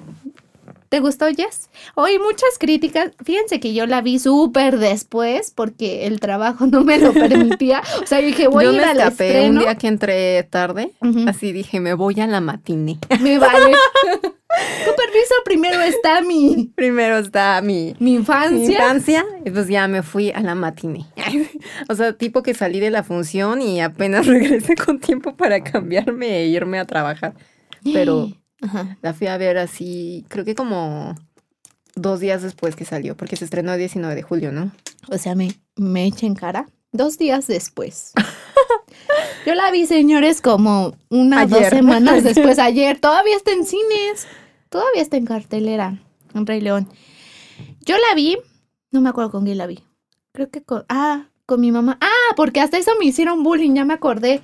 ¿Te 0.93 0.99
gustó, 0.99 1.25
Jess? 1.25 1.71
Oí 1.95 2.19
muchas 2.19 2.59
críticas. 2.59 3.09
Fíjense 3.25 3.59
que 3.59 3.73
yo 3.73 3.87
la 3.87 4.01
vi 4.01 4.19
súper 4.19 4.77
después 4.77 5.49
porque 5.49 6.05
el 6.05 6.19
trabajo 6.19 6.67
no 6.71 6.83
me 6.83 6.99
lo 6.99 7.13
permitía. 7.13 7.81
O 8.03 8.05
sea, 8.05 8.19
yo 8.19 8.27
dije, 8.27 8.47
voy 8.47 8.65
yo 8.65 8.69
a 8.69 8.73
ir 8.73 8.81
me 8.81 8.85
al 8.85 8.97
escapé 8.99 9.23
un 9.23 9.31
estreno. 9.31 9.61
día 9.61 9.75
que 9.75 9.87
entré 9.87 10.43
tarde. 10.43 10.91
Así 11.27 11.51
dije, 11.51 11.79
me 11.79 11.95
voy 11.95 12.21
a 12.21 12.27
la 12.27 12.41
matiné. 12.41 12.99
Me 13.21 13.39
vale. 13.39 13.71
Con 14.85 14.95
permiso, 14.95 15.33
primero 15.43 15.81
está 15.81 16.21
mi, 16.21 16.71
Primero 16.75 17.17
está 17.17 17.59
mi, 17.63 17.95
mi 17.97 18.11
mi 18.11 18.13
infancia. 18.13 18.71
infancia 18.73 19.25
y 19.43 19.49
pues 19.49 19.67
ya 19.67 19.87
me 19.87 20.03
fui 20.03 20.29
a 20.29 20.41
la 20.41 20.53
matiné. 20.53 21.07
o 21.89 21.95
sea, 21.95 22.13
tipo 22.13 22.43
que 22.43 22.53
salí 22.53 22.79
de 22.79 22.91
la 22.91 23.01
función 23.01 23.63
y 23.63 23.81
apenas 23.81 24.27
regresé 24.27 24.75
con 24.75 24.99
tiempo 24.99 25.35
para 25.35 25.63
cambiarme 25.63 26.41
e 26.41 26.47
irme 26.49 26.77
a 26.77 26.85
trabajar. 26.85 27.33
Pero 27.83 28.29
Ajá. 28.63 28.97
la 29.01 29.13
fui 29.13 29.27
a 29.27 29.37
ver 29.37 29.57
así, 29.57 30.25
creo 30.29 30.45
que 30.45 30.55
como 30.55 31.15
dos 31.95 32.19
días 32.19 32.41
después 32.41 32.75
que 32.75 32.85
salió, 32.85 33.15
porque 33.15 33.35
se 33.35 33.45
estrenó 33.45 33.73
el 33.73 33.79
19 33.79 34.15
de 34.15 34.23
julio, 34.23 34.51
¿no? 34.51 34.71
O 35.09 35.17
sea, 35.17 35.35
me, 35.35 35.51
me 35.75 36.05
eché 36.07 36.25
en 36.25 36.33
cara 36.35 36.67
dos 36.91 37.17
días 37.17 37.47
después. 37.47 38.13
Yo 39.45 39.55
la 39.55 39.71
vi, 39.71 39.85
señores, 39.85 40.41
como 40.41 40.95
una 41.09 41.43
o 41.43 41.47
dos 41.47 41.59
Ayer. 41.59 41.69
semanas 41.73 42.23
después, 42.23 42.57
ayer. 42.59 42.99
Todavía 42.99 43.35
está 43.35 43.51
en 43.51 43.65
cines. 43.65 44.27
Todavía 44.69 45.01
está 45.01 45.17
en 45.17 45.25
cartelera. 45.25 45.99
En 46.33 46.45
Rey 46.45 46.61
León. 46.61 46.87
Yo 47.81 47.95
la 47.97 48.15
vi, 48.15 48.37
no 48.91 49.01
me 49.01 49.09
acuerdo 49.09 49.31
con 49.31 49.43
quién 49.43 49.57
la 49.57 49.67
vi. 49.67 49.83
Creo 50.31 50.49
que 50.49 50.63
con. 50.63 50.85
Ah, 50.87 51.27
con 51.45 51.59
mi 51.59 51.71
mamá. 51.71 51.97
Ah, 51.99 52.33
porque 52.37 52.61
hasta 52.61 52.77
eso 52.77 52.91
me 52.99 53.05
hicieron 53.05 53.43
bullying, 53.43 53.73
ya 53.75 53.83
me 53.85 53.93
acordé. 53.93 54.41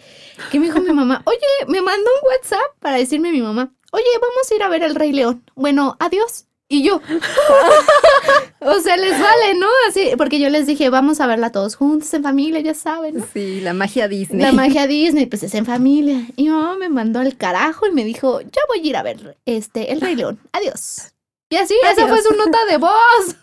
Que 0.51 0.59
me 0.59 0.65
dijo 0.65 0.81
mi 0.81 0.91
mamá, 0.91 1.21
oye, 1.25 1.39
me 1.67 1.81
mandó 1.81 2.09
un 2.21 2.27
WhatsApp 2.29 2.77
para 2.79 2.97
decirme 2.97 3.31
mi 3.31 3.41
mamá, 3.41 3.73
oye, 3.91 4.05
vamos 4.21 4.51
a 4.51 4.55
ir 4.55 4.63
a 4.63 4.69
ver 4.69 4.83
el 4.83 4.95
Rey 4.95 5.11
León. 5.11 5.43
Bueno, 5.55 5.97
adiós. 5.99 6.45
Y 6.71 6.83
yo, 6.83 7.01
o 8.59 8.79
sea, 8.79 8.95
les 8.95 9.19
vale, 9.19 9.55
¿no? 9.55 9.65
Así, 9.87 10.11
porque 10.17 10.39
yo 10.39 10.49
les 10.49 10.67
dije, 10.67 10.91
vamos 10.91 11.19
a 11.19 11.25
verla 11.25 11.51
todos 11.51 11.75
juntos, 11.75 12.13
en 12.13 12.21
familia, 12.21 12.59
ya 12.59 12.75
saben. 12.75 13.17
¿no? 13.17 13.25
Sí, 13.33 13.59
la 13.59 13.73
magia 13.73 14.07
Disney. 14.07 14.39
La 14.39 14.51
magia 14.51 14.85
Disney, 14.85 15.25
pues 15.25 15.41
es 15.41 15.55
en 15.55 15.65
familia. 15.65 16.27
Y 16.35 16.43
mi 16.43 16.49
mamá 16.49 16.75
me 16.75 16.89
mandó 16.89 17.21
al 17.21 17.37
carajo 17.37 17.87
y 17.87 17.91
me 17.91 18.03
dijo, 18.03 18.41
ya 18.41 18.61
voy 18.67 18.81
a 18.81 18.87
ir 18.87 18.97
a 18.97 19.01
ver 19.01 19.35
este, 19.45 19.91
El 19.91 19.99
Rey 19.99 20.15
León. 20.15 20.39
Adiós. 20.51 21.15
Y 21.49 21.55
así, 21.55 21.73
esa 21.91 22.07
fue 22.07 22.21
su 22.21 22.35
nota 22.35 22.63
de 22.69 22.77
voz. 22.77 22.91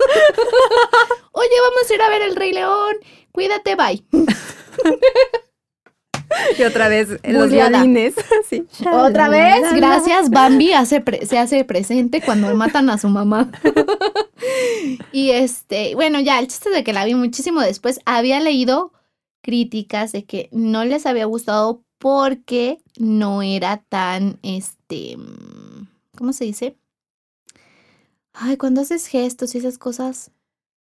Oye, 1.33 1.61
vamos 1.63 1.91
a 1.91 1.95
ir 1.95 2.03
a 2.03 2.09
ver 2.09 2.23
El 2.23 2.37
Rey 2.37 2.53
León. 2.53 2.95
Cuídate, 3.33 3.75
bye. 3.75 4.05
Y 6.59 6.63
otra 6.63 6.89
vez 6.89 7.09
los 7.25 7.51
violines. 7.51 8.15
Sí. 8.49 8.65
Otra 8.93 9.29
vez, 9.29 9.73
gracias. 9.75 10.31
Bambi 10.31 10.73
hace 10.73 11.03
se 11.27 11.39
hace 11.39 11.65
presente 11.65 12.21
cuando 12.21 12.55
matan 12.55 12.91
a 12.91 12.99
su 12.99 13.09
mamá. 13.09 13.51
y 15.13 15.31
este, 15.31 15.95
bueno, 15.95 16.21
ya, 16.21 16.39
el 16.39 16.47
chiste 16.47 16.71
de 16.71 16.85
que 16.85 16.93
la 16.93 17.05
vi 17.05 17.15
muchísimo 17.15 17.61
después. 17.61 18.01
Había 18.05 18.41
leído 18.41 18.93
críticas 19.43 20.13
de 20.13 20.25
que 20.25 20.49
no 20.53 20.85
les 20.85 21.07
había 21.07 21.25
gustado 21.25 21.83
porque 21.99 22.79
no 22.99 23.43
era 23.43 23.79
tan, 23.89 24.39
este, 24.43 25.17
¿cómo 26.17 26.33
se 26.33 26.45
dice? 26.45 26.77
Ay, 28.33 28.57
cuando 28.57 28.83
haces 28.83 29.07
gestos 29.07 29.55
y 29.55 29.59
esas 29.59 29.79
cosas. 29.79 30.31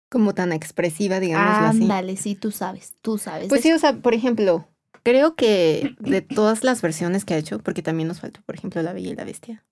Como 0.08 0.34
tan 0.34 0.52
expresiva, 0.52 1.20
digámoslo 1.20 1.66
así. 1.68 1.82
Ándale, 1.82 2.16
sí, 2.16 2.34
tú 2.34 2.50
sabes, 2.50 2.94
tú 3.02 3.18
sabes. 3.18 3.48
Pues 3.48 3.60
sí, 3.60 3.72
o 3.72 3.78
sea, 3.78 3.96
por 3.96 4.14
ejemplo, 4.14 4.66
creo 5.04 5.36
que 5.36 5.94
de 6.00 6.20
todas 6.22 6.64
las 6.64 6.82
versiones 6.82 7.24
que 7.24 7.34
ha 7.34 7.38
hecho, 7.38 7.60
porque 7.60 7.82
también 7.82 8.08
nos 8.08 8.20
faltó, 8.20 8.40
por 8.42 8.56
ejemplo, 8.56 8.82
La 8.82 8.92
Bella 8.92 9.10
y 9.10 9.14
la 9.14 9.24
Bestia, 9.24 9.64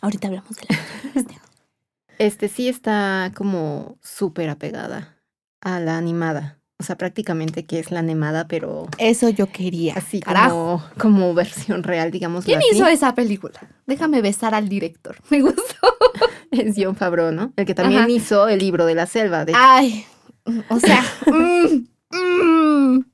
Ahorita 0.00 0.28
hablamos 0.28 0.50
de 0.56 0.66
la 0.68 0.78
bestia. 1.14 1.40
este 2.18 2.48
sí 2.48 2.68
está 2.68 3.32
como 3.34 3.98
súper 4.02 4.48
apegada 4.48 5.16
a 5.60 5.80
la 5.80 5.96
animada. 5.96 6.60
O 6.78 6.84
sea, 6.84 6.98
prácticamente 6.98 7.64
que 7.64 7.78
es 7.78 7.90
la 7.90 8.00
animada, 8.00 8.46
pero 8.48 8.86
Eso 8.98 9.30
yo 9.30 9.46
quería. 9.50 9.94
así 9.94 10.20
Carajo. 10.20 10.82
como, 10.98 11.16
como 11.22 11.34
versión 11.34 11.82
real, 11.82 12.10
digamos. 12.10 12.44
¿Quién 12.44 12.58
así. 12.58 12.68
hizo 12.72 12.86
esa 12.86 13.14
película? 13.14 13.58
Déjame 13.86 14.20
besar 14.20 14.54
al 14.54 14.68
director. 14.68 15.16
Me 15.30 15.40
gustó. 15.40 15.64
Es 16.50 16.74
John 16.76 16.94
Favreau, 16.94 17.32
¿no? 17.32 17.52
El 17.56 17.64
que 17.64 17.74
también 17.74 18.02
Ajá. 18.02 18.10
hizo 18.10 18.48
el 18.48 18.58
libro 18.58 18.84
de 18.84 18.94
la 18.94 19.06
selva. 19.06 19.46
De... 19.46 19.52
Ay, 19.56 20.04
o 20.68 20.78
sea, 20.78 21.02
mm, 21.26 21.86
mm. 22.14 23.04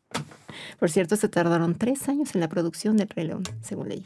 Por 0.83 0.91
cierto, 0.91 1.15
se 1.15 1.29
tardaron 1.29 1.77
tres 1.77 2.09
años 2.09 2.35
en 2.35 2.41
la 2.41 2.49
producción 2.49 2.97
del 2.97 3.09
Rey 3.09 3.29
León, 3.29 3.45
según 3.63 3.89
leí. 3.89 4.05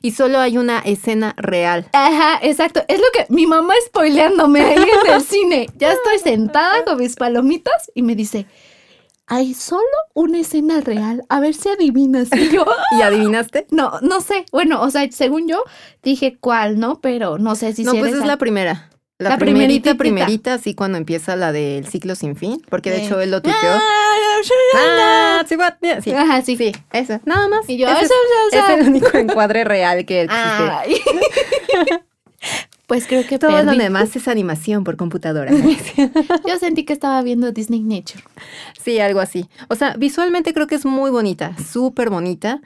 Y 0.00 0.12
solo 0.12 0.38
hay 0.38 0.58
una 0.58 0.78
escena 0.78 1.34
real. 1.36 1.88
Ajá, 1.92 2.38
exacto. 2.40 2.84
Es 2.86 3.00
lo 3.00 3.06
que 3.12 3.26
mi 3.34 3.48
mamá 3.48 3.74
spoileándome 3.86 4.60
ahí 4.60 4.76
en 4.76 5.12
el 5.12 5.20
cine. 5.22 5.66
Ya 5.76 5.90
estoy 5.90 6.20
sentada 6.20 6.84
con 6.84 6.98
mis 6.98 7.16
palomitas 7.16 7.90
y 7.96 8.02
me 8.02 8.14
dice, 8.14 8.46
hay 9.26 9.54
solo 9.54 9.82
una 10.14 10.38
escena 10.38 10.82
real. 10.82 11.24
A 11.28 11.40
ver 11.40 11.54
si 11.54 11.68
adivinas. 11.68 12.28
Y 12.32 12.48
yo, 12.50 12.64
¿Y 12.96 13.02
adivinaste? 13.02 13.66
no, 13.70 13.98
no 14.02 14.20
sé. 14.20 14.46
Bueno, 14.52 14.80
o 14.82 14.90
sea, 14.92 15.10
según 15.10 15.48
yo 15.48 15.64
dije 16.00 16.38
cuál, 16.38 16.78
¿no? 16.78 17.00
Pero 17.00 17.38
no 17.38 17.56
sé 17.56 17.72
si 17.72 17.82
No, 17.82 17.92
pues 17.92 18.14
es 18.14 18.24
la 18.24 18.36
primera. 18.36 18.88
La, 19.18 19.30
La 19.30 19.38
primerita, 19.38 19.94
primerita, 19.94 20.54
así 20.54 20.74
cuando 20.74 20.98
empieza 20.98 21.36
la 21.36 21.50
del 21.50 21.86
ciclo 21.86 22.14
sin 22.14 22.36
fin, 22.36 22.60
porque 22.68 22.90
de 22.90 23.02
hecho 23.04 23.18
él 23.20 23.30
lo 23.30 23.40
tuiteó. 23.40 23.58
Ah, 23.70 23.80
Ah, 24.78 25.44
sí, 25.48 25.56
sí, 26.02 26.10
Ajá, 26.12 26.42
sí. 26.42 26.56
sí, 26.56 26.72
esa, 26.92 27.20
nada 27.24 27.48
más. 27.48 27.66
Y 27.68 27.78
yo, 27.78 27.88
Ese 27.88 28.04
eso, 28.04 28.14
es, 28.14 28.54
eso, 28.54 28.64
eso. 28.66 28.74
es 28.74 28.80
el 28.80 28.88
único 28.88 29.16
encuadre 29.16 29.64
real 29.64 30.04
que 30.04 30.22
existe. 30.22 30.42
Ay. 30.44 30.96
pues 32.86 33.06
creo 33.06 33.26
que 33.26 33.38
Todo 33.38 33.50
lo 33.50 33.64
perdí. 33.64 33.78
demás 33.78 34.14
es 34.14 34.28
animación 34.28 34.84
por 34.84 34.96
computadora. 34.96 35.50
Yo 36.46 36.58
sentí 36.60 36.84
que 36.84 36.92
estaba 36.92 37.20
viendo 37.22 37.50
Disney 37.52 37.80
Nature. 37.80 38.22
sí, 38.82 39.00
algo 39.00 39.20
así. 39.20 39.48
O 39.68 39.74
sea, 39.74 39.94
visualmente 39.96 40.52
creo 40.52 40.66
que 40.66 40.74
es 40.76 40.84
muy 40.84 41.10
bonita, 41.10 41.56
súper 41.72 42.10
bonita. 42.10 42.60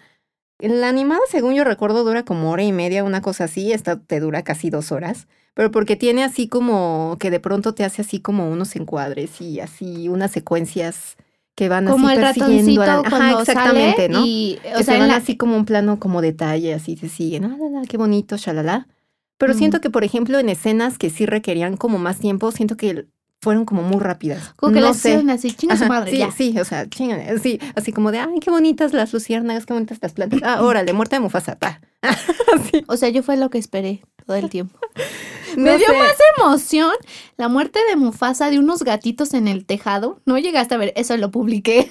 La 0.59 0.89
animada, 0.89 1.21
según 1.31 1.55
yo 1.55 1.65
recuerdo, 1.65 2.05
dura 2.05 2.25
como 2.25 2.51
hora 2.51 2.63
y 2.65 2.73
media, 2.73 3.03
una 3.05 3.23
cosa 3.23 3.45
así. 3.45 3.73
Esta 3.73 3.99
te 3.99 4.21
dura 4.21 4.43
casi 4.43 4.69
dos 4.69 4.93
horas. 4.93 5.27
Pero 5.55 5.71
porque 5.71 5.97
tiene 5.97 6.23
así 6.25 6.49
como 6.49 7.17
que 7.21 7.31
de 7.31 7.41
pronto 7.41 7.75
te 7.75 7.85
hace 7.85 8.03
así 8.03 8.21
como 8.21 8.51
unos 8.51 8.77
encuadres 8.77 9.41
y 9.41 9.61
así 9.61 10.09
unas 10.09 10.31
secuencias 10.31 11.17
que 11.57 11.69
van 11.69 11.87
Como 11.87 12.09
así 12.09 12.17
el 12.19 12.25
persiguiendo 12.25 12.81
ratoncito 12.81 12.83
a 12.83 12.87
la- 12.87 13.17
Ajá, 13.33 13.41
exactamente, 13.41 14.03
sale 14.07 14.09
¿no? 14.15 14.25
y, 14.27 14.59
o 14.75 14.79
se 14.79 14.85
sea, 14.85 14.99
van 14.99 15.09
la- 15.09 15.17
así 15.17 15.37
como 15.37 15.57
un 15.57 15.65
plano 15.67 15.99
como 15.99 16.23
detalle, 16.23 16.73
así 16.73 16.97
te 16.97 17.09
siguen. 17.09 17.45
Ah, 17.45 17.57
la, 17.61 17.81
la, 17.81 17.87
qué 17.87 17.97
bonito, 17.99 18.37
shalala. 18.37 18.89
Pero 19.37 19.53
Mm. 19.55 19.57
siento 19.57 19.81
que, 19.81 19.91
por 19.91 20.05
ejemplo, 20.05 20.39
en 20.39 20.49
escenas 20.49 20.97
que 20.99 21.11
sí 21.11 21.27
requerían 21.27 21.77
como 21.77 21.99
más 21.99 22.19
tiempo, 22.21 22.51
siento 22.53 22.77
que 22.77 23.07
fueron 23.41 23.65
como 23.65 23.83
muy 23.83 24.01
rápidas. 24.01 24.53
como 24.57 24.73
que 24.73 24.81
no 24.81 24.87
las 24.89 24.99
sé. 24.99 25.23
así, 25.31 25.53
chinga 25.53 25.77
su 25.77 25.87
madre, 25.87 26.11
sí, 26.11 26.19
ya. 26.19 26.31
sí, 26.31 26.55
o 26.59 26.65
sea, 26.65 26.89
chingan, 26.89 27.39
sí, 27.41 27.59
así 27.75 27.93
como 27.93 28.13
de, 28.13 28.19
ay, 28.19 28.39
qué 28.41 28.51
bonitas 28.51 28.93
las 28.93 29.13
luciérnagas, 29.13 29.65
qué 29.67 29.73
bonitas 29.73 29.99
las 30.03 30.13
plantas. 30.13 30.41
Ah, 30.45 30.63
órale, 30.63 30.93
muerta 30.93 31.17
de 31.17 31.21
Mufasa, 31.21 31.59
pa. 31.59 31.81
Así, 32.03 32.85
O 32.87 32.97
sea, 32.97 33.09
yo 33.11 33.23
fue 33.23 33.37
lo 33.37 33.51
que 33.51 33.59
esperé 33.59 34.03
todo 34.27 34.37
el 34.37 34.49
tiempo. 34.51 34.79
no 35.57 35.63
Me 35.65 35.77
dio 35.79 35.87
sé. 35.87 35.99
más 35.99 36.15
emoción 36.39 36.93
la 37.37 37.49
muerte 37.49 37.79
de 37.89 37.97
Mufasa 37.97 38.51
de 38.51 38.59
unos 38.59 38.83
gatitos 38.85 39.35
en 39.35 39.49
el 39.49 39.65
tejado. 39.67 40.21
No 40.27 40.39
llegaste 40.39 40.75
a 40.75 40.79
ver, 40.79 40.93
eso 40.97 41.17
lo 41.17 41.31
publiqué 41.31 41.89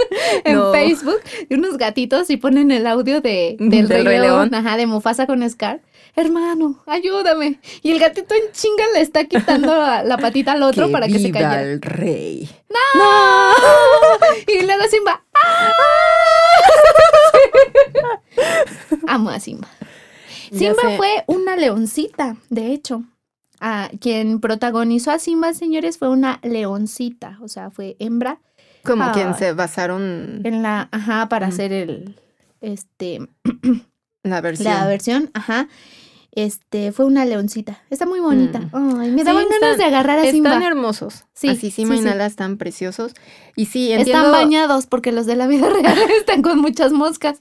en 0.44 0.56
No. 0.56 0.72
Facebook, 0.72 1.20
de 1.48 1.56
unos 1.56 1.76
gatitos 1.78 2.30
y 2.30 2.36
ponen 2.36 2.70
el 2.70 2.86
audio 2.86 3.20
de, 3.20 3.56
del, 3.58 3.70
Del 3.70 3.88
Rey, 3.88 4.04
Rey 4.04 4.18
León, 4.20 4.50
León. 4.50 4.54
ajá, 4.54 4.76
de 4.76 4.86
Mufasa 4.86 5.26
con 5.26 5.48
Scar. 5.48 5.80
Hermano, 6.20 6.82
ayúdame. 6.86 7.60
Y 7.82 7.92
el 7.92 7.98
gatito 7.98 8.34
en 8.34 8.52
chinga 8.52 8.84
le 8.94 9.00
está 9.00 9.24
quitando 9.24 9.74
la, 9.74 10.18
patita 10.18 10.52
al 10.52 10.62
otro 10.62 10.86
que 10.88 10.92
para 10.92 11.06
que 11.08 11.18
se 11.18 11.30
caiga. 11.30 11.62
el 11.62 11.80
rey. 11.80 12.48
Y 14.46 14.64
luego 14.64 14.82
Simba. 14.90 15.24
¡ah! 15.34 15.72
Amo 19.06 19.30
a 19.30 19.40
Simba. 19.40 19.68
Simba 20.52 20.82
fue 20.96 21.24
una 21.26 21.56
leoncita, 21.56 22.36
de 22.48 22.72
hecho. 22.72 23.02
Ah, 23.60 23.90
quien 24.00 24.40
protagonizó 24.40 25.10
a 25.10 25.18
Simba, 25.18 25.52
señores, 25.54 25.98
fue 25.98 26.08
una 26.08 26.40
leoncita. 26.42 27.38
O 27.42 27.48
sea, 27.48 27.70
fue 27.70 27.96
hembra 27.98 28.40
Como 28.84 29.04
Ah. 29.04 29.12
quien 29.12 29.34
se 29.34 29.52
basaron 29.52 30.40
en 30.44 30.62
la. 30.62 30.88
Ajá, 30.90 31.28
para 31.28 31.48
hacer 31.48 31.72
el. 31.72 32.18
Este. 32.60 33.20
la 34.22 34.40
versión. 34.40 34.72
La 34.74 34.86
versión, 34.86 35.30
ajá. 35.34 35.68
Este, 36.32 36.92
fue 36.92 37.06
una 37.06 37.24
leoncita. 37.24 37.82
Está 37.90 38.06
muy 38.06 38.20
bonita. 38.20 38.60
Ay, 38.72 39.10
me 39.10 39.18
Sí, 39.18 39.24
daban 39.24 39.44
ganas 39.48 39.70
están- 39.72 39.78
de 39.78 39.84
agarrar 39.84 40.18
a 40.20 40.22
Están 40.22 40.34
Simba. 40.52 40.66
hermosos. 40.66 41.24
Sí, 41.34 41.48
Así 41.48 41.70
Simba 41.72 41.94
sí, 41.96 42.00
y 42.00 42.02
sí. 42.04 42.08
Nala 42.08 42.26
están 42.26 42.56
preciosos. 42.56 43.14
Y 43.56 43.66
sí, 43.66 43.90
entiendo. 43.92 44.26
Están 44.28 44.32
bañados 44.32 44.86
porque 44.86 45.10
los 45.10 45.26
de 45.26 45.34
la 45.34 45.48
vida 45.48 45.68
real 45.68 45.98
están 46.20 46.42
con 46.42 46.60
muchas 46.60 46.92
moscas. 46.92 47.36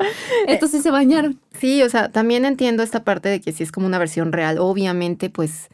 Estos 0.48 0.72
sí 0.72 0.82
se 0.82 0.90
bañaron. 0.90 1.40
Sí, 1.60 1.84
o 1.84 1.90
sea, 1.90 2.10
también 2.10 2.46
entiendo 2.46 2.82
esta 2.82 3.04
parte 3.04 3.30
de 3.30 3.42
que 3.42 3.52
si 3.52 3.62
es 3.64 3.72
como 3.72 3.86
una 3.86 4.00
versión 4.00 4.32
real, 4.32 4.58
obviamente, 4.58 5.30
pues 5.30 5.68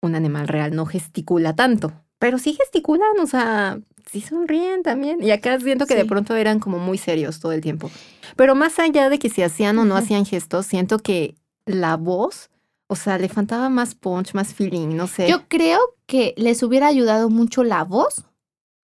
un 0.00 0.14
animal 0.14 0.46
real 0.46 0.76
no 0.76 0.86
gesticula 0.86 1.56
tanto, 1.56 1.92
pero 2.20 2.38
sí 2.38 2.52
gesticulan, 2.54 3.18
o 3.20 3.26
sea, 3.26 3.78
sí 4.12 4.20
sonríen 4.20 4.82
también. 4.82 5.20
Y 5.22 5.30
acá 5.32 5.58
siento 5.58 5.86
que 5.86 5.94
de 5.96 6.04
pronto 6.04 6.36
eran 6.36 6.60
como 6.60 6.78
muy 6.78 6.98
serios 6.98 7.40
todo 7.40 7.52
el 7.52 7.62
tiempo. 7.62 7.90
Pero 8.36 8.54
más 8.54 8.78
allá 8.78 9.08
de 9.08 9.18
que 9.18 9.28
si 9.30 9.42
hacían 9.42 9.78
o 9.78 9.84
no 9.84 9.96
hacían 9.96 10.24
gestos, 10.26 10.66
siento 10.66 10.98
que 10.98 11.34
la 11.66 11.96
voz, 11.96 12.50
o 12.86 12.96
sea, 12.96 13.18
le 13.18 13.28
faltaba 13.28 13.68
más 13.68 13.94
punch, 13.94 14.34
más 14.34 14.54
feeling, 14.54 14.88
no 14.96 15.06
sé. 15.06 15.28
Yo 15.28 15.48
creo 15.48 15.78
que 16.06 16.34
les 16.36 16.62
hubiera 16.62 16.86
ayudado 16.86 17.30
mucho 17.30 17.64
la 17.64 17.84
voz. 17.84 18.24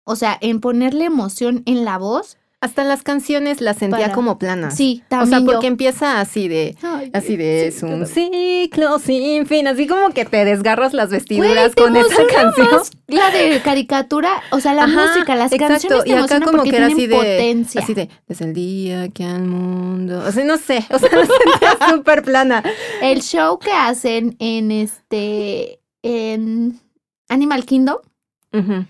O 0.04 0.16
sea, 0.16 0.38
en 0.40 0.60
ponerle 0.60 1.04
emoción 1.04 1.62
en 1.66 1.84
la 1.84 1.98
voz. 1.98 2.38
Hasta 2.58 2.84
las 2.84 3.02
canciones 3.02 3.60
las 3.60 3.76
sentía 3.76 3.98
Para- 4.06 4.14
como 4.14 4.38
planas. 4.38 4.74
Sí, 4.74 5.02
O 5.04 5.08
también 5.10 5.28
sea, 5.30 5.38
yo. 5.40 5.44
porque 5.52 5.66
empieza 5.66 6.20
así 6.20 6.48
de, 6.48 6.74
Ay, 6.82 7.10
Así 7.12 7.36
de, 7.36 7.70
sí, 7.70 7.76
es 7.76 7.82
un 7.82 8.06
ciclo 8.06 8.98
sin 8.98 9.46
fin, 9.46 9.68
así 9.68 9.86
como 9.86 10.08
que 10.14 10.24
te 10.24 10.42
desgarras 10.46 10.94
las 10.94 11.10
vestiduras 11.10 11.74
con 11.74 11.94
esa 11.96 12.26
canción. 12.34 12.68
más 12.72 12.90
La 13.08 13.30
de 13.30 13.60
caricatura, 13.62 14.42
o 14.52 14.60
sea, 14.60 14.72
la 14.72 14.84
Ajá, 14.84 15.06
música, 15.06 15.36
las 15.36 15.52
exacto, 15.52 15.74
canciones 15.74 16.04
te 16.04 16.10
y 16.10 16.14
acá 16.14 16.40
como 16.40 16.62
que 16.62 16.76
era 16.76 16.86
así 16.86 17.06
de, 17.06 17.14
potencia. 17.16 17.82
así 17.82 17.92
de, 17.92 18.08
desde 18.26 18.44
el 18.46 18.54
día 18.54 19.08
que 19.10 19.24
al 19.24 19.42
mundo, 19.44 20.24
o 20.26 20.32
sea, 20.32 20.42
no 20.44 20.56
sé, 20.56 20.78
o 20.90 20.98
sea, 20.98 21.10
la 21.12 21.26
sentía 21.26 21.88
súper 21.90 22.22
plana. 22.22 22.62
El 23.02 23.20
show 23.22 23.58
que 23.58 23.70
hacen 23.72 24.34
en 24.38 24.72
este, 24.72 25.80
en 26.02 26.80
Animal 27.28 27.66
Kingdom, 27.66 27.98
Ujú. 28.54 28.86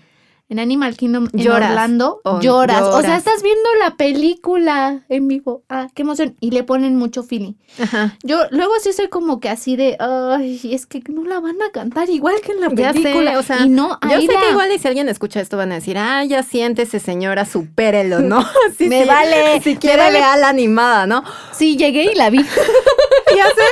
En 0.49 0.59
Animal 0.59 0.95
Kingdom 0.95 1.27
en 1.33 1.39
Lloras. 1.41 1.69
Orlando, 1.71 2.21
Oh, 2.23 2.39
lloras. 2.39 2.81
O 2.81 3.01
sea, 3.01 3.17
estás 3.17 3.43
viendo 3.43 3.67
la 3.79 3.95
película 3.97 5.01
en 5.09 5.27
vivo. 5.27 5.63
Ah, 5.69 5.87
qué 5.93 6.03
emoción. 6.03 6.35
Y 6.39 6.51
le 6.51 6.63
ponen 6.63 6.95
mucho 6.95 7.23
feeling. 7.23 7.53
Ajá. 7.81 8.17
Yo 8.23 8.39
luego 8.51 8.71
sí 8.81 8.93
soy 8.93 9.09
como 9.09 9.39
que 9.41 9.49
así 9.49 9.75
de, 9.75 9.97
ay, 9.99 10.59
es 10.71 10.85
que 10.85 11.01
no 11.09 11.23
la 11.25 11.39
van 11.41 11.61
a 11.61 11.71
cantar 11.71 12.09
igual 12.09 12.35
que 12.43 12.53
en 12.53 12.61
la 12.61 12.69
Ya 12.73 12.93
sé, 12.93 13.01
película. 13.01 13.37
o 13.39 13.43
sea, 13.43 13.65
y 13.65 13.69
no, 13.69 13.99
Yo 14.09 14.21
sé 14.21 14.27
la- 14.33 14.39
que 14.41 14.49
igual 14.51 14.71
y 14.71 14.79
si 14.79 14.87
alguien 14.87 15.09
escucha 15.09 15.41
esto 15.41 15.57
van 15.57 15.71
a 15.71 15.75
decir, 15.75 15.97
ah, 15.97 16.23
ya 16.23 16.43
siéntese 16.43 16.99
señora, 16.99 17.45
supérelo, 17.45 18.19
¿no? 18.21 18.45
Sí, 18.77 18.87
Me 18.87 19.01
sí, 19.03 19.07
vale, 19.07 19.61
Si 19.61 19.75
quiere 19.75 19.97
vale. 20.03 20.19
vea 20.19 20.37
la 20.37 20.49
animada, 20.49 21.07
¿no? 21.07 21.23
Sí, 21.51 21.75
llegué 21.77 22.11
y 22.11 22.15
la 22.15 22.29
vi. 22.29 22.39
ya 23.35 23.45
sé. 23.47 23.63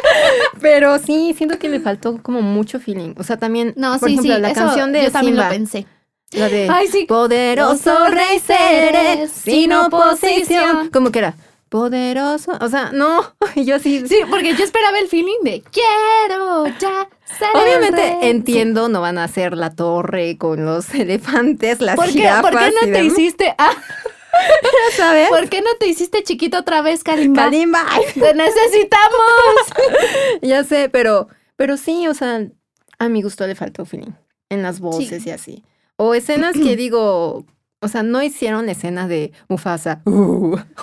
Pero 0.62 1.00
sí, 1.00 1.34
siento 1.38 1.58
que 1.60 1.70
le 1.70 1.80
faltó 1.80 2.22
como 2.22 2.42
mucho 2.42 2.80
feeling. 2.80 3.14
O 3.18 3.24
sea, 3.24 3.38
también, 3.38 3.74
No, 3.78 3.98
por 4.00 4.10
sí, 4.10 4.16
ejemplo, 4.16 4.36
sí, 4.36 4.42
la 4.42 4.54
canción 4.54 4.92
de 4.92 5.04
yo 5.04 5.12
también 5.12 5.36
Simba, 5.36 5.46
lo 5.46 5.54
pensé. 5.56 5.86
La 6.36 6.50
de 6.50 6.68
Ay, 6.70 6.88
sí. 6.88 7.06
Poderoso 7.06 8.08
rey 8.10 8.40
seré 8.40 9.28
sin 9.28 9.74
oposición. 9.74 10.90
Como 10.90 11.12
que 11.12 11.20
era 11.20 11.36
poderoso, 11.70 12.54
o 12.62 12.70
sea, 12.70 12.92
no, 12.94 13.34
yo 13.56 13.80
sí. 13.80 14.04
Sí, 14.08 14.20
porque 14.30 14.56
yo 14.56 14.64
esperaba 14.64 14.98
el 15.00 15.08
feeling 15.10 15.40
de 15.44 15.62
quiero 15.72 16.68
ya 16.80 17.10
ser 17.38 17.50
Obviamente 17.54 17.98
rey". 17.98 18.30
entiendo, 18.30 18.88
no 18.88 19.02
van 19.02 19.18
a 19.18 19.26
hacer 19.26 19.58
la 19.58 19.76
torre 19.76 20.38
con 20.38 20.64
los 20.66 20.90
elefantes, 20.94 21.82
las 21.82 21.96
¿Por 21.96 22.06
qué, 22.12 22.30
¿Por 22.42 22.52
qué 22.52 22.72
no 22.72 22.80
te 22.82 22.92
demás, 22.92 23.14
hiciste? 23.14 23.56
Ah, 23.58 23.72
¿sabes? 24.96 25.28
¿Por 25.30 25.50
qué 25.50 25.62
no 25.62 25.72
te 25.80 25.88
hiciste 25.88 26.24
chiquito 26.24 26.60
otra 26.60 26.82
vez, 26.82 27.04
Kalimba? 27.04 27.44
Kalimba. 27.44 27.86
Ay, 27.90 28.04
¡Te 28.14 28.34
necesitamos! 28.34 29.66
ya 30.42 30.64
sé, 30.64 30.90
pero, 30.90 31.28
pero 31.56 31.78
sí, 31.78 32.08
o 32.08 32.14
sea, 32.14 32.42
a 33.00 33.10
mi 33.10 33.22
gusto 33.22 33.46
le 33.48 33.56
faltó 33.56 33.86
feeling 33.86 34.12
en 34.50 34.62
las 34.62 34.80
voces 34.80 35.26
y 35.26 35.32
así. 35.32 35.64
O 35.98 36.14
escenas 36.14 36.54
que 36.54 36.76
digo, 36.78 37.46
o 37.82 37.88
sea, 37.88 38.04
no 38.04 38.22
hicieron 38.22 38.66
la 38.66 38.72
escena 38.74 39.08
de 39.08 39.32
Mufasa. 39.48 40.02
Uh. 40.06 40.58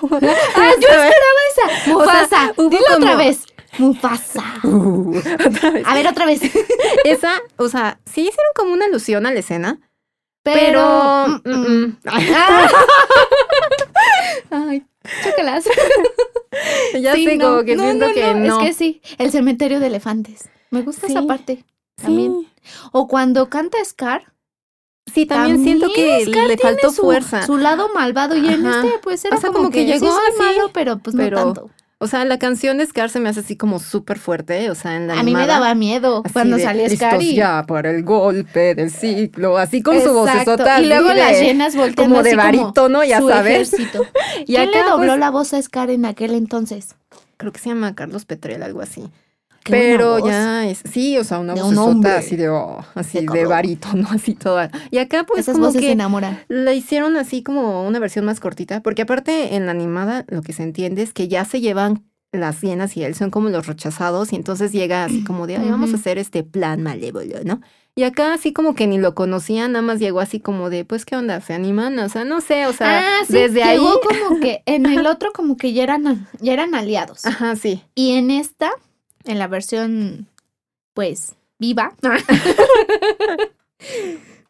Ah, 0.55 0.71
yo 0.81 0.89
esperaba 0.89 1.41
esa. 1.51 1.91
Mufasa. 1.91 2.53
Dilo 2.57 2.97
otra 2.97 3.17
vez. 3.17 3.45
Mufasa. 3.79 4.45
Uh. 4.65 5.17
Otra 5.47 5.71
vez. 5.71 5.87
A 5.87 5.95
ver, 5.95 6.07
otra 6.07 6.27
vez. 6.27 6.43
Esa, 7.05 7.41
o 7.57 7.69
sea, 7.69 7.99
sí 8.05 8.21
hicieron 8.23 8.53
como 8.55 8.73
una 8.73 8.85
alusión 8.85 9.27
a 9.27 9.33
la 9.33 9.41
escena, 9.41 9.81
Pero. 10.43 11.41
pero... 11.43 11.43
mm, 11.45 11.51
mm, 11.51 11.85
mm. 11.87 11.99
Ah. 12.07 12.69
Ay, 14.51 14.85
chócalas. 15.25 15.65
ya 17.01 17.15
Sí, 17.15 17.25
sé, 17.25 17.37
no, 17.37 17.51
como 17.51 17.65
que 17.65 17.77
no, 17.77 17.85
siento 17.85 18.09
no, 18.09 18.15
que 18.15 18.35
no. 18.35 18.61
Es 18.61 18.67
que 18.67 18.73
sí, 18.75 19.03
el 19.19 19.31
cementerio 19.31 19.81
de 19.81 19.87
elefantes. 19.87 20.51
Me 20.71 20.83
gusta 20.83 21.07
esa 21.07 21.23
parte. 21.23 21.65
También. 21.97 22.47
O 22.93 23.09
cuando 23.09 23.49
canta 23.49 23.83
Scar. 23.85 24.32
Sí, 25.13 25.27
también, 25.27 25.63
siento 25.63 25.89
que 25.95 26.25
Scar 26.27 26.49
le 26.49 26.57
faltó 26.57 26.91
su, 26.91 27.03
fuerza. 27.03 27.45
Su 27.45 27.59
lado 27.59 27.89
malvado. 27.95 28.37
Y 28.37 28.49
en 28.49 28.67
este, 28.67 28.99
pues 29.03 29.25
era 29.25 29.37
O 29.37 29.41
sea, 29.41 29.49
como, 29.49 29.59
como 29.65 29.71
que 29.71 29.85
que, 29.85 29.93
llegó 29.93 30.07
sí 30.07 30.13
soy 30.13 30.47
así, 30.47 30.57
malo, 30.59 30.71
pero 30.73 30.99
pues 30.99 31.17
pero 31.17 31.37
no 31.39 31.53
tanto. 31.53 31.71
O 31.99 32.09
sea, 32.09 32.25
la 32.25 32.37
canción 32.39 32.79
de 32.79 32.87
Scar 32.87 33.11
se 33.11 33.21
me 33.21 33.29
hace 33.29 33.41
así 33.41 33.57
como 33.57 33.79
súper 33.79 34.19
fuerte, 34.19 34.71
o 34.71 34.75
sea, 34.75 34.97
en 34.97 35.07
la 35.07 35.15
A 35.15 35.17
mí 35.23 35.33
me 35.33 35.39
animada, 35.39 35.61
daba 35.61 35.75
miedo 35.77 36.25
cuando 36.33 36.57
de, 36.57 36.65
salía 36.65 36.89
Scar. 36.91 37.13
"Listos 37.13 37.33
Y, 37.33 37.37
ya 37.37 37.65
para 37.65 37.91
el 37.91 38.03
golpe 38.03 38.75
del 38.75 38.91
ciclo, 38.91 39.57
así 39.57 39.83
con 39.83 39.95
su 40.01 40.09
Exacto. 40.09 40.53
vocesota 40.57 40.81
Y 40.81 40.87
luego 40.87 41.13
las 41.13 41.41
llenas 41.41 41.77
volteando 41.77 42.17
como 42.17 42.23
de 42.25 42.35
barítono, 42.35 43.05
ya 43.05 43.21
su 43.21 43.29
sabes. 43.29 43.73
ejército. 43.73 44.05
Y 44.41 44.55
¿Quién 44.57 44.71
le 44.73 44.79
acá, 44.81 44.91
dobló 44.91 45.07
pues, 45.13 45.21
la 45.21 45.31
voz 45.31 45.55
a 45.55 45.63
Scar 45.63 45.91
en 45.91 46.05
aquel 46.05 46.35
entonces? 46.35 46.97
creo 47.37 47.53
que 47.53 47.61
se 47.61 47.69
llama 47.69 47.95
Carlos 47.95 48.25
Petrel, 48.25 48.63
algo 48.63 48.81
así. 48.81 49.05
Qué 49.65 49.73
Pero 49.73 50.25
ya 50.25 50.67
es, 50.69 50.83
sí, 50.91 51.17
o 51.19 51.25
sea, 51.25 51.39
una 51.39 51.55
voz 51.55 51.77
un 51.77 52.07
así 52.07 52.37
de, 52.37 52.49
oh, 52.49 52.85
así 52.95 53.25
De 53.27 53.47
barítono, 53.47 54.09
así 54.11 54.35
toda. 54.35 54.71
Y 54.91 54.99
acá 54.99 55.25
pues 55.25 55.41
Esas 55.41 55.55
como 55.55 55.67
voces 55.67 55.81
que 55.81 55.97
la 56.49 56.75
hicieron 56.75 57.17
así 57.17 57.43
como 57.43 57.87
una 57.87 57.99
versión 57.99 58.25
más 58.25 58.41
cortita, 58.41 58.83
porque 58.83 59.03
aparte 59.03 59.55
en 59.55 59.67
la 59.67 59.73
animada 59.73 60.25
lo 60.29 60.43
que 60.43 60.53
se 60.53 60.63
entiende 60.63 61.03
es 61.03 61.13
que 61.13 61.29
ya 61.29 61.45
se 61.45 61.61
llevan 61.61 62.05
las 62.33 62.61
hienas 62.63 62.97
y 62.97 63.05
él 63.05 63.15
son 63.15 63.31
como 63.31 63.51
los 63.51 63.67
rechazados 63.67 64.33
y 64.33 64.37
entonces 64.37 64.73
llega 64.73 65.05
así 65.05 65.23
como 65.23 65.47
de, 65.47 65.59
ay, 65.59 65.69
vamos 65.69 65.93
a 65.93 65.97
hacer 65.97 66.19
este 66.19 66.43
plan 66.43 66.83
malévolo, 66.83 67.37
¿no? 67.45 67.61
Y 67.95 68.05
acá 68.05 68.33
así 68.33 68.55
como 68.55 68.75
que 68.75 68.87
ni 68.87 68.97
lo 68.97 69.15
conocían, 69.15 69.73
nada 69.73 69.83
más 69.83 69.99
llegó 69.99 70.21
así 70.21 70.41
como 70.41 70.71
de, 70.71 70.87
pues, 70.87 71.05
¿qué 71.05 71.15
onda? 71.15 71.43
¿Se 71.43 71.53
animan? 71.53 71.99
O 71.99 72.09
sea, 72.09 72.25
no 72.25 72.41
sé, 72.41 72.67
o 72.67 72.73
sea, 72.73 73.01
ah, 73.01 73.25
sí, 73.27 73.35
desde 73.35 73.63
ahí... 73.63 73.77
llegó 73.77 74.01
como 74.01 74.41
que 74.41 74.63
en 74.65 74.87
el 74.87 75.07
otro 75.07 75.31
como 75.33 75.59
que 75.59 75.75
ya 75.75 75.83
eran, 75.83 76.27
ya 76.41 76.55
eran 76.55 76.75
aliados. 76.75 77.27
Ajá, 77.27 77.55
sí. 77.55 77.83
Y 77.95 78.13
en 78.13 78.31
esta, 78.31 78.71
en 79.25 79.39
la 79.39 79.49
versión, 79.49 80.29
pues, 80.95 81.35
viva. 81.59 81.95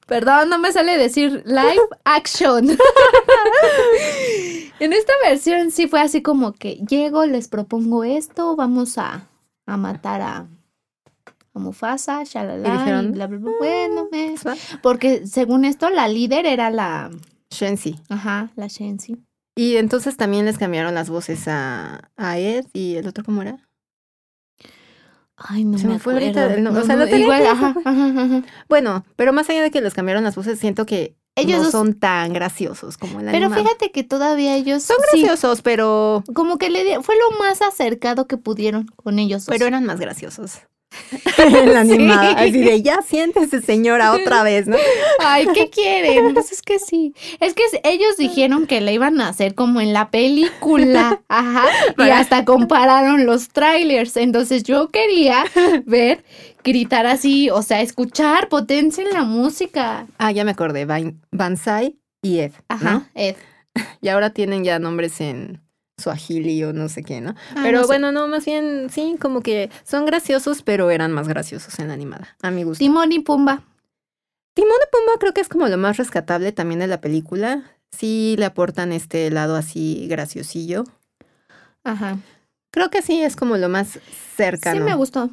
Perdón, 0.06 0.48
no 0.50 0.58
me 0.58 0.72
sale 0.72 0.98
decir 0.98 1.42
live 1.46 1.80
action. 2.04 2.70
en 4.80 4.92
esta 4.92 5.12
versión 5.24 5.70
sí 5.70 5.86
fue 5.88 6.00
así 6.00 6.22
como 6.22 6.52
que 6.52 6.76
llego, 6.88 7.24
les 7.24 7.48
propongo 7.48 8.04
esto, 8.04 8.56
vamos 8.56 8.98
a, 8.98 9.28
a 9.66 9.76
matar 9.76 10.20
a, 10.20 10.36
a 11.54 11.58
Mufasa, 11.58 12.24
shalala, 12.24 12.68
Y 12.68 12.70
y 12.70 12.78
dijeron, 12.78 13.12
bla, 13.12 13.26
bla, 13.26 13.38
bla. 13.38 13.52
Bueno, 13.58 14.08
me- 14.10 14.34
¿va? 14.46 14.54
porque 14.82 15.26
según 15.26 15.64
esto 15.64 15.88
la 15.88 16.08
líder 16.08 16.46
era 16.46 16.70
la, 16.70 17.10
Shensi. 17.50 17.96
ajá, 18.10 18.50
la 18.56 18.66
Shensi. 18.66 19.16
Y 19.54 19.76
entonces 19.76 20.16
también 20.16 20.46
les 20.46 20.58
cambiaron 20.58 20.94
las 20.94 21.10
voces 21.10 21.46
a, 21.46 22.10
a 22.16 22.38
Ed 22.38 22.66
y 22.72 22.96
el 22.96 23.06
otro, 23.06 23.22
¿cómo 23.24 23.42
era? 23.42 23.58
Ay, 25.48 25.64
no 25.64 25.78
Se 25.78 25.86
me 25.86 25.94
me 25.94 25.98
fue 25.98 26.12
acuerdo. 26.14 26.40
ahorita 26.40 26.54
el 26.54 26.62
nombre. 26.64 26.80
No, 26.80 26.84
O 26.84 26.86
sea, 26.86 26.96
no, 26.96 27.04
tenía 27.06 27.24
igual, 27.24 27.40
aquí. 27.46 27.50
ajá, 27.50 27.74
ajá, 27.84 28.06
ajá. 28.24 28.42
Bueno, 28.68 29.04
pero 29.16 29.32
más 29.32 29.48
allá 29.50 29.62
de 29.62 29.70
que 29.70 29.80
les 29.80 29.94
cambiaron 29.94 30.22
las 30.24 30.36
voces, 30.36 30.58
siento 30.60 30.86
que 30.86 31.16
Ellos 31.34 31.58
no 31.58 31.62
dos- 31.64 31.72
son 31.72 31.94
tan 31.94 32.32
graciosos 32.32 32.98
como 32.98 33.20
el 33.20 33.26
Pero 33.30 33.50
fíjate 33.50 33.90
que 33.90 34.04
todavía 34.04 34.54
ellos 34.54 34.82
Son 34.82 34.96
sí, 35.12 35.22
graciosos, 35.22 35.62
pero, 35.62 36.22
como 36.34 36.58
que 36.58 36.68
le 36.70 36.84
di- 36.84 37.02
fue 37.02 37.14
lo 37.16 37.38
más 37.38 37.62
acercado 37.62 38.26
que 38.26 38.36
pudieron 38.36 38.86
con 38.96 39.18
ellos. 39.18 39.46
dos. 39.46 39.52
pero 39.54 39.66
eran 39.66 39.84
más 39.86 39.98
graciosos. 39.98 40.60
En 41.38 41.72
la 41.72 41.80
animada. 41.80 42.30
Sí. 42.30 42.34
Así 42.38 42.60
de, 42.62 42.82
ya 42.82 43.02
siéntese 43.02 43.60
señora 43.62 44.12
otra 44.12 44.42
vez, 44.42 44.66
¿no? 44.66 44.76
Ay, 45.20 45.46
¿qué 45.54 45.68
quieren? 45.70 46.34
Pues 46.34 46.52
es 46.52 46.62
que 46.62 46.78
sí. 46.78 47.14
Es 47.40 47.54
que 47.54 47.62
ellos 47.84 48.16
dijeron 48.16 48.66
que 48.66 48.80
la 48.80 48.92
iban 48.92 49.20
a 49.20 49.28
hacer 49.28 49.54
como 49.54 49.80
en 49.80 49.92
la 49.92 50.10
película. 50.10 51.20
Ajá. 51.28 51.64
Y 51.98 52.10
hasta 52.10 52.44
compararon 52.44 53.26
los 53.26 53.48
trailers. 53.48 54.16
Entonces 54.16 54.62
yo 54.62 54.88
quería 54.88 55.44
ver, 55.86 56.24
gritar 56.64 57.06
así, 57.06 57.50
o 57.50 57.62
sea, 57.62 57.80
escuchar, 57.82 58.48
potencia 58.48 59.04
en 59.04 59.10
la 59.10 59.22
música. 59.24 60.06
Ah, 60.18 60.32
ya 60.32 60.44
me 60.44 60.52
acordé. 60.52 60.86
Ban- 60.86 61.20
Banzai 61.30 61.96
y 62.22 62.38
Ed. 62.40 62.52
Ajá, 62.68 62.92
¿no? 62.92 63.06
Ed. 63.14 63.36
Y 64.02 64.08
ahora 64.08 64.30
tienen 64.30 64.64
ya 64.64 64.78
nombres 64.78 65.20
en 65.20 65.60
Swahili 65.98 66.64
o 66.64 66.72
no 66.72 66.88
sé 66.88 67.02
qué, 67.02 67.20
¿no? 67.20 67.34
Ah, 67.50 67.60
pero 67.62 67.78
no 67.78 67.84
sé. 67.84 67.86
bueno, 67.88 68.12
no, 68.12 68.28
más 68.28 68.44
bien, 68.44 68.88
sí, 68.90 69.16
como 69.20 69.40
que 69.40 69.70
son 69.84 70.06
graciosos, 70.06 70.62
pero 70.62 70.90
eran 70.90 71.12
más 71.12 71.28
graciosos 71.28 71.78
en 71.78 71.88
la 71.88 71.94
animada, 71.94 72.36
a 72.42 72.50
mi 72.50 72.64
gusto. 72.64 72.78
Timón 72.78 73.12
y 73.12 73.20
Pumba. 73.20 73.62
Timón 74.54 74.76
de 74.80 74.86
Pumba 74.90 75.18
creo 75.18 75.32
que 75.32 75.40
es 75.40 75.48
como 75.48 75.68
lo 75.68 75.78
más 75.78 75.96
rescatable 75.96 76.52
también 76.52 76.80
de 76.80 76.86
la 76.86 77.00
película. 77.00 77.62
Sí 77.90 78.36
le 78.38 78.44
aportan 78.46 78.92
este 78.92 79.30
lado 79.30 79.56
así 79.56 80.06
graciosillo. 80.08 80.84
Ajá. 81.84 82.18
Creo 82.70 82.90
que 82.90 83.02
sí 83.02 83.22
es 83.22 83.36
como 83.36 83.56
lo 83.56 83.68
más 83.68 83.98
cercano. 84.36 84.80
Sí 84.80 84.82
me 84.82 84.94
gustó. 84.94 85.30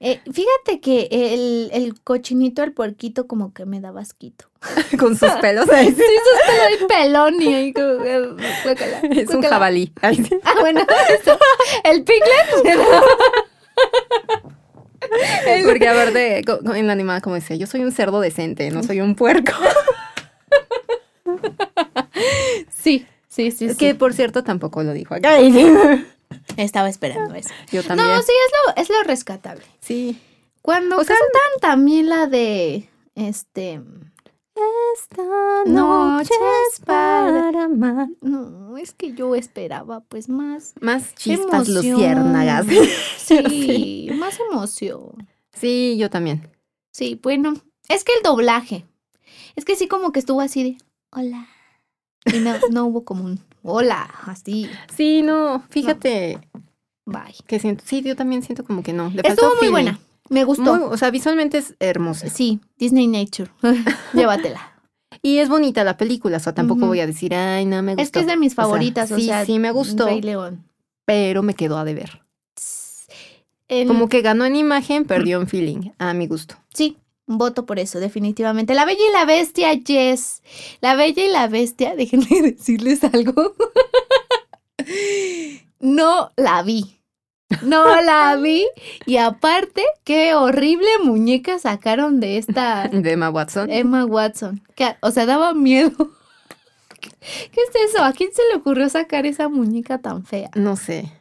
Eh, 0.00 0.20
fíjate 0.24 0.80
que 0.80 1.08
el, 1.10 1.70
el 1.72 2.00
cochinito, 2.00 2.62
el 2.62 2.72
puerquito, 2.72 3.26
como 3.26 3.52
que 3.52 3.66
me 3.66 3.80
daba 3.80 4.00
asquito. 4.00 4.46
Con 4.98 5.16
sus 5.16 5.30
pelos. 5.40 5.68
ahí. 5.70 5.86
Sí, 5.88 5.94
sos 5.94 6.78
todo 6.78 6.88
pelón 6.88 7.40
y 7.40 7.54
ahí 7.54 7.72
como, 7.72 8.04
eh, 8.04 8.34
guácala, 8.64 9.00
es 9.10 9.30
un 9.30 9.42
jabalí. 9.42 9.92
Ah, 10.02 10.12
bueno, 10.60 10.80
eso. 11.08 11.38
El 11.84 12.04
piglet 12.04 12.46
Porque 15.66 15.88
aparte, 15.88 16.42
en 16.74 16.86
la 16.86 16.92
animada 16.92 17.20
como 17.20 17.36
dice, 17.36 17.58
yo 17.58 17.66
soy 17.66 17.82
un 17.82 17.92
cerdo 17.92 18.20
decente, 18.20 18.70
no 18.70 18.82
soy 18.82 19.00
un 19.00 19.14
puerco. 19.14 19.52
Sí, 22.70 23.06
sí, 23.28 23.50
sí, 23.50 23.68
sí. 23.70 23.76
Que 23.76 23.94
por 23.94 24.14
cierto 24.14 24.42
tampoco 24.42 24.82
lo 24.82 24.92
dijo 24.92 25.14
acá. 25.14 25.38
Estaba 26.56 26.88
esperando 26.88 27.34
eso. 27.34 27.50
Yo 27.70 27.82
también. 27.82 28.08
No, 28.08 28.22
sí, 28.22 28.32
es 28.46 28.52
lo, 28.76 28.82
es 28.82 28.88
lo 28.90 29.02
rescatable. 29.04 29.64
Sí. 29.80 30.18
Cuando 30.62 30.96
O 30.98 31.04
sea, 31.04 31.16
cantan 31.16 31.60
también 31.60 32.08
la 32.08 32.26
de, 32.26 32.88
este... 33.14 33.80
Esta 34.94 35.22
noche 35.66 36.32
es 36.72 36.80
para 36.80 37.64
amar. 37.64 38.08
No, 38.22 38.78
es 38.78 38.92
que 38.94 39.12
yo 39.12 39.34
esperaba 39.34 40.00
pues 40.00 40.30
más 40.30 40.72
Más 40.80 41.14
chispas 41.14 41.68
emoción. 41.68 41.92
luciérnagas. 41.92 42.66
Sí, 43.18 44.08
más 44.14 44.38
emoción. 44.50 45.28
Sí, 45.52 45.96
yo 45.98 46.08
también. 46.08 46.50
Sí, 46.90 47.20
bueno, 47.22 47.52
es 47.88 48.02
que 48.02 48.12
el 48.16 48.22
doblaje. 48.22 48.86
Es 49.56 49.66
que 49.66 49.76
sí 49.76 49.88
como 49.88 50.10
que 50.10 50.20
estuvo 50.20 50.40
así 50.40 50.62
de 50.64 50.78
hola. 51.10 51.48
Y 52.24 52.38
no, 52.38 52.54
no 52.70 52.86
hubo 52.86 53.04
como 53.04 53.24
un 53.24 53.38
hola, 53.66 54.08
así, 54.26 54.68
Sí, 54.94 55.22
no, 55.22 55.62
fíjate 55.70 56.38
bye. 57.04 57.34
que 57.46 57.58
siento, 57.58 57.84
sí, 57.86 58.02
yo 58.02 58.16
también 58.16 58.42
siento 58.42 58.64
como 58.64 58.82
que 58.82 58.92
no. 58.92 59.10
Le 59.10 59.22
Estuvo 59.24 59.48
muy 59.50 59.56
feeling. 59.58 59.72
buena. 59.72 59.98
Me 60.28 60.44
gustó. 60.44 60.74
Muy- 60.76 60.88
o 60.90 60.96
sea, 60.96 61.10
visualmente 61.10 61.58
es 61.58 61.74
hermosa. 61.78 62.28
Sí, 62.28 62.60
Disney 62.78 63.06
Nature. 63.06 63.50
Llévatela. 64.12 64.72
Y 65.22 65.38
es 65.38 65.48
bonita 65.48 65.82
la 65.84 65.96
película, 65.96 66.36
o 66.36 66.40
sea, 66.40 66.52
tampoco 66.54 66.86
voy 66.86 67.00
a 67.00 67.06
decir, 67.06 67.34
ay, 67.34 67.64
no 67.64 67.80
me 67.82 67.92
gustó. 67.92 68.02
Es 68.02 68.10
que 68.10 68.20
es 68.20 68.26
de 68.26 68.36
mis 68.36 68.52
O 68.52 68.56
sea, 68.56 68.64
favoritas, 68.64 69.10
o 69.12 69.16
sí, 69.16 69.26
sea, 69.26 69.44
sí 69.46 69.58
me 69.58 69.70
gustó, 69.70 70.06
Rey 70.06 70.20
León. 70.20 70.64
pero 71.04 71.42
me 71.42 71.54
quedó 71.54 71.78
a 71.78 71.84
deber. 71.84 72.20
Como 73.88 74.08
que 74.08 74.22
ganó 74.22 74.44
en 74.44 74.54
imagen, 74.56 75.04
perdió 75.04 75.40
en 75.40 75.48
feeling, 75.48 75.90
a 75.98 76.14
mi 76.14 76.26
gusto. 76.28 76.54
Sí, 76.72 76.98
voto 77.26 77.66
por 77.66 77.78
eso, 77.78 78.00
definitivamente. 78.00 78.74
La 78.74 78.84
Bella 78.84 79.02
y 79.08 79.12
la 79.12 79.24
Bestia, 79.24 79.72
yes. 79.74 80.42
La 80.80 80.94
Bella 80.94 81.24
y 81.24 81.28
la 81.28 81.48
Bestia, 81.48 81.94
déjenme 81.96 82.42
decirles 82.42 83.04
algo. 83.04 83.54
no 85.80 86.32
la 86.36 86.62
vi. 86.62 86.96
No 87.62 88.00
la 88.00 88.36
vi. 88.36 88.66
Y 89.06 89.18
aparte, 89.18 89.84
qué 90.04 90.34
horrible 90.34 90.88
muñeca 91.04 91.58
sacaron 91.58 92.18
de 92.18 92.38
esta 92.38 92.88
De 92.92 93.12
Emma 93.12 93.30
Watson. 93.30 93.70
Emma 93.70 94.04
Watson. 94.04 94.62
Que, 94.74 94.96
o 95.00 95.10
sea, 95.10 95.26
daba 95.26 95.54
miedo. 95.54 96.10
¿Qué 97.20 97.60
es 97.60 97.90
eso? 97.90 98.02
¿A 98.02 98.12
quién 98.12 98.30
se 98.32 98.42
le 98.50 98.56
ocurrió 98.56 98.88
sacar 98.88 99.26
esa 99.26 99.48
muñeca 99.48 99.98
tan 99.98 100.24
fea? 100.24 100.50
No 100.54 100.76
sé. 100.76 101.12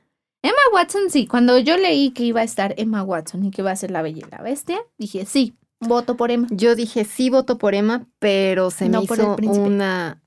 Emma 0.42 0.56
Watson, 0.74 1.10
sí. 1.10 1.28
Cuando 1.28 1.58
yo 1.60 1.78
leí 1.78 2.12
que 2.12 2.24
iba 2.24 2.42
a 2.42 2.44
estar 2.44 2.74
Emma 2.78 3.04
Watson 3.04 3.44
y 3.46 3.52
que 3.52 3.62
iba 3.62 3.72
a 3.72 3.76
ser 3.76 3.92
la 3.92 4.02
Bella 4.02 4.26
y 4.28 4.32
la 4.32 4.42
Bestia, 4.42 4.80
dije, 4.98 5.26
sí, 5.26 5.56
voto 5.86 6.18
por 6.18 6.32
Emma. 6.32 6.48
Yo 6.52 6.76
dije, 6.76 7.06
sí 7.06 7.30
voto 7.30 7.58
por 7.58 7.74
Emma, 7.76 8.06
pero 8.20 8.72
se 8.72 8.90
No 8.90 9.00
me 9.02 9.06
hizo 9.06 9.36
una 9.62 10.22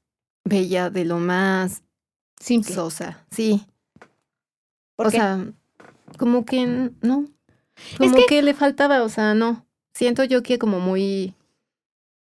bella 0.44 0.90
de 0.90 1.04
lo 1.04 1.18
más 1.18 1.82
Simple. 2.40 2.74
sosa. 2.74 3.24
Sí. 3.30 3.66
¿Por 4.96 5.08
o 5.08 5.10
qué? 5.10 5.16
sea, 5.18 5.44
como 6.18 6.44
que 6.44 6.66
no. 7.02 7.26
Como 7.98 8.14
que- 8.16 8.26
que... 8.26 8.42
le 8.42 8.54
faltaba, 8.54 9.02
o 9.02 9.08
sea, 9.08 9.34
no. 9.34 9.64
Siento 9.94 10.24
yo 10.24 10.42
que 10.42 10.58
como 10.58 10.80
muy 10.80 11.34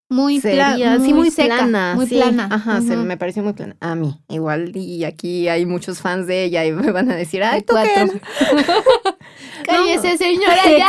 muy, 0.08 0.40
pla- 0.40 0.72
seria, 0.74 1.00
sí, 1.00 1.14
muy 1.14 1.32
seca, 1.32 1.56
plana. 1.58 1.94
Muy 1.96 2.06
sí. 2.06 2.16
plana. 2.16 2.48
Ajá, 2.52 2.80
se 2.82 2.96
me 2.96 3.18
pareció 3.18 3.42
muy 3.44 3.54
plana. 3.54 3.76
A 3.80 3.96
mí, 3.96 4.22
igual, 4.30 4.76
y 4.78 5.04
aquí 5.04 5.48
hay 5.48 5.66
muchos 5.66 6.00
fans 6.00 6.28
de 6.28 6.44
ella 6.44 6.64
y 6.66 6.72
me 6.72 6.92
van 6.92 7.10
a 7.10 7.16
decir, 7.16 7.44
ay, 7.44 7.64
¿tú 7.64 7.74
cuatro. 7.74 8.14
Cállese, 9.66 10.18
señora, 10.18 10.64
ya, 10.66 10.88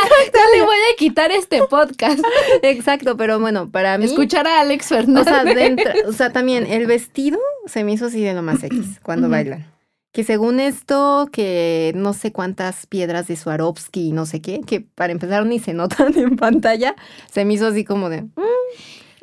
le 0.55 0.63
voy 0.63 0.77
a 0.93 0.97
quitar 0.97 1.31
este 1.33 1.63
podcast. 1.65 2.19
Exacto, 2.63 3.17
pero 3.17 3.39
bueno, 3.41 3.71
para 3.71 3.99
mí. 3.99 4.05
Escuchar 4.07 4.47
a 4.47 4.61
Alex 4.61 4.93
O 4.93 4.97
Fernández. 4.97 5.25
sea, 5.25 5.45
de 5.45 5.67
entra- 5.67 5.95
o 6.09 6.13
sea, 6.13 6.31
también 6.33 6.67
el 6.67 6.87
vestido 6.87 7.39
se 7.67 7.85
me 7.85 7.93
hizo 7.93 8.07
así 8.07 8.23
de 8.23 8.35
lo 8.35 8.43
más 8.43 8.63
X 8.63 8.99
cuando 9.03 9.29
bailan. 9.29 9.67
Que 10.13 10.25
según 10.25 10.61
esto, 10.61 11.29
que 11.31 11.93
no 11.95 12.15
sé 12.15 12.33
cuántas 12.33 12.87
piedras 12.87 13.27
de 13.27 13.37
Swarovski 13.37 14.09
y 14.09 14.13
no 14.13 14.25
sé 14.25 14.41
qué, 14.41 14.63
que 14.67 14.81
para 14.81 15.13
empezar 15.13 15.45
ni 15.45 15.59
se 15.59 15.75
notan 15.75 16.17
en 16.17 16.37
pantalla, 16.37 16.95
se 17.31 17.45
me 17.45 17.55
hizo 17.55 17.67
así 17.67 17.85
como 17.85 18.09
de... 18.09 18.23
"Mm". 18.23 18.31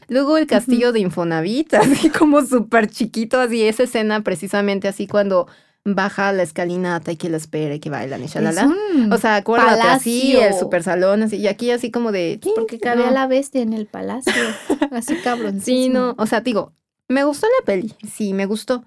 Luego 0.10 0.38
el 0.38 0.46
castillo 0.48 0.92
de 0.92 1.00
Infonavit, 1.00 1.74
así 2.04 2.10
como 2.10 2.46
súper 2.46 2.88
chiquito, 2.90 3.40
así 3.40 3.64
esa 3.64 3.84
escena 3.84 4.22
precisamente 4.22 4.88
así 4.88 5.08
cuando 5.08 5.48
baja 5.86 6.32
la 6.32 6.44
escalinata 6.44 7.12
y 7.12 7.18
que 7.18 7.30
la 7.30 7.38
espera 7.38 7.76
y 7.76 7.80
que 7.80 7.90
bailan 7.90 8.24
y 8.24 8.28
shalala. 8.28 8.72
O 9.12 9.18
sea, 9.18 9.36
acuérdate 9.36 9.82
así, 9.82 10.38
el 10.38 10.54
super 10.54 10.82
salón, 10.84 11.24
así, 11.24 11.38
y 11.38 11.48
aquí 11.48 11.72
así 11.72 11.92
como 11.92 12.12
de... 12.12 12.40
Porque 12.56 12.80
cabía 12.80 13.08
no. 13.08 13.12
la 13.12 13.28
bestia 13.28 13.62
en 13.62 13.74
el 13.74 13.86
palacio. 13.86 14.34
Así 14.92 15.16
cabrón. 15.18 15.60
Sí, 15.60 15.90
no, 15.90 16.16
o 16.18 16.26
sea, 16.28 16.42
digo, 16.42 16.72
me 17.10 17.24
gustó 17.24 17.48
la 17.60 17.66
peli, 17.66 17.94
sí, 18.10 18.34
me 18.34 18.46
gustó, 18.46 18.86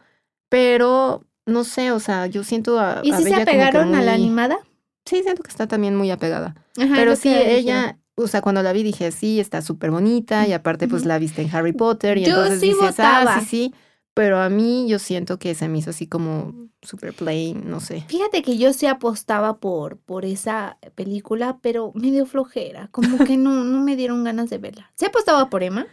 pero 0.48 1.24
no 1.44 1.64
sé, 1.64 1.92
o 1.92 2.00
sea, 2.00 2.26
yo 2.26 2.44
siento 2.44 2.78
a, 2.80 3.00
¿Y 3.02 3.10
a 3.10 3.16
si 3.16 3.24
se 3.24 3.30
Bella 3.30 3.42
apegaron 3.42 3.94
a 3.94 4.02
la 4.02 4.12
animada? 4.14 4.58
sí, 5.04 5.22
siento 5.22 5.42
que 5.42 5.50
está 5.50 5.66
también 5.66 5.94
muy 5.96 6.10
apegada. 6.10 6.54
Ajá, 6.78 6.92
Pero 6.96 7.14
sí, 7.16 7.32
ella, 7.32 7.98
o 8.16 8.26
sea, 8.26 8.40
cuando 8.40 8.62
la 8.62 8.72
vi 8.72 8.82
dije, 8.82 9.12
sí, 9.12 9.38
está 9.38 9.62
súper 9.62 9.90
bonita 9.90 10.46
y 10.48 10.52
aparte 10.52 10.88
pues 10.88 11.04
la 11.04 11.18
viste 11.18 11.42
en 11.42 11.54
Harry 11.54 11.72
Potter 11.72 12.18
y 12.18 12.24
Yo 12.24 12.28
entonces 12.30 12.60
sí 12.60 12.66
dices, 12.68 12.80
votaba. 12.80 13.36
ah, 13.36 13.40
sí, 13.40 13.46
sí. 13.46 13.74
Pero 14.16 14.38
a 14.38 14.48
mí 14.48 14.88
yo 14.88 14.98
siento 14.98 15.38
que 15.38 15.54
se 15.54 15.68
me 15.68 15.76
hizo 15.76 15.90
así 15.90 16.06
como 16.06 16.54
súper 16.80 17.12
plain, 17.12 17.68
no 17.68 17.80
sé. 17.80 18.02
Fíjate 18.08 18.40
que 18.40 18.56
yo 18.56 18.72
sí 18.72 18.86
apostaba 18.86 19.58
por, 19.58 19.98
por 19.98 20.24
esa 20.24 20.78
película, 20.94 21.58
pero 21.60 21.92
medio 21.94 22.24
flojera. 22.24 22.88
Como 22.92 23.22
que 23.26 23.36
no, 23.36 23.62
no 23.62 23.82
me 23.82 23.94
dieron 23.94 24.24
ganas 24.24 24.48
de 24.48 24.56
verla. 24.56 24.90
Sí 24.94 25.04
apostaba 25.04 25.50
por 25.50 25.62
Emma, 25.62 25.86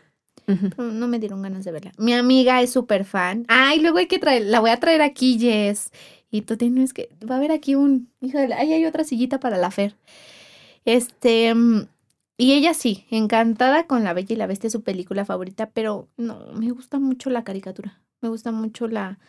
pero 0.45 0.89
no 0.89 1.09
me 1.09 1.19
dieron 1.19 1.41
ganas 1.41 1.65
de 1.65 1.73
verla. 1.73 1.91
Mi 1.97 2.13
amiga 2.13 2.61
es 2.61 2.71
súper 2.71 3.03
fan. 3.03 3.43
Ay, 3.49 3.81
luego 3.81 3.97
hay 3.97 4.07
que 4.07 4.19
traer, 4.19 4.43
la 4.43 4.61
voy 4.61 4.69
a 4.69 4.79
traer 4.79 5.01
aquí, 5.01 5.37
Jess. 5.37 5.91
Y 6.31 6.43
tú 6.43 6.55
tienes 6.55 6.93
que, 6.93 7.09
va 7.29 7.35
a 7.35 7.37
haber 7.39 7.51
aquí 7.51 7.75
un, 7.75 8.09
híjole, 8.21 8.53
ahí 8.53 8.71
hay 8.71 8.85
otra 8.85 9.03
sillita 9.03 9.41
para 9.41 9.57
la 9.57 9.69
Fer. 9.69 9.97
Este, 10.85 11.53
mm, 11.53 11.87
y 12.37 12.53
ella 12.53 12.73
sí, 12.73 13.05
encantada 13.11 13.85
con 13.85 14.05
La 14.05 14.13
Bella 14.13 14.33
y 14.33 14.37
la 14.37 14.47
Bestia, 14.47 14.69
su 14.69 14.81
película 14.81 15.25
favorita, 15.25 15.71
pero 15.71 16.07
no, 16.15 16.53
me 16.53 16.71
gusta 16.71 16.99
mucho 16.99 17.29
la 17.29 17.43
caricatura. 17.43 17.99
Me 18.23 18.29
gusta 18.29 18.51
mucho 18.51 18.87
la, 18.87 19.19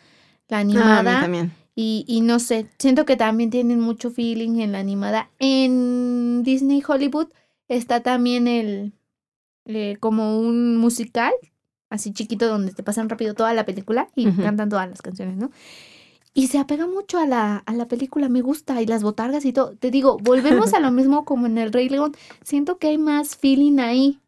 la 0.47 0.57
Ah, 0.57 0.61
a 0.61 0.63
mí 0.63 0.71
animada. 0.77 1.19
también. 1.21 1.51
Y, 1.75 2.05
y 2.07 2.21
no 2.21 2.39
sé, 2.39 2.67
siento 2.79 3.05
que 3.05 3.17
también 3.17 3.49
tienen 3.49 3.79
mucho 3.81 4.09
feeling 4.09 4.59
en 4.61 4.71
la 4.71 4.79
animada. 4.79 5.29
En 5.39 6.41
Disney 6.43 6.81
Hollywood 6.87 7.27
está 7.67 8.01
también 8.01 8.47
el 8.47 8.93
eh, 9.65 9.97
como 9.99 10.39
un 10.39 10.77
musical, 10.77 11.33
así 11.89 12.13
chiquito, 12.13 12.47
donde 12.47 12.71
te 12.71 12.83
pasan 12.83 13.09
rápido 13.09 13.33
toda 13.33 13.53
la 13.53 13.65
película 13.65 14.07
y 14.15 14.31
cantan 14.31 14.69
todas 14.69 14.87
las 14.89 15.01
canciones, 15.01 15.37
¿no? 15.37 15.51
Y 16.33 16.47
se 16.47 16.59
apega 16.59 16.85
mucho 16.85 17.17
a 17.17 17.25
la, 17.25 17.57
a 17.57 17.73
la 17.73 17.87
película, 17.87 18.27
me 18.29 18.41
gusta, 18.41 18.81
y 18.81 18.85
las 18.85 19.03
botargas 19.03 19.45
y 19.45 19.53
todo. 19.53 19.75
Te 19.77 19.89
digo, 19.91 20.17
volvemos 20.21 20.73
a 20.73 20.79
lo 20.79 20.91
mismo 20.91 21.25
como 21.25 21.45
en 21.45 21.57
el 21.57 21.71
Rey 21.73 21.89
León. 21.89 22.13
Siento 22.43 22.77
que 22.77 22.87
hay 22.87 22.97
más 22.97 23.35
feeling 23.37 23.79
ahí 23.79 24.19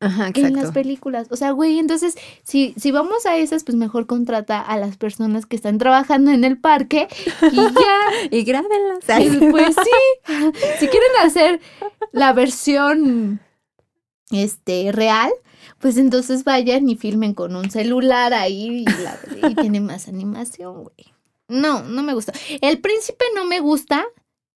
Ajá, 0.00 0.30
en 0.48 0.54
las 0.54 0.72
películas. 0.72 1.26
O 1.30 1.36
sea, 1.36 1.50
güey, 1.50 1.78
entonces, 1.78 2.14
si, 2.44 2.72
si 2.76 2.92
vamos 2.92 3.26
a 3.26 3.36
esas, 3.36 3.64
pues 3.64 3.76
mejor 3.76 4.06
contrata 4.06 4.60
a 4.60 4.76
las 4.76 4.96
personas 4.96 5.44
que 5.46 5.56
están 5.56 5.78
trabajando 5.78 6.30
en 6.30 6.44
el 6.44 6.58
parque 6.60 7.08
y 7.52 7.56
ya. 7.56 7.98
Y 8.30 8.42
grábenlas. 8.44 8.98
Y 9.20 9.50
pues 9.50 9.74
sí, 9.74 10.32
si 10.78 10.86
quieren 10.88 11.10
hacer 11.22 11.60
la 12.12 12.32
versión 12.32 13.40
este 14.30 14.92
real, 14.92 15.30
pues 15.78 15.96
entonces 15.96 16.44
vayan 16.44 16.88
y 16.88 16.96
filmen 16.96 17.34
con 17.34 17.56
un 17.56 17.70
celular 17.70 18.32
ahí 18.34 18.84
y, 18.86 19.02
la- 19.02 19.48
y 19.48 19.54
tiene 19.54 19.80
más 19.80 20.08
animación, 20.08 20.84
güey. 20.84 21.14
No, 21.48 21.82
no 21.82 22.02
me 22.02 22.12
gusta. 22.14 22.32
El 22.60 22.80
príncipe 22.80 23.24
no 23.34 23.46
me 23.46 23.60
gusta 23.60 24.04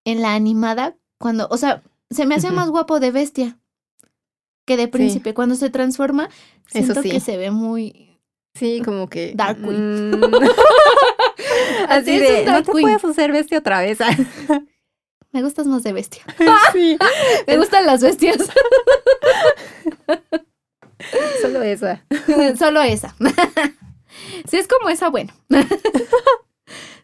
en 0.05 0.21
la 0.21 0.35
animada 0.35 0.95
cuando, 1.19 1.49
o 1.51 1.57
sea, 1.57 1.83
se 2.11 2.27
me 2.27 2.35
hace 2.35 2.51
más 2.51 2.69
guapo 2.69 3.01
de 3.01 3.11
bestia 3.11 3.59
que 4.65 4.77
de 4.77 4.89
príncipe. 4.89 5.35
Cuando 5.35 5.55
se 5.55 5.71
transforma, 5.71 6.29
Eso 6.73 6.85
siento 6.95 7.03
sí. 7.03 7.11
que 7.11 7.21
se 7.21 7.37
ve 7.37 7.51
muy... 7.51 8.09
Sí, 8.55 8.83
como 8.85 9.09
que. 9.09 9.33
Dark 9.35 9.63
Queen. 9.63 10.11
mm, 10.11 10.25
Así 11.89 12.11
Es 12.17 12.21
un 12.21 12.27
de, 12.45 12.45
no 12.53 12.63
te 12.63 12.71
Queen. 12.73 12.83
puedes 12.83 13.05
hacer 13.05 13.33
bestia 13.33 13.59
otra 13.59 13.81
vez. 13.81 13.99
Me 15.33 15.43
gustas 15.43 15.67
más 15.67 15.83
de 15.83 15.95
bestia. 15.95 16.23
sí, 16.75 16.99
Me 17.47 17.57
gustan 17.57 17.87
las 17.87 18.03
bestias. 18.03 18.37
solo 21.41 21.63
esa. 21.63 22.05
Solo 22.59 22.83
esa. 22.83 23.15
si 24.47 24.59
es 24.59 24.69
como 24.69 24.91
esa, 24.91 25.09
bueno. 25.09 25.33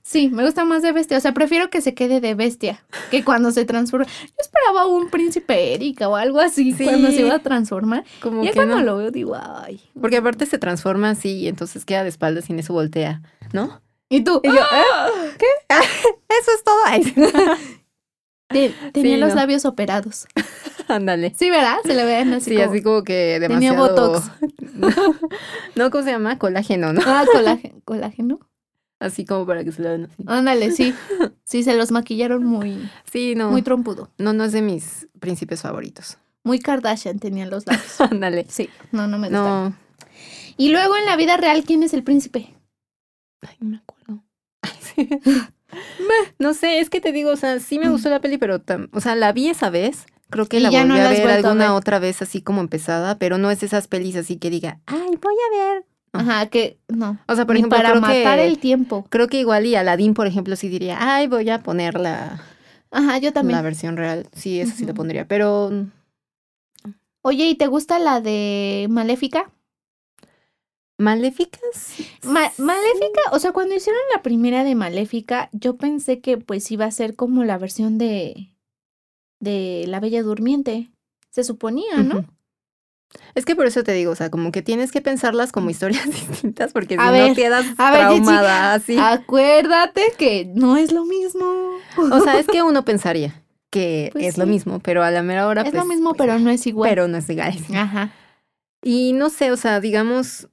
Sí, 0.09 0.31
me 0.31 0.45
gusta 0.45 0.65
más 0.65 0.83
de 0.83 0.93
bestia. 0.93 1.19
O 1.19 1.21
sea, 1.21 1.33
prefiero 1.35 1.69
que 1.71 1.81
se 1.83 1.95
quede 1.95 2.21
de 2.21 2.35
bestia 2.35 2.83
que 3.11 3.23
cuando 3.25 3.51
se 3.53 3.65
transforma. 3.67 4.07
Yo 4.07 4.35
esperaba 4.41 4.87
un 4.87 5.11
príncipe 5.11 5.75
Erika 5.75 6.09
o 6.09 6.17
algo 6.17 6.41
así 6.41 6.73
Sí. 6.73 6.85
cuando 6.85 7.09
se 7.11 7.21
iba 7.21 7.35
a 7.35 7.39
transformar. 7.41 8.05
Como 8.21 8.43
Ya 8.43 8.51
que 8.51 8.57
cuando 8.57 8.77
no. 8.77 8.83
lo 8.85 8.97
veo 8.97 9.11
digo, 9.11 9.37
ay. 9.41 9.81
Porque 10.01 10.17
aparte 10.17 10.47
se 10.47 10.59
transforma 10.59 11.11
así 11.11 11.31
y 11.41 11.49
entonces 11.49 11.85
queda 11.85 12.03
de 12.03 12.09
espaldas 12.09 12.49
y 12.49 12.53
en 12.55 12.61
eso 12.61 12.73
voltea, 12.73 13.21
¿no? 13.53 13.81
¿Y 14.09 14.23
tú? 14.25 14.41
Y 14.43 14.49
yo, 14.49 14.55
¿eh? 14.55 15.33
¿Qué? 15.39 15.47
Eso 16.41 16.51
es 16.57 16.65
todo. 16.65 16.79
Ay, 16.87 17.03
tenía 18.49 18.73
Sí, 18.95 19.17
los 19.19 19.31
no. 19.31 19.35
labios 19.35 19.65
operados. 19.67 20.27
Ándale. 20.89 21.35
Sí, 21.37 21.51
¿verdad? 21.51 21.77
Se 21.85 21.95
le 21.95 22.05
veían 22.07 22.33
así. 22.33 22.51
Sí, 22.51 22.57
como- 22.57 22.71
así 22.71 22.83
como 22.83 23.05
que 23.05 23.37
Tenía 23.41 23.73
demasiado. 23.73 23.89
botox. 23.89 24.31
no, 25.75 25.91
¿cómo 25.91 26.03
se 26.05 26.11
llama? 26.13 26.39
Colágeno, 26.39 26.93
¿no? 26.95 27.03
Ah, 27.05 27.25
colágeno. 27.31 27.81
colágeno. 27.85 28.39
Así 29.01 29.25
como 29.25 29.47
para 29.47 29.63
que 29.65 29.71
se 29.73 29.83
lo 29.83 29.89
vean 29.91 30.05
así. 30.07 30.25
Ándale, 30.27 30.71
sí. 30.73 30.95
Sí, 31.45 31.63
se 31.63 31.75
los 31.75 31.91
maquillaron 31.93 32.45
muy, 32.45 32.91
Sí, 33.11 33.35
no. 33.35 33.51
muy 33.51 33.63
trompudo. 33.63 34.11
No, 34.19 34.33
no 34.35 34.45
es 34.45 34.53
de 34.53 34.61
mis 34.61 35.09
príncipes 35.19 35.63
favoritos. 35.63 36.19
Muy 36.45 36.59
Kardashian 36.59 37.19
tenían 37.19 37.49
los 37.51 37.67
labios. 37.67 38.01
Ándale. 38.01 38.45
Sí, 38.51 38.69
no, 38.93 39.07
no 39.09 39.17
me 39.19 39.29
gusta. 39.29 39.43
No. 39.43 39.77
Y 40.59 40.71
luego 40.71 40.97
en 40.97 41.07
la 41.07 41.17
vida 41.17 41.37
real, 41.39 41.65
¿quién 41.65 41.83
es 41.83 41.95
el 41.95 42.03
príncipe? 42.03 42.55
Ay, 43.41 43.57
no 43.61 43.69
me 43.71 43.77
acuerdo. 43.79 44.23
Ay, 44.63 44.73
sí. 44.81 45.09
No 46.39 46.53
sé, 46.55 46.81
es 46.81 46.91
que 46.91 47.01
te 47.01 47.13
digo, 47.13 47.31
o 47.31 47.37
sea, 47.37 47.61
sí 47.61 47.79
me 47.79 47.89
gustó 47.89 48.11
la 48.11 48.21
peli, 48.21 48.37
pero, 48.39 48.61
tam- 48.61 48.89
o 48.93 49.01
sea, 49.01 49.15
la 49.15 49.33
vi 49.33 49.49
esa 49.49 49.71
vez. 49.71 50.07
Creo 50.31 50.47
que 50.47 50.59
Y 50.59 50.61
la 50.61 50.69
volví 50.71 50.87
no 50.87 50.95
a 50.97 51.09
ver 51.09 51.27
a 51.31 51.35
alguna 51.37 51.69
ver. 51.69 51.71
otra 51.71 51.99
vez 51.99 52.21
así 52.21 52.43
como 52.43 52.61
empezada, 52.61 53.19
pero 53.19 53.39
no 53.39 53.51
es 53.51 53.63
esas 53.63 53.89
pelis 53.89 54.17
así 54.17 54.37
que 54.37 54.51
diga, 54.51 54.81
ay, 54.87 55.17
voy 55.23 55.35
a 55.35 55.57
ver. 55.75 55.85
No. 56.13 56.21
Ajá, 56.21 56.47
que 56.47 56.79
no. 56.89 57.19
O 57.29 57.35
sea, 57.35 57.45
por 57.47 57.55
Ni 57.55 57.61
ejemplo, 57.61 57.77
para 57.79 57.91
creo 57.91 58.01
matar 58.01 58.39
que, 58.39 58.47
el 58.47 58.59
tiempo. 58.59 59.07
creo 59.11 59.29
que 59.29 59.41
igual 59.41 59.67
y 59.67 59.75
Aladdin, 59.75 60.15
por 60.15 60.27
ejemplo, 60.27 60.57
sí 60.57 60.69
diría, 60.69 60.97
ay, 61.01 61.27
voy 61.27 61.49
a 61.51 61.63
poner 61.63 61.99
la, 62.01 62.41
Ajá, 62.91 63.19
yo 63.19 63.33
también. 63.33 63.57
la 63.59 63.63
versión 63.63 63.97
real. 63.97 64.27
Sí, 64.33 64.61
eso 64.61 64.75
sí 64.77 64.85
la 64.87 64.95
pondría, 64.95 65.27
pero 65.27 65.71
Oye, 67.23 67.49
¿y 67.49 67.55
te 67.57 67.67
gusta 67.67 67.99
la 67.99 68.21
de 68.21 68.87
Maléfica? 68.89 69.51
Maléficas. 70.99 71.95
Ma- 72.25 72.51
Maléfica, 72.59 73.21
o 73.33 73.39
sea, 73.39 73.53
cuando 73.53 73.75
hicieron 73.75 74.01
la 74.15 74.23
primera 74.23 74.65
de 74.65 74.75
Maléfica, 74.75 75.49
yo 75.53 75.77
pensé 75.77 76.21
que 76.21 76.39
pues 76.39 76.71
iba 76.73 76.87
a 76.87 76.91
ser 76.91 77.15
como 77.15 77.45
la 77.45 77.59
versión 77.59 77.99
de 77.99 78.53
de 79.41 79.85
La 79.87 80.01
Bella 80.01 80.23
Durmiente. 80.25 80.91
Se 81.31 81.45
suponía, 81.45 82.03
¿no? 82.03 82.19
Ujú. 82.19 82.27
Es 83.35 83.45
que 83.45 83.55
por 83.57 83.67
eso 83.67 83.83
te 83.85 83.93
digo, 83.93 84.13
o 84.13 84.15
sea, 84.17 84.31
como 84.31 84.51
que 84.53 84.63
tienes 84.63 84.91
que 84.93 85.01
pensarlas 85.01 85.53
como 85.53 85.71
historias 85.71 86.05
distintas, 86.11 86.73
porque 86.73 86.95
si 86.97 87.01
A 87.01 87.07
no 87.07 87.13
ver, 87.13 87.35
quedas 87.37 87.67
a 87.79 87.91
ver, 87.91 88.01
traumada 88.01 88.75
así. 88.75 88.97
Acuérdate 88.99 90.13
que 90.19 90.51
no 90.55 90.77
es 90.77 90.93
lo 90.93 91.05
mismo. 91.05 91.45
O 91.97 92.21
sea, 92.21 92.39
es 92.39 92.47
que 92.47 92.63
uno 92.63 92.85
pensaría 92.85 93.43
que 93.71 94.11
Pues 94.13 94.25
es 94.27 94.39
lo 94.39 94.47
mismo, 94.47 94.81
pero 94.81 95.03
a 95.03 95.11
la 95.11 95.23
mera 95.23 95.47
hora. 95.47 95.63
es 95.63 95.71
pues, 95.71 95.83
lo 95.83 95.89
mismo, 95.89 96.15
pues, 96.15 96.27
pero 96.29 96.39
no 96.39 96.51
es 96.51 96.67
igual. 96.67 96.89
Pero 96.91 97.09
no 97.09 97.19
es 97.19 97.29
igual. 97.29 97.55
Ajá. 97.75 98.11
Y 98.83 99.13
no 99.13 99.29
sé, 99.31 99.51
o 99.53 99.57
sea, 99.57 99.81
digamos, 99.81 100.49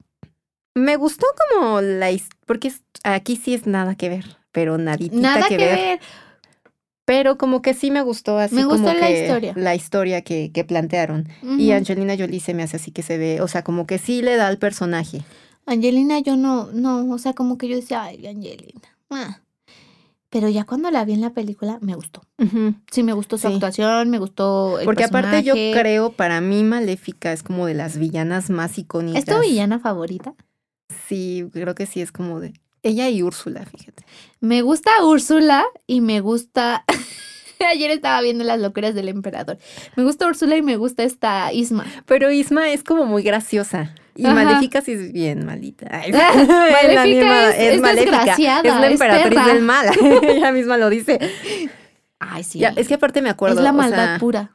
me 0.74 0.95
gustó 0.97 1.26
como 1.53 1.82
la 1.82 2.11
his- 2.11 2.28
porque 2.45 2.74
aquí 3.03 3.36
sí 3.38 3.53
es 3.53 3.66
nada 3.68 3.95
que 3.95 4.09
ver, 4.09 4.38
pero 4.51 4.78
naditita 4.78 5.22
Nada 5.22 5.47
que, 5.47 5.57
que 5.57 5.66
ver. 5.66 5.76
ver. 5.78 5.99
Pero 7.06 7.38
como 7.38 7.62
que 7.62 7.74
sí 7.76 7.91
me 7.91 8.01
gustó 8.01 8.39
así 8.39 8.56
Me 8.56 8.64
como 8.64 8.78
gustó 8.78 8.93
la 8.93 9.08
que 9.08 9.22
historia. 9.24 9.53
la 9.56 9.76
historia 9.76 10.22
que, 10.24 10.51
que 10.51 10.64
plantearon. 10.64 11.28
Y. 11.58 11.72
Angelina 11.72 12.16
Jolie 12.18 12.39
se 12.39 12.53
me 12.56 12.64
hace 12.64 12.78
así 12.78 12.91
que 12.91 13.03
se 13.03 13.18
ve, 13.18 13.41
o 13.41 13.47
sea, 13.47 13.64
como 13.64 13.86
que 13.86 13.97
sí 13.99 14.22
le 14.24 14.36
da 14.36 14.47
al 14.47 14.58
personaje. 14.58 15.22
Angelina, 15.68 16.20
yo 16.20 16.36
no, 16.36 16.72
no, 16.74 17.12
o 17.14 17.18
sea, 17.18 17.34
como 17.34 17.58
que 17.58 17.68
yo 17.68 17.76
decía, 17.76 18.03
ay, 18.03 18.26
Angelina. 18.28 18.82
ah". 19.12 19.39
Pero 20.32 20.49
ya 20.49 20.66
cuando 20.66 20.91
la 20.91 21.06
vi 21.06 21.14
en 21.14 21.22
la 21.22 21.30
película, 21.30 21.78
me 21.82 21.95
gustó. 21.95 22.22
Sí, 22.91 23.03
me 23.03 23.14
gustó 23.14 23.38
su 23.38 23.47
Sí. 23.47 23.53
actuación, 23.53 24.10
me 24.10 24.20
gustó 24.20 24.80
el 24.80 24.86
Porque 24.86 25.06
aparte 25.06 25.43
yo 25.43 25.53
creo, 25.53 26.12
para 26.12 26.41
mí 26.41 26.64
Maléfica 26.66 27.32
es 27.32 27.41
como 27.41 27.68
de 27.68 27.74
las 27.74 27.97
villanas 27.97 28.49
más 28.49 28.78
icónicas. 28.78 29.20
¿Es 29.20 29.34
tu 29.34 29.39
villana 29.39 29.80
favorita? 29.80 30.34
Sí, 31.08 31.47
creo 31.53 31.74
que 31.74 31.86
sí 31.86 32.01
es 32.01 32.12
como 32.12 32.41
de 32.41 32.53
ella 32.90 33.10
y 33.10 33.22
Úrsula, 33.24 33.66
fíjate. 33.66 34.04
Me 34.40 34.62
gusta 34.62 34.92
Úrsula 35.04 35.66
y 35.88 36.02
me 36.02 36.20
gusta... 36.22 36.84
Ayer 37.72 37.90
estaba 37.90 38.20
viendo 38.22 38.44
las 38.44 38.60
locuras 38.60 38.94
del 38.96 39.08
emperador. 39.08 39.58
Me 39.96 40.04
gusta 40.04 40.28
Úrsula 40.28 40.58
y 40.58 40.62
me 40.62 40.76
gusta 40.76 41.04
esta 41.04 41.52
Isma. 41.54 41.86
Pero 42.06 42.30
Isma 42.30 42.70
es 42.70 42.84
como 42.84 43.06
muy 43.06 43.24
graciosa. 43.24 43.96
Y 44.14 44.26
Ajá. 44.26 44.36
Maléfica 44.36 44.82
sí 44.82 44.92
es 44.92 45.12
bien 45.14 45.46
malita. 45.46 45.88
Ay, 45.90 46.12
Maléfica 46.52 47.50
es- 47.56 47.76
es 47.76 47.82
desgraciada, 47.82 48.60
Es 48.70 48.80
la 48.80 48.88
emperatriz 48.88 49.46
del 49.46 49.62
mal. 49.62 49.88
Ella 50.24 50.52
misma 50.52 50.78
lo 50.78 50.90
dice. 50.90 51.18
Ay, 52.20 52.44
sí. 52.44 52.60
Ya, 52.60 52.74
es 52.76 52.88
que 52.88 52.96
aparte 52.96 53.22
me 53.22 53.30
acuerdo. 53.30 53.58
es 53.58 53.64
la 53.64 53.72
o 53.72 53.74
maldad 53.74 54.06
sea, 54.06 54.18
pura. 54.20 54.52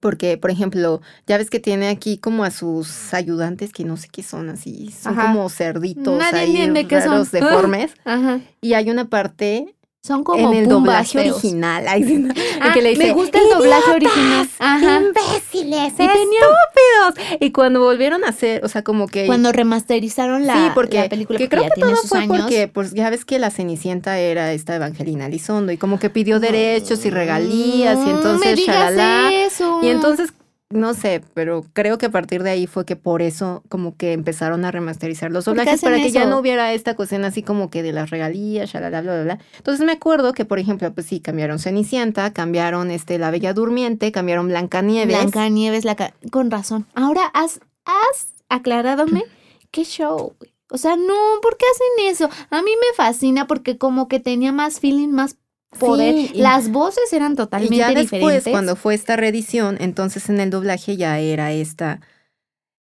Porque, 0.00 0.36
por 0.36 0.50
ejemplo, 0.50 1.00
ya 1.26 1.38
ves 1.38 1.48
que 1.50 1.60
tiene 1.60 1.88
aquí 1.88 2.18
como 2.18 2.44
a 2.44 2.50
sus 2.50 3.14
ayudantes 3.14 3.72
que 3.72 3.84
no 3.84 3.96
sé 3.96 4.08
qué 4.10 4.22
son 4.22 4.50
así. 4.50 4.90
Son 4.92 5.18
Ajá. 5.18 5.32
como 5.32 5.48
cerditos 5.48 6.18
Nadie 6.18 6.40
ahí 6.40 6.50
entiende 6.50 6.86
qué 6.86 7.00
son. 7.00 7.12
raros, 7.12 7.30
deformes. 7.32 7.92
Ajá. 8.04 8.40
Y 8.60 8.74
hay 8.74 8.90
una 8.90 9.08
parte 9.08 9.75
Son 10.06 10.22
como 10.22 10.52
en 10.52 10.56
el 10.58 10.68
doblaje 10.68 11.20
feos. 11.20 11.38
original. 11.42 11.84
No. 11.84 12.34
Ah, 12.60 12.72
que 12.72 12.80
le 12.82 12.90
dice, 12.90 13.06
me 13.06 13.12
gusta 13.12 13.38
el 13.40 13.48
doblaje 13.50 13.90
original. 13.90 14.48
Ajá. 14.58 15.00
imbéciles, 15.00 15.92
Y 15.98 16.02
estúpidos. 16.04 17.40
Y 17.40 17.50
cuando 17.50 17.80
volvieron 17.80 18.24
a 18.24 18.28
hacer, 18.28 18.64
o 18.64 18.68
sea, 18.68 18.82
como 18.84 19.08
que... 19.08 19.26
Cuando 19.26 19.50
remasterizaron 19.52 20.46
la, 20.46 20.54
sí, 20.54 20.70
porque 20.74 20.98
la 20.98 21.08
película, 21.08 21.38
que 21.38 21.48
porque 21.48 21.56
creo 21.56 21.70
que 21.74 21.80
todo 21.80 21.96
fue 21.96 22.18
años. 22.20 22.40
porque, 22.40 22.68
pues 22.68 22.92
ya 22.94 23.10
ves 23.10 23.24
que 23.24 23.38
la 23.38 23.50
Cenicienta 23.50 24.18
era 24.18 24.52
esta 24.52 24.76
Evangelina 24.76 25.26
Elizondo 25.26 25.72
y 25.72 25.76
como 25.76 25.98
que 25.98 26.10
pidió 26.10 26.38
derechos 26.40 27.04
y 27.04 27.10
regalías 27.10 27.98
y 27.98 28.04
No 28.06 28.16
entonces 28.16 28.46
me 28.50 28.54
digas 28.54 28.76
shalala. 28.94 29.32
eso. 29.34 29.80
Y 29.82 29.88
entonces, 29.88 30.32
no 30.70 30.94
sé, 30.94 31.22
pero 31.34 31.64
creo 31.72 31.96
que 31.96 32.06
a 32.06 32.10
partir 32.10 32.42
de 32.42 32.50
ahí 32.50 32.66
fue 32.66 32.84
que 32.84 32.96
por 32.96 33.22
eso 33.22 33.62
como 33.68 33.96
que 33.96 34.12
empezaron 34.12 34.64
a 34.64 34.72
remasterizar 34.72 35.30
los 35.30 35.44
¿Por 35.44 35.54
qué 35.54 35.60
doblajes 35.60 35.80
para 35.82 35.96
que 35.98 36.10
ya 36.10 36.26
no 36.26 36.38
hubiera 36.38 36.72
esta 36.72 36.96
cuestión 36.96 37.24
así 37.24 37.42
como 37.42 37.70
que 37.70 37.84
de 37.84 37.92
las 37.92 38.10
regalías, 38.10 38.70
shalala, 38.72 39.00
bla, 39.00 39.14
bla, 39.14 39.22
bla. 39.36 39.38
Entonces 39.58 39.86
me 39.86 39.92
acuerdo 39.92 40.32
que, 40.32 40.44
por 40.44 40.58
ejemplo, 40.58 40.92
pues 40.92 41.06
sí, 41.06 41.20
cambiaron 41.20 41.60
Cenicienta, 41.60 42.32
cambiaron 42.32 42.90
este 42.90 43.18
La 43.18 43.30
Bella 43.30 43.52
Durmiente, 43.54 44.10
cambiaron 44.10 44.48
Blancanieves. 44.48 45.16
Blanca 45.16 45.48
Nieves, 45.48 45.84
la 45.84 45.94
ca- 45.94 46.14
con 46.32 46.50
razón. 46.50 46.86
Ahora 46.94 47.22
has, 47.32 47.60
has 47.84 48.28
aclaradome 48.48 49.22
qué 49.70 49.84
show. 49.84 50.34
O 50.68 50.78
sea, 50.78 50.96
no, 50.96 51.14
¿por 51.42 51.56
qué 51.56 51.64
hacen 51.72 52.06
eso? 52.12 52.28
A 52.50 52.60
mí 52.62 52.70
me 52.80 52.96
fascina 52.96 53.46
porque 53.46 53.78
como 53.78 54.08
que 54.08 54.18
tenía 54.18 54.50
más 54.50 54.80
feeling, 54.80 55.10
más 55.10 55.36
poder. 55.78 56.14
Sí, 56.14 56.32
Las 56.34 56.70
voces 56.70 57.12
eran 57.12 57.36
totalmente 57.36 57.74
Y 57.74 57.78
ya 57.78 57.88
después, 57.88 58.10
diferentes. 58.12 58.50
cuando 58.50 58.76
fue 58.76 58.94
esta 58.94 59.16
reedición, 59.16 59.76
entonces 59.80 60.28
en 60.28 60.40
el 60.40 60.50
doblaje 60.50 60.96
ya 60.96 61.18
era 61.18 61.52
esta. 61.52 62.00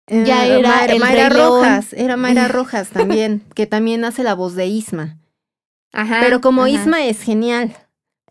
eh, 0.08 0.24
Ya 0.26 0.46
era 0.46 0.70
Mayra, 0.70 0.94
el 0.94 1.00
Mayra. 1.00 1.30
Rojas, 1.30 1.94
era 1.94 2.18
Mayra 2.18 2.48
Rojas 2.50 2.90
también, 2.90 3.42
que 3.56 3.66
también 3.68 4.04
hace 4.06 4.24
la 4.24 4.34
voz 4.36 4.56
de 4.56 4.68
Isma. 4.68 5.18
Ajá, 5.94 6.20
pero 6.22 6.42
como 6.42 6.64
ajá. 6.64 6.70
Isma 6.72 7.06
es 7.06 7.22
genial. 7.22 7.76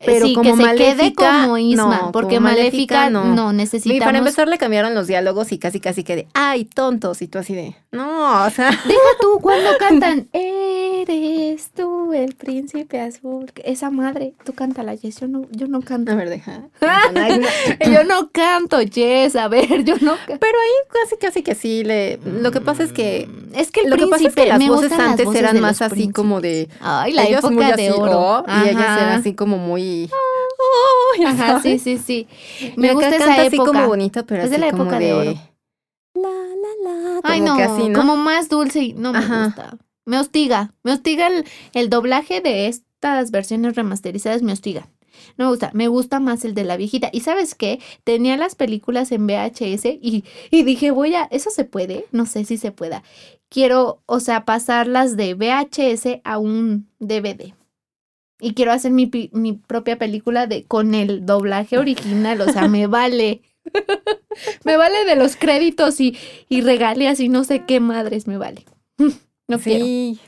Pero 0.06 0.26
sí, 0.26 0.34
como 0.34 0.56
que 0.56 0.56
se 0.56 0.74
quede 0.74 0.94
Maléfica, 0.94 1.42
como 1.42 1.58
Isma, 1.58 1.98
no, 2.02 2.12
porque 2.12 2.36
como 2.36 2.48
Maléfica, 2.48 2.96
Maléfica, 3.04 3.10
no, 3.10 3.24
no. 3.34 3.52
Y 3.52 3.56
necesitamos. 3.56 4.04
para 4.04 4.18
empezar 4.18 4.48
le 4.48 4.58
cambiaron 4.58 4.94
los 4.94 5.06
diálogos 5.06 5.52
y 5.52 5.58
casi 5.58 5.80
casi 5.80 6.04
que 6.04 6.16
de, 6.16 6.26
ay, 6.34 6.64
tontos, 6.64 7.22
y 7.22 7.28
tú 7.28 7.38
así 7.38 7.54
de, 7.54 7.74
no, 7.92 8.44
o 8.44 8.50
sea, 8.50 8.70
Deja 8.86 9.00
tú 9.20 9.38
cuando 9.40 9.70
cantan, 9.78 10.28
eres 10.32 11.70
tú 11.74 12.12
el 12.12 12.34
príncipe 12.34 13.00
azul. 13.00 13.50
Esa 13.64 13.90
madre, 13.90 14.34
tú 14.44 14.52
cántala, 14.52 14.96
Jess, 14.96 15.20
yo 15.20 15.28
no, 15.28 15.46
yo 15.50 15.66
no 15.66 15.80
canto. 15.80 16.12
a 16.12 16.14
ver, 16.14 16.28
deja. 16.30 16.62
yo 17.92 18.04
no 18.04 18.30
canto, 18.30 18.78
Jess, 18.90 19.36
a 19.36 19.48
ver, 19.48 19.84
yo 19.84 19.94
no 20.00 20.16
canto. 20.16 20.38
Pero 20.40 20.58
ahí 20.58 21.00
casi 21.02 21.16
casi 21.16 21.42
que 21.42 21.54
sí 21.54 21.84
le, 21.84 22.18
lo 22.24 22.50
que 22.50 22.60
pasa 22.60 22.82
es 22.82 22.92
que 22.92 23.28
Es 23.54 23.70
que 23.70 23.82
el 23.82 23.90
lo 23.90 23.96
que 23.96 24.06
pasa 24.06 24.28
es 24.28 24.34
que 24.34 24.46
las 24.46 24.66
voces 24.66 24.90
las 24.90 25.00
antes 25.00 25.26
voces 25.26 25.40
eran 25.40 25.60
más 25.60 25.82
así 25.82 26.08
como 26.10 26.40
de 26.40 26.68
Ay, 26.80 27.12
la 27.12 27.24
ellos 27.24 27.38
época 27.40 27.54
muy 27.54 27.64
de 27.64 27.72
así, 27.72 27.88
oro. 27.90 28.20
oh, 28.20 28.44
y 28.48 28.68
ellas 28.68 29.00
eran 29.00 29.08
así 29.20 29.34
como 29.34 29.58
muy 29.58 29.82
oh, 30.12 31.20
ya 31.20 31.30
Ajá, 31.30 31.46
sabes. 31.60 31.82
sí, 31.82 31.96
sí, 31.98 31.98
sí. 31.98 32.28
Y 32.76 32.80
Me 32.80 32.88
acá 32.88 32.94
gusta 32.94 33.10
canta 33.10 33.32
esa 33.34 33.42
así 33.46 33.56
época. 33.56 33.72
como 33.72 33.86
bonito, 33.88 34.26
pero 34.26 34.42
Es 34.42 34.50
de 34.50 34.56
así 34.56 34.64
la 34.64 34.70
como 34.70 34.82
época 34.84 34.98
de 34.98 35.04
de 35.06 35.12
oro. 35.14 35.34
la 36.14 36.28
la 36.30 36.90
la, 36.90 37.20
Ay, 37.22 37.40
como 37.40 37.56
no, 37.58 37.62
así, 37.64 37.88
¿no? 37.88 37.98
como 37.98 38.16
más 38.16 38.48
dulce 38.48 38.80
y 38.82 38.92
no 38.94 39.12
me 39.12 39.18
Ajá. 39.18 39.44
gusta. 39.46 39.78
Me 40.06 40.18
hostiga, 40.18 40.74
me 40.82 40.92
hostiga 40.92 41.26
el, 41.28 41.44
el 41.72 41.88
doblaje 41.88 42.40
de 42.42 42.66
estas 42.68 43.30
versiones 43.30 43.74
remasterizadas, 43.74 44.42
me 44.42 44.52
hostiga. 44.52 44.88
No 45.38 45.44
me 45.46 45.50
gusta, 45.52 45.70
me 45.72 45.88
gusta 45.88 46.20
más 46.20 46.44
el 46.44 46.54
de 46.54 46.64
la 46.64 46.76
viejita. 46.76 47.08
¿Y 47.12 47.20
sabes 47.20 47.54
qué? 47.54 47.80
Tenía 48.02 48.36
las 48.36 48.54
películas 48.56 49.12
en 49.12 49.26
VHS 49.26 49.84
y, 50.02 50.24
y 50.50 50.62
dije, 50.64 50.90
voy 50.90 51.14
a, 51.14 51.24
¿eso 51.30 51.50
se 51.50 51.64
puede? 51.64 52.04
No 52.12 52.26
sé 52.26 52.44
si 52.44 52.58
se 52.58 52.72
pueda. 52.72 53.02
Quiero, 53.48 54.02
o 54.06 54.20
sea, 54.20 54.44
pasarlas 54.44 55.16
de 55.16 55.34
VHS 55.34 56.20
a 56.24 56.38
un 56.38 56.88
DVD. 56.98 57.54
Y 58.44 58.54
quiero 58.54 58.72
hacer 58.72 58.92
mi, 58.92 59.10
mi 59.32 59.52
propia 59.54 59.98
película 59.98 60.46
de, 60.46 60.64
con 60.64 60.94
el 60.94 61.24
doblaje 61.26 61.78
original, 61.78 62.40
o 62.42 62.52
sea, 62.52 62.68
me 62.68 62.86
vale. 62.88 63.42
me 64.64 64.76
vale 64.76 65.04
de 65.04 65.16
los 65.16 65.36
créditos 65.36 66.00
y, 66.00 66.16
y 66.48 66.60
regalías 66.60 67.18
y 67.20 67.28
no 67.28 67.44
sé 67.44 67.64
qué 67.66 67.80
madres 67.80 68.26
me 68.26 68.36
vale. 68.38 68.64
No 69.46 69.58
sí. 69.58 70.18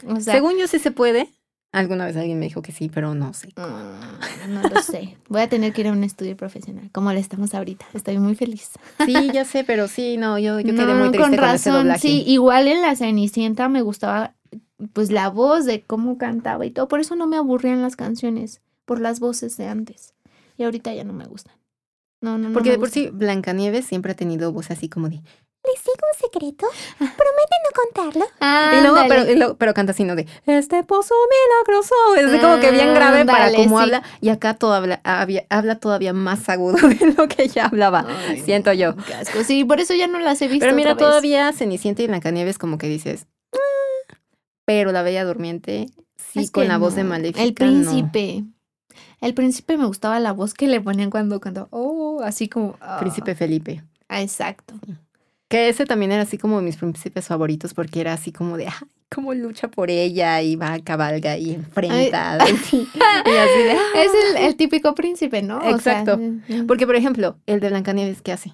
quiero. 0.00 0.16
O 0.16 0.20
sea, 0.20 0.34
Según 0.34 0.58
yo 0.58 0.66
sí 0.66 0.78
se 0.78 0.90
puede. 0.90 1.28
Alguna 1.72 2.04
vez 2.04 2.16
alguien 2.16 2.38
me 2.38 2.44
dijo 2.46 2.60
que 2.62 2.72
sí, 2.72 2.90
pero 2.92 3.14
no 3.14 3.32
sé. 3.32 3.48
mm, 3.56 4.52
no 4.52 4.62
lo 4.68 4.82
sé. 4.82 5.16
Voy 5.28 5.40
a 5.40 5.48
tener 5.48 5.72
que 5.72 5.80
ir 5.82 5.86
a 5.88 5.92
un 5.92 6.04
estudio 6.04 6.36
profesional, 6.36 6.90
como 6.92 7.10
le 7.12 7.20
estamos 7.20 7.54
ahorita. 7.54 7.86
Estoy 7.94 8.18
muy 8.18 8.34
feliz. 8.34 8.70
Sí, 9.06 9.30
ya 9.32 9.44
sé, 9.46 9.64
pero 9.64 9.88
sí, 9.88 10.16
no, 10.18 10.38
yo, 10.38 10.60
yo 10.60 10.74
quedé 10.74 10.84
No, 10.86 10.94
muy 10.94 11.08
triste 11.10 11.18
con 11.18 11.30
con, 11.30 11.34
ese 11.34 11.40
razón, 11.70 11.74
doblaje. 11.84 12.00
sí. 12.00 12.24
Igual 12.26 12.68
en 12.68 12.82
la 12.82 12.96
Cenicienta 12.96 13.68
me 13.70 13.80
gustaba 13.82 14.34
pues 14.92 15.10
la 15.10 15.28
voz 15.28 15.64
de 15.64 15.82
cómo 15.82 16.18
cantaba 16.18 16.64
y 16.66 16.70
todo. 16.70 16.88
Por 16.88 17.00
eso 17.00 17.16
no 17.16 17.26
me 17.26 17.36
aburrían 17.36 17.82
las 17.82 17.96
canciones, 17.96 18.60
por 18.84 19.00
las 19.00 19.20
voces 19.20 19.56
de 19.56 19.66
antes. 19.66 20.14
Y 20.56 20.64
ahorita 20.64 20.92
ya 20.94 21.04
no 21.04 21.12
me 21.12 21.24
gustan. 21.26 21.54
No, 22.20 22.36
no, 22.38 22.48
no. 22.48 22.52
Porque 22.54 22.70
de 22.70 22.78
por 22.78 22.90
sí 22.90 23.08
Blancanieves 23.12 23.86
siempre 23.86 24.12
ha 24.12 24.16
tenido 24.16 24.52
voz 24.52 24.70
así 24.70 24.88
como 24.88 25.08
de 25.08 25.22
¿Les 25.62 25.84
digo 25.84 25.94
un 26.14 26.18
secreto? 26.18 26.66
¿Promete 26.98 27.56
no 27.64 27.82
contarlo? 27.84 28.24
Y 28.78 28.80
luego, 28.80 29.06
pero, 29.08 29.30
y 29.30 29.36
luego- 29.36 29.56
pero 29.58 29.74
canta 29.74 29.92
así, 29.92 30.04
¿no? 30.04 30.16
De 30.16 30.26
Este 30.46 30.82
pozo 30.84 31.14
milagroso. 31.28 31.94
Es 32.16 32.24
así 32.32 32.38
como 32.40 32.60
que 32.60 32.70
bien 32.70 32.94
grave 32.94 33.26
para 33.26 33.44
Ándale, 33.44 33.64
cómo 33.64 33.76
sí. 33.76 33.82
habla. 33.84 34.02
Y 34.22 34.30
acá 34.30 34.54
todo 34.54 34.72
habla, 34.72 35.02
había- 35.04 35.44
habla 35.50 35.78
todavía 35.78 36.14
más 36.14 36.48
agudo 36.48 36.76
de 36.88 37.12
lo 37.16 37.28
que 37.28 37.42
ella 37.42 37.66
hablaba. 37.66 38.06
Ay, 38.08 38.40
Siento 38.40 38.72
yo. 38.72 38.96
qué 38.96 39.12
asco. 39.14 39.44
Sí, 39.44 39.64
por 39.64 39.80
eso 39.80 39.92
ya 39.94 40.06
no 40.06 40.18
las 40.18 40.40
he 40.40 40.48
visto. 40.48 40.64
Pero 40.64 40.74
mira, 40.74 40.92
otra 40.94 41.06
vez. 41.06 41.10
todavía 41.10 41.52
Cenicienta 41.52 42.02
y 42.02 42.06
Blancanieves 42.06 42.56
como 42.56 42.78
que 42.78 42.86
dices. 42.88 43.26
Pero 44.70 44.92
la 44.92 45.02
Bella 45.02 45.24
Durmiente, 45.24 45.86
sí, 46.32 46.38
Es 46.38 46.50
con 46.52 46.68
la 46.68 46.78
voz 46.78 46.94
de. 46.94 47.02
Maléfica. 47.02 47.42
El 47.42 47.50
no. 47.50 47.90
príncipe. 47.90 48.44
El 49.20 49.34
príncipe 49.34 49.76
me 49.76 49.84
gustaba 49.86 50.20
la 50.20 50.30
voz 50.32 50.54
que 50.54 50.68
le 50.68 50.80
ponían 50.80 51.10
cuando 51.10 51.40
cantaba. 51.40 51.66
Oh, 51.70 52.20
así 52.24 52.48
como. 52.48 52.76
ah. 52.80 52.98
Príncipe 53.00 53.34
Felipe. 53.34 53.82
Ah, 54.08 54.22
exacto. 54.22 54.74
Que 55.48 55.68
ese 55.68 55.86
también 55.86 56.12
era 56.12 56.22
así 56.22 56.38
como 56.38 56.58
de 56.58 56.62
mis 56.64 56.76
príncipes 56.76 57.26
favoritos 57.26 57.74
porque 57.74 58.00
era 58.00 58.12
así 58.12 58.30
como 58.30 58.56
de, 58.56 58.68
ay, 58.68 58.88
cómo 59.12 59.34
lucha 59.34 59.66
por 59.66 59.90
ella 59.90 60.40
y 60.40 60.54
va, 60.54 60.78
cabalga 60.78 61.36
y 61.36 61.50
enfrenta. 61.54 62.38
y 62.38 62.52
así 62.52 62.86
de, 62.94 63.72
"Ah". 63.72 63.82
Es 63.96 64.10
el, 64.30 64.36
el 64.44 64.54
típico 64.54 64.94
príncipe, 64.94 65.42
¿no? 65.42 65.58
O 65.58 65.62
sea, 65.80 66.00
Exacto. 66.02 66.20
Porque, 66.68 66.86
por 66.86 66.94
ejemplo, 66.94 67.36
el 67.46 67.58
de 67.58 67.70
Blancanieves, 67.70 68.22
¿qué 68.22 68.30
hace? 68.30 68.52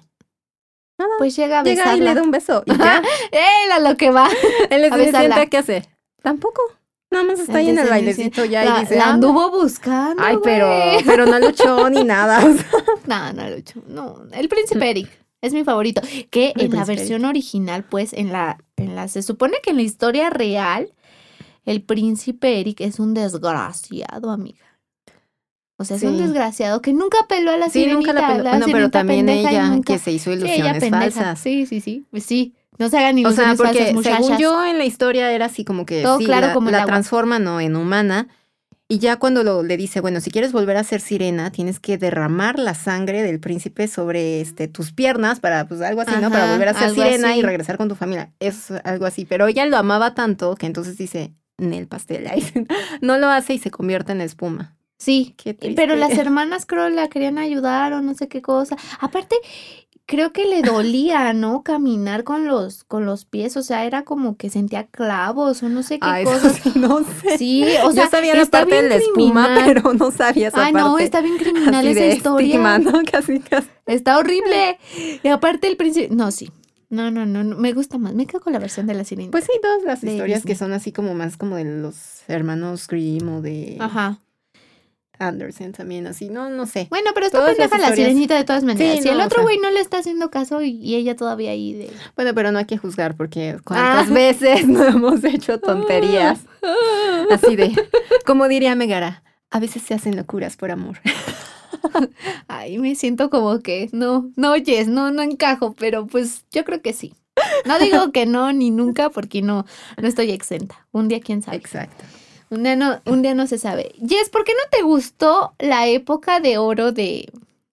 pues 1.19 1.35
llega 1.35 1.59
a 1.59 1.63
Llega 1.63 1.73
y 1.73 1.85
besarla. 1.85 2.05
le 2.05 2.15
da 2.15 2.23
un 2.23 2.31
beso. 2.31 2.63
Y 2.65 2.75
ya. 2.75 3.03
¡Eh, 3.31 3.71
a 3.71 3.79
lo 3.79 3.95
que 3.97 4.09
va! 4.09 4.27
Él 4.71 4.83
es 4.83 4.91
A 4.91 4.97
besarla. 4.97 5.45
¿qué 5.45 5.57
hace? 5.57 5.83
Tampoco. 6.27 6.61
Nada 7.09 7.23
más 7.23 7.39
está 7.39 7.59
ahí 7.59 7.69
en 7.69 7.79
el 7.79 7.87
bailecito 7.87 8.43
ya 8.43 8.65
la, 8.65 8.77
y 8.77 8.81
dice, 8.81 8.97
la 8.97 9.05
"Ah, 9.05 9.13
anduvo 9.13 9.49
buscando. 9.49 10.21
Ay, 10.21 10.35
pero, 10.43 10.69
pero 11.05 11.25
no 11.25 11.39
luchó 11.39 11.89
ni 11.89 12.03
nada. 12.03 12.45
o 12.45 12.53
sea. 12.53 12.65
No, 13.07 13.31
no, 13.31 13.49
Lucho. 13.49 13.81
No, 13.87 14.23
el 14.33 14.49
príncipe 14.49 14.89
Eric 14.89 15.09
es 15.41 15.53
mi 15.53 15.63
favorito. 15.63 16.01
Que 16.29 16.51
El 16.57 16.65
en 16.65 16.71
la 16.75 16.83
versión 16.83 17.23
original, 17.23 17.85
pues, 17.85 18.11
en 18.11 18.33
la, 18.33 18.57
en 18.75 18.95
la. 18.95 19.07
Se 19.07 19.21
supone 19.23 19.57
que 19.63 19.69
en 19.69 19.77
la 19.77 19.83
historia 19.83 20.29
real, 20.29 20.91
el 21.63 21.81
príncipe 21.81 22.59
Eric 22.59 22.81
es 22.81 22.99
un 22.99 23.13
desgraciado, 23.13 24.29
amiga. 24.29 24.65
O 25.79 25.85
sea, 25.85 25.95
es 25.95 26.03
un 26.03 26.17
desgraciado 26.17 26.81
que 26.81 26.91
nunca 26.91 27.19
peló 27.29 27.51
a 27.51 27.57
la 27.57 27.69
Sí, 27.69 27.85
nunca 27.85 28.11
la 28.11 28.27
peló. 28.27 28.43
la 28.43 28.49
Bueno, 28.49 28.65
pero 28.69 28.89
también 28.89 29.29
ella 29.29 29.67
nunca- 29.69 29.93
que 29.93 29.99
se 29.99 30.11
hizo 30.11 30.33
ilusiones 30.33 30.89
falsas. 30.89 31.39
Sí, 31.39 31.65
sí, 31.67 31.79
sí. 31.79 32.03
Pues 32.11 32.23
sí. 32.25 32.55
No 32.77 32.89
se 32.89 32.97
hagan 32.97 33.15
O 33.15 33.19
ilusiones 33.19 33.57
sea, 33.57 33.65
porque 33.65 33.77
falsas, 33.79 33.93
muchachas. 33.93 34.25
según 34.25 34.37
yo 34.39 34.65
en 34.65 34.77
la 34.77 34.85
historia 34.85 35.31
era 35.31 35.45
así 35.45 35.65
como 35.65 35.85
que 35.85 36.03
Todo 36.03 36.19
sí, 36.19 36.25
claro 36.25 36.47
la, 36.47 36.53
como 36.53 36.69
la 36.71 36.79
agua. 36.79 36.87
transforman 36.87 37.43
¿no? 37.43 37.59
en 37.59 37.75
humana. 37.75 38.27
Y 38.89 38.99
ya 38.99 39.17
cuando 39.17 39.43
lo, 39.43 39.63
le 39.63 39.75
dice, 39.75 39.99
bueno, 39.99 40.21
si 40.21 40.31
quieres 40.31 40.53
volver 40.53 40.77
a 40.77 40.83
ser 40.85 41.01
sirena, 41.01 41.51
tienes 41.51 41.79
que 41.81 41.97
derramar 41.97 42.57
la 42.57 42.73
sangre 42.73 43.21
del 43.21 43.39
príncipe 43.41 43.87
sobre 43.89 44.39
este, 44.39 44.69
tus 44.69 44.93
piernas 44.93 45.41
para, 45.41 45.67
pues 45.67 45.81
algo 45.81 45.99
así, 46.01 46.13
¿no? 46.21 46.29
Para 46.31 46.51
volver 46.53 46.69
a 46.69 46.73
ser 46.73 46.91
sirena 46.91 47.31
así. 47.31 47.39
y 47.39 47.41
regresar 47.41 47.75
con 47.77 47.89
tu 47.89 47.95
familia. 47.95 48.31
Es 48.39 48.71
algo 48.85 49.05
así. 49.05 49.25
Pero 49.25 49.47
ella 49.47 49.65
lo 49.65 49.75
amaba 49.75 50.13
tanto 50.13 50.55
que 50.55 50.67
entonces 50.67 50.97
dice, 50.97 51.33
en 51.57 51.73
el 51.73 51.87
pastel. 51.87 52.29
No 53.01 53.17
lo 53.17 53.27
hace 53.27 53.55
y 53.55 53.59
se 53.59 53.71
convierte 53.71 54.13
en 54.13 54.21
espuma. 54.21 54.77
Sí, 54.99 55.35
Qué 55.37 55.53
pero 55.53 55.95
las 55.95 56.17
hermanas 56.17 56.65
creo 56.65 56.89
la 56.89 57.07
querían 57.07 57.37
ayudar 57.37 57.93
o 57.93 58.01
no 58.01 58.15
sé 58.15 58.27
qué 58.29 58.41
cosa. 58.41 58.77
Aparte, 58.99 59.35
creo 60.07 60.33
que 60.33 60.45
le 60.45 60.63
dolía, 60.63 61.33
¿no? 61.33 61.61
Caminar 61.61 62.23
con 62.23 62.47
los, 62.47 62.83
con 62.85 63.05
los 63.05 63.25
pies, 63.25 63.55
o 63.57 63.61
sea, 63.61 63.85
era 63.85 64.03
como 64.03 64.37
que 64.37 64.49
sentía 64.49 64.87
clavos 64.87 65.61
o 65.61 65.69
no 65.69 65.83
sé 65.83 65.99
qué 65.99 66.23
cosas. 66.23 66.55
sí, 66.63 66.71
no 66.75 67.03
sé. 67.03 67.37
Sí, 67.37 67.63
o 67.83 67.91
sea, 67.91 68.05
Yo 68.05 68.09
sabía 68.09 68.33
la 68.35 68.45
parte 68.47 68.81
de 68.81 68.89
la 68.89 68.95
espuma, 68.95 69.45
criminal. 69.53 69.63
pero 69.65 69.93
no 69.99 70.09
sabía 70.11 70.47
esa 70.47 70.65
Ay, 70.65 70.73
parte. 70.73 70.87
no, 70.87 70.97
está 70.97 71.21
bien 71.21 71.37
criminal 71.37 71.75
así 71.75 71.87
esa 71.89 71.99
de 71.99 72.13
historia. 72.15 72.79
¿no? 72.79 73.01
Casi, 73.11 73.39
casi. 73.41 73.67
Está 73.85 74.17
horrible. 74.17 74.79
Y 75.23 75.27
aparte 75.27 75.67
el 75.67 75.77
príncipe, 75.77 76.13
no, 76.15 76.31
sí. 76.31 76.49
No, 76.89 77.11
no, 77.11 77.25
no, 77.25 77.43
no, 77.43 77.57
me 77.57 77.73
gusta 77.73 77.97
más. 77.97 78.15
Me 78.15 78.25
quedo 78.25 78.39
con 78.39 78.53
la 78.53 78.59
versión 78.59 78.87
de 78.87 78.93
la 78.93 79.03
sirenita. 79.03 79.31
Pues 79.31 79.43
sí, 79.43 79.51
todas 79.61 79.83
las 79.83 80.01
historias 80.03 80.43
que 80.45 80.55
son 80.55 80.71
así 80.71 80.93
como 80.93 81.13
más 81.13 81.35
como 81.35 81.57
de 81.57 81.65
los 81.65 82.21
hermanos 82.29 82.87
Grimm 82.87 83.27
o 83.27 83.41
de 83.41 83.75
Ajá. 83.81 84.19
Anderson 85.19 85.71
también, 85.71 86.07
así, 86.07 86.29
no, 86.29 86.49
no 86.49 86.65
sé. 86.65 86.87
Bueno, 86.89 87.11
pero 87.13 87.25
está 87.27 87.45
pendeja 87.45 87.77
la 87.77 87.95
sirenita 87.95 88.35
de 88.35 88.43
todas 88.43 88.63
maneras. 88.63 88.97
Sí, 88.97 89.01
si 89.03 89.09
el 89.09 89.19
o 89.19 89.23
otro 89.25 89.37
sea. 89.37 89.43
güey 89.43 89.57
no 89.59 89.69
le 89.71 89.79
está 89.79 89.97
haciendo 89.99 90.29
caso 90.29 90.61
y, 90.61 90.69
y 90.71 90.95
ella 90.95 91.15
todavía 91.15 91.51
ahí 91.51 91.73
de. 91.73 91.89
Bueno, 92.15 92.33
pero 92.35 92.51
no 92.51 92.59
hay 92.59 92.65
que 92.65 92.77
juzgar 92.77 93.15
porque 93.15 93.57
cuántas 93.63 94.09
Ah. 94.09 94.11
veces 94.13 94.67
no 94.67 94.83
hemos 94.85 95.23
hecho 95.23 95.59
tonterías. 95.59 96.39
Así 97.31 97.55
de, 97.55 97.73
como 98.25 98.47
diría 98.47 98.75
Megara, 98.75 99.23
a 99.49 99.59
veces 99.59 99.81
se 99.83 99.93
hacen 99.93 100.15
locuras 100.15 100.57
por 100.57 100.71
amor. 100.71 100.99
Ay, 102.47 102.77
me 102.77 102.95
siento 102.95 103.29
como 103.29 103.59
que 103.59 103.89
no, 103.91 104.29
no 104.35 104.51
oyes, 104.51 104.87
no, 104.87 105.11
no 105.11 105.21
encajo, 105.21 105.73
pero 105.77 106.07
pues 106.07 106.45
yo 106.51 106.63
creo 106.65 106.81
que 106.81 106.93
sí. 106.93 107.13
No 107.65 107.77
digo 107.79 108.11
que 108.11 108.25
no 108.25 108.51
ni 108.51 108.71
nunca 108.71 109.09
porque 109.09 109.41
no, 109.41 109.65
no 110.01 110.07
estoy 110.07 110.31
exenta. 110.31 110.87
Un 110.91 111.07
día 111.07 111.19
quién 111.19 111.41
sabe. 111.41 111.57
Exacto. 111.57 112.03
Un 112.49 112.63
día 112.63 112.75
no, 112.75 113.01
un 113.05 113.21
día 113.21 113.33
no 113.33 113.45
se 113.47 113.57
sabe. 113.57 113.93
Jess, 114.07 114.29
¿por 114.29 114.43
qué 114.43 114.53
no 114.53 114.69
te 114.71 114.83
gustó 114.83 115.53
la 115.59 115.87
época 115.87 116.39
de 116.39 116.57
oro 116.57 116.91
de 116.91 117.29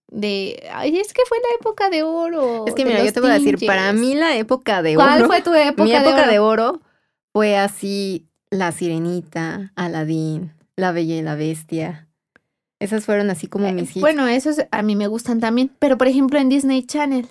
de 0.09 0.68
ay, 0.72 0.97
es 0.99 1.12
que 1.12 1.22
fue 1.29 1.39
la 1.39 1.57
época 1.61 1.91
de 1.91 2.03
oro? 2.03 2.64
Es 2.66 2.75
que 2.75 2.85
mira, 2.85 3.05
yo 3.05 3.12
te 3.12 3.20
voy 3.20 3.31
a 3.31 3.35
decir, 3.35 3.59
para 3.66 3.93
mí 3.93 4.14
la 4.14 4.37
época 4.37 4.81
de 4.83 4.95
¿Cuál 4.95 5.18
oro, 5.20 5.27
fue 5.27 5.43
tu 5.43 5.53
época 5.55 5.83
mi 5.85 5.91
de 5.91 5.97
época 5.99 6.22
oro? 6.22 6.31
de 6.31 6.39
oro 6.39 6.81
fue 7.33 7.57
así 7.57 8.27
La 8.51 8.70
Sirenita, 8.72 9.72
Aladín, 9.75 10.53
La 10.77 10.93
Bella 10.93 11.16
y 11.16 11.22
la 11.22 11.35
Bestia. 11.35 12.09
Esas 12.81 13.05
fueron 13.05 13.31
así 13.31 13.47
como 13.49 13.66
Eh, 13.66 13.72
mis 13.72 13.91
hits. 13.91 14.01
Bueno, 14.01 14.27
esos 14.29 14.57
a 14.70 14.83
mí 14.83 14.95
me 14.95 15.07
gustan 15.09 15.41
también, 15.41 15.70
pero 15.79 15.97
por 15.99 16.07
ejemplo 16.07 16.39
en 16.39 16.49
Disney 16.49 16.85
Channel. 16.85 17.27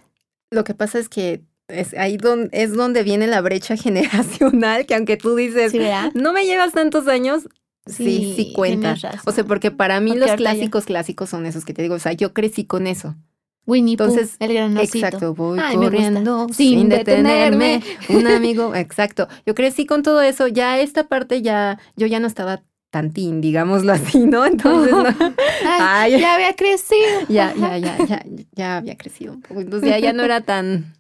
Lo 0.51 0.63
que 0.63 0.73
pasa 0.73 0.99
es 0.99 1.07
que 1.09 1.41
es 1.73 1.93
ahí 1.95 2.17
donde, 2.17 2.49
es 2.51 2.73
donde 2.73 3.03
viene 3.03 3.27
la 3.27 3.41
brecha 3.41 3.75
generacional, 3.77 4.85
que 4.85 4.95
aunque 4.95 5.17
tú 5.17 5.35
dices, 5.35 5.73
no 6.13 6.33
me 6.33 6.45
llevas 6.45 6.73
tantos 6.73 7.07
años, 7.07 7.49
sí, 7.85 8.03
sí, 8.05 8.33
Sí, 8.35 8.53
cuenta. 8.53 8.95
O 9.25 9.31
sea, 9.31 9.43
porque 9.43 9.71
para 9.71 9.99
mí 9.99 10.11
Porque 10.11 10.25
los 10.27 10.35
clásicos 10.35 10.85
clásicos 10.85 11.29
son 11.29 11.45
esos 11.45 11.65
que 11.65 11.73
te 11.73 11.81
digo, 11.81 11.95
o 11.95 11.99
sea, 11.99 12.13
yo 12.13 12.33
crecí 12.33 12.65
con 12.65 12.87
eso. 12.87 13.15
Winnie 13.65 13.95
Pooh, 13.95 14.07
Entonces, 14.09 14.35
el 14.39 14.53
gran 14.53 14.77
osito. 14.77 14.97
Exacto, 14.97 15.33
voy 15.33 15.57
Ay, 15.61 15.77
corriendo 15.77 16.47
Sin 16.49 16.79
sin, 16.79 16.89
detenerme. 16.89 17.79
detenerme. 17.79 18.17
Un 18.19 18.27
amigo, 18.35 18.75
exacto. 18.75 19.27
Yo 19.45 19.55
crecí 19.55 19.85
con 19.85 20.03
todo 20.03 20.21
eso, 20.21 20.47
ya 20.47 20.79
esta 20.79 21.07
parte 21.07 21.41
ya, 21.41 21.79
yo 21.95 22.05
ya 22.07 22.19
no 22.19 22.27
estaba 22.27 22.61
tan 22.89 23.11
teen, 23.13 23.39
digámoslo 23.41 23.93
así, 23.93 24.19
¿no? 24.25 24.45
Entonces, 24.45 24.91
no, 24.91 25.05
Ay, 25.79 26.13
Ay. 26.13 26.19
ya 26.21 26.35
había 26.35 26.53
crecido. 26.55 27.21
ya, 27.29 27.53
ya, 27.55 27.77
ya, 27.77 28.05
ya, 28.05 28.23
ya 28.51 28.77
había 28.77 28.97
crecido 28.97 29.33
un 29.33 29.41
poco. 29.41 29.61
Entonces 29.61 29.89
ya, 29.89 29.97
ya 29.97 30.13
no 30.13 30.23
era 30.23 30.41
tan 30.41 30.93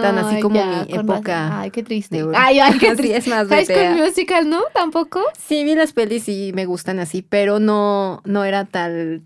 Tan 0.00 0.18
así 0.18 0.40
como 0.40 0.54
ya, 0.56 0.84
mi 0.88 0.94
época. 0.94 1.60
Ay, 1.60 1.70
qué 1.70 1.82
triste. 1.82 2.24
de. 2.24 2.32
Ay, 2.36 2.60
ay, 2.60 2.78
qué 2.78 2.94
triste. 2.96 3.16
es 3.18 3.26
más, 3.28 3.48
High 3.48 3.66
School 3.66 3.96
Musical, 3.96 4.48
¿no? 4.48 4.62
¿Tampoco? 4.72 5.20
Sí, 5.46 5.64
vi 5.64 5.74
las 5.74 5.92
pelis 5.92 6.28
y 6.28 6.52
me 6.54 6.64
gustan 6.64 6.98
así, 7.00 7.22
pero 7.22 7.58
no, 7.60 8.22
no 8.24 8.44
era 8.44 8.64
tal 8.64 9.22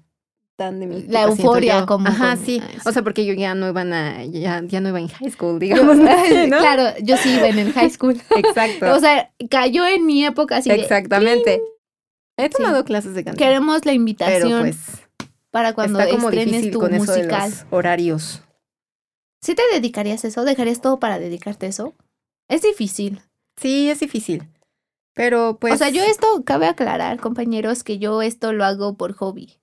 tan 0.56 0.80
de 0.80 0.86
mi 0.86 1.02
La 1.02 1.24
euforia 1.24 1.84
como 1.84 2.08
Ajá, 2.08 2.34
con- 2.34 2.44
sí. 2.46 2.62
Ay, 2.66 2.76
sí. 2.76 2.88
O 2.88 2.92
sea, 2.92 3.02
porque 3.02 3.26
yo 3.26 3.34
ya 3.34 3.54
no 3.54 3.68
iba 3.68 3.82
a, 3.82 4.24
ya, 4.24 4.62
ya 4.64 4.80
no 4.80 4.88
iba 4.88 4.98
en 4.98 5.08
high 5.08 5.30
school, 5.30 5.58
digamos. 5.58 5.96
Claro, 6.48 6.96
yo 7.02 7.18
sí 7.18 7.28
iba 7.36 7.48
en 7.48 7.58
el 7.58 7.72
high 7.74 7.90
school. 7.90 8.18
Exacto. 8.36 8.94
O 8.94 8.98
sea, 8.98 9.30
cayó 9.50 9.86
en 9.86 10.06
mi 10.06 10.24
época 10.24 10.56
así 10.56 10.70
de, 10.70 10.76
Exactamente. 10.76 11.60
He 12.38 12.48
tomado 12.48 12.84
clases 12.84 13.14
de 13.14 13.24
canto. 13.24 13.38
queremos 13.38 13.84
la 13.84 13.92
invitación 13.92 14.42
Pero 14.48 14.60
pues 14.60 14.76
para 15.50 15.72
cuando 15.74 16.00
está 16.00 16.10
como 16.14 16.28
estrenes 16.28 16.52
difícil 16.52 16.72
tu 16.72 16.80
con 16.80 16.94
eso 16.94 17.12
de 17.12 17.18
musical. 17.18 17.50
los 17.50 17.64
horarios. 17.70 18.42
¿Sí 19.46 19.54
te 19.54 19.62
dedicarías 19.72 20.24
a 20.24 20.28
eso? 20.28 20.44
¿Dejarías 20.44 20.80
todo 20.80 20.98
para 20.98 21.20
dedicarte 21.20 21.66
a 21.66 21.68
eso? 21.68 21.94
Es 22.48 22.62
difícil. 22.62 23.20
Sí, 23.56 23.88
es 23.88 24.00
difícil. 24.00 24.48
Pero 25.14 25.58
pues. 25.60 25.74
o 25.74 25.76
sea, 25.76 25.88
yo 25.88 26.02
esto, 26.02 26.26
cabe 26.44 26.66
aclarar, 26.66 27.20
compañeros, 27.20 27.84
que 27.84 27.98
yo 28.00 28.22
esto 28.22 28.52
lo 28.52 28.64
hago 28.64 28.96
por 28.96 29.12
hobby. 29.12 29.54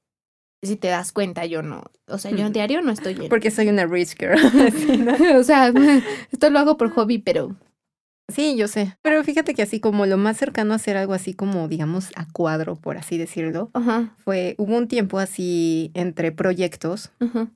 Si 0.61 0.77
te 0.77 0.88
das 0.88 1.11
cuenta, 1.11 1.45
yo 1.47 1.63
no. 1.63 1.84
O 2.07 2.17
sea, 2.17 2.31
yo 2.31 2.47
Mm. 2.47 2.53
diario 2.53 2.81
no 2.81 2.93
estoy 2.93 3.11
en. 3.23 3.27
Porque 3.27 3.51
soy 3.51 3.67
una 3.67 3.86
rich 3.86 4.15
girl. 4.17 4.38
Sí, 4.71 4.95
¿no? 4.99 5.38
o 5.38 5.43
sea, 5.43 5.73
esto 6.31 6.49
lo 6.49 6.59
hago 6.59 6.77
por 6.77 6.89
hobby, 6.91 7.17
pero 7.17 7.53
Sí, 8.34 8.55
yo 8.55 8.69
sé. 8.69 8.95
Pero 9.01 9.21
fíjate 9.25 9.53
que 9.53 9.63
así 9.63 9.81
como 9.81 10.05
lo 10.05 10.15
más 10.17 10.38
cercano 10.38 10.71
a 10.71 10.77
hacer 10.77 10.95
algo 10.95 11.13
así 11.13 11.34
como, 11.34 11.67
digamos, 11.67 12.11
a 12.15 12.25
cuadro, 12.31 12.77
por 12.77 12.95
así 12.95 13.17
decirlo, 13.17 13.69
ajá, 13.73 14.15
fue, 14.17 14.55
hubo 14.57 14.77
un 14.77 14.88
tiempo 14.88 15.19
así 15.19 15.91
entre 15.93 16.31
proyectos, 16.31 17.11
ajá. 17.19 17.49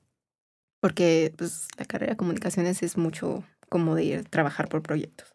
Porque 0.80 1.32
pues 1.36 1.68
la 1.78 1.84
carrera 1.84 2.12
de 2.12 2.16
comunicaciones 2.16 2.82
es 2.82 2.96
mucho 2.96 3.44
como 3.68 3.94
de 3.94 4.04
ir 4.04 4.18
a 4.18 4.22
trabajar 4.22 4.68
por 4.68 4.82
proyectos. 4.82 5.34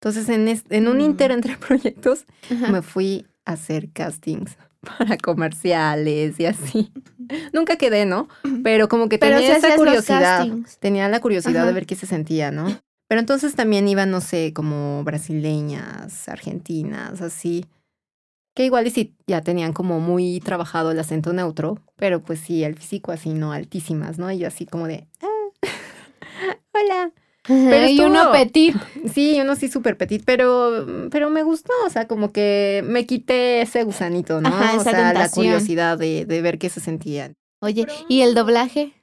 Entonces, 0.00 0.28
en, 0.28 0.48
es- 0.48 0.64
en 0.70 0.88
un 0.88 0.98
Mm. 0.98 1.00
inter 1.02 1.30
entre 1.30 1.56
proyectos, 1.68 2.24
me 2.70 2.82
fui 2.82 3.26
a 3.44 3.52
hacer 3.52 3.90
castings 3.92 4.56
para 4.98 5.16
comerciales 5.18 6.38
y 6.40 6.46
así. 6.46 6.92
Nunca 7.52 7.76
quedé, 7.76 8.04
¿no? 8.06 8.28
Pero 8.62 8.88
como 8.88 9.08
que 9.08 9.18
Pero 9.18 9.36
tenía 9.38 9.56
esa 9.56 9.74
curiosidad. 9.76 10.46
Tenía 10.80 11.08
la 11.08 11.20
curiosidad 11.20 11.62
Ajá. 11.62 11.66
de 11.66 11.72
ver 11.72 11.86
qué 11.86 11.94
se 11.96 12.06
sentía, 12.06 12.50
¿no? 12.50 12.66
Pero 13.08 13.20
entonces 13.20 13.54
también 13.54 13.86
iban, 13.88 14.10
no 14.10 14.20
sé, 14.20 14.52
como 14.54 15.04
brasileñas, 15.04 16.28
argentinas, 16.28 17.20
así. 17.20 17.66
Que 18.54 18.64
igual 18.64 18.86
y 18.86 18.90
sí 18.90 19.16
ya 19.26 19.42
tenían 19.42 19.72
como 19.72 19.98
muy 20.00 20.40
trabajado 20.40 20.92
el 20.92 20.98
acento 21.00 21.32
neutro, 21.32 21.78
pero 21.96 22.22
pues 22.22 22.38
sí, 22.38 22.62
el 22.62 22.76
físico 22.76 23.10
así, 23.12 23.30
¿no? 23.30 23.52
Altísimas, 23.52 24.18
¿no? 24.18 24.30
Y 24.30 24.38
yo 24.38 24.46
así 24.46 24.64
como 24.64 24.86
de, 24.86 25.08
ah, 25.20 25.28
hola. 26.72 27.12
Pero 27.46 27.88
y 27.88 28.00
uno 28.00 28.32
petit. 28.32 28.74
Sí, 29.12 29.38
uno 29.40 29.54
sí 29.54 29.68
súper 29.68 29.96
petit, 29.98 30.22
pero, 30.24 30.86
pero 31.10 31.28
me 31.30 31.42
gustó, 31.42 31.72
o 31.84 31.90
sea, 31.90 32.06
como 32.06 32.32
que 32.32 32.82
me 32.86 33.06
quité 33.06 33.60
ese 33.60 33.84
gusanito, 33.84 34.40
¿no? 34.40 34.48
Ajá, 34.48 34.78
o 34.78 34.80
esa 34.80 34.90
sea, 34.92 35.12
la 35.12 35.28
curiosidad 35.28 35.98
de, 35.98 36.24
de 36.24 36.40
ver 36.40 36.58
qué 36.58 36.70
se 36.70 36.80
sentían. 36.80 37.34
Oye, 37.60 37.86
¿y 38.08 38.22
el 38.22 38.34
doblaje? 38.34 38.94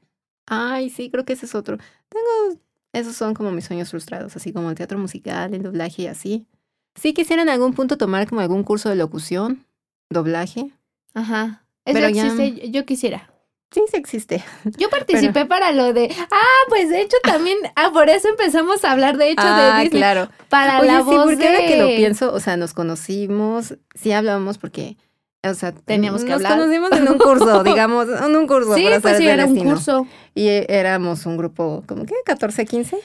Ay, 0.48 0.90
sí, 0.90 1.10
creo 1.12 1.24
que 1.24 1.34
ese 1.34 1.46
es 1.46 1.56
otro. 1.56 1.78
Tengo, 2.10 2.60
esos 2.94 3.16
son 3.16 3.34
como 3.34 3.52
mis 3.52 3.66
sueños 3.66 3.90
frustrados, 3.90 4.36
así 4.36 4.52
como 4.52 4.70
el 4.70 4.76
teatro 4.76 4.98
musical, 4.98 5.54
el 5.54 5.62
doblaje 5.62 6.04
y 6.04 6.08
así. 6.08 6.48
Sí 6.96 7.14
quisiera 7.14 7.42
en 7.42 7.50
algún 7.50 7.74
punto 7.74 7.98
tomar 7.98 8.28
como 8.28 8.42
algún 8.42 8.64
curso 8.64 8.90
de 8.90 8.96
locución, 8.96 9.66
doblaje. 10.10 10.72
Ajá. 11.14 11.66
Eso 11.86 11.94
Pero 11.96 12.08
existe, 12.08 12.52
yo- 12.54 12.68
yo 12.82 12.86
quisiera. 12.86 13.28
Sí, 13.74 13.82
sí 13.90 13.96
existe. 13.96 14.44
Yo 14.78 14.90
participé 14.90 15.46
para 15.46 15.72
lo 15.72 15.94
de. 15.94 16.14
Ah, 16.30 16.66
pues 16.68 16.90
de 16.90 17.02
hecho 17.02 17.16
también. 17.24 17.58
Ah, 17.78 17.90
por 17.94 18.10
eso 18.10 18.28
empezamos 18.28 18.84
a 18.84 18.92
hablar 18.92 19.16
de 19.18 19.30
hecho 19.32 19.42
ah, 19.46 19.78
de 19.78 19.84
Disney. 19.84 20.02
claro. 20.02 20.30
Para 20.50 20.80
Oye, 20.82 20.88
la 20.92 20.98
sí, 21.00 21.06
voz 21.06 21.24
porque 21.26 21.48
ahora 21.48 21.62
de- 21.62 21.68
que 21.68 21.78
lo 21.78 21.88
pienso, 21.88 22.34
o 22.34 22.40
sea, 22.42 22.58
nos 22.58 22.74
conocimos, 22.74 23.78
sí 23.96 24.12
hablábamos 24.12 24.58
porque, 24.58 24.98
o 25.42 25.54
sea, 25.54 25.72
Teníamos 25.72 26.24
que 26.26 26.32
nos 26.32 26.44
hablar. 26.44 26.60
conocimos 26.60 26.92
en 26.92 27.08
un 27.08 27.18
curso, 27.18 27.64
digamos, 27.64 28.08
en 28.10 28.36
un 28.36 28.46
curso 28.46 28.76
Sí, 28.76 28.86
pues 29.02 29.18
sí, 29.18 29.26
era 29.26 29.46
un 29.46 29.56
curso. 29.58 30.06
Y 30.36 30.50
eh, 30.50 30.66
éramos 30.68 31.26
un 31.26 31.38
grupo, 31.38 31.84
como 31.88 32.06
que 32.06 32.14
14, 32.26 32.66
15. 32.66 32.98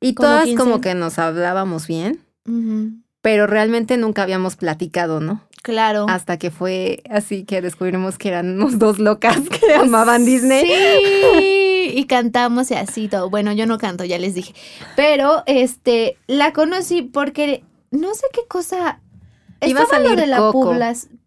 Y 0.00 0.14
Como 0.14 0.28
todas 0.30 0.44
15. 0.44 0.56
como 0.62 0.80
que 0.80 0.94
nos 0.94 1.18
hablábamos 1.18 1.86
bien, 1.86 2.20
Ujú. 2.48 2.92
Pero 3.26 3.48
realmente 3.48 3.96
nunca 3.96 4.22
habíamos 4.22 4.54
platicado, 4.54 5.18
¿no? 5.18 5.40
Claro. 5.62 6.06
Hasta 6.08 6.38
que 6.38 6.52
fue 6.52 7.02
así 7.10 7.42
que 7.42 7.60
descubrimos 7.60 8.18
que 8.18 8.28
éramos 8.28 8.78
dos 8.78 9.00
locas 9.00 9.40
que 9.50 9.74
amaban 9.74 10.24
Disney. 10.24 10.64
Sí, 10.64 11.90
y 11.92 12.04
cantamos 12.04 12.70
y 12.70 12.74
así 12.74 13.08
todo. 13.08 13.28
Bueno, 13.28 13.52
yo 13.52 13.66
no 13.66 13.78
canto, 13.78 14.04
ya 14.04 14.16
les 14.20 14.36
dije. 14.36 14.54
Pero 14.94 15.42
este, 15.46 16.18
la 16.28 16.52
conocí 16.52 17.02
porque 17.02 17.64
no 17.90 18.14
sé 18.14 18.26
qué 18.32 18.42
cosa. 18.46 19.00
Iba 19.60 19.80
a 19.80 19.82
Estaba 19.82 20.04
lo 20.04 20.14
de 20.14 20.28
las 20.28 20.38
Coco. 20.38 20.72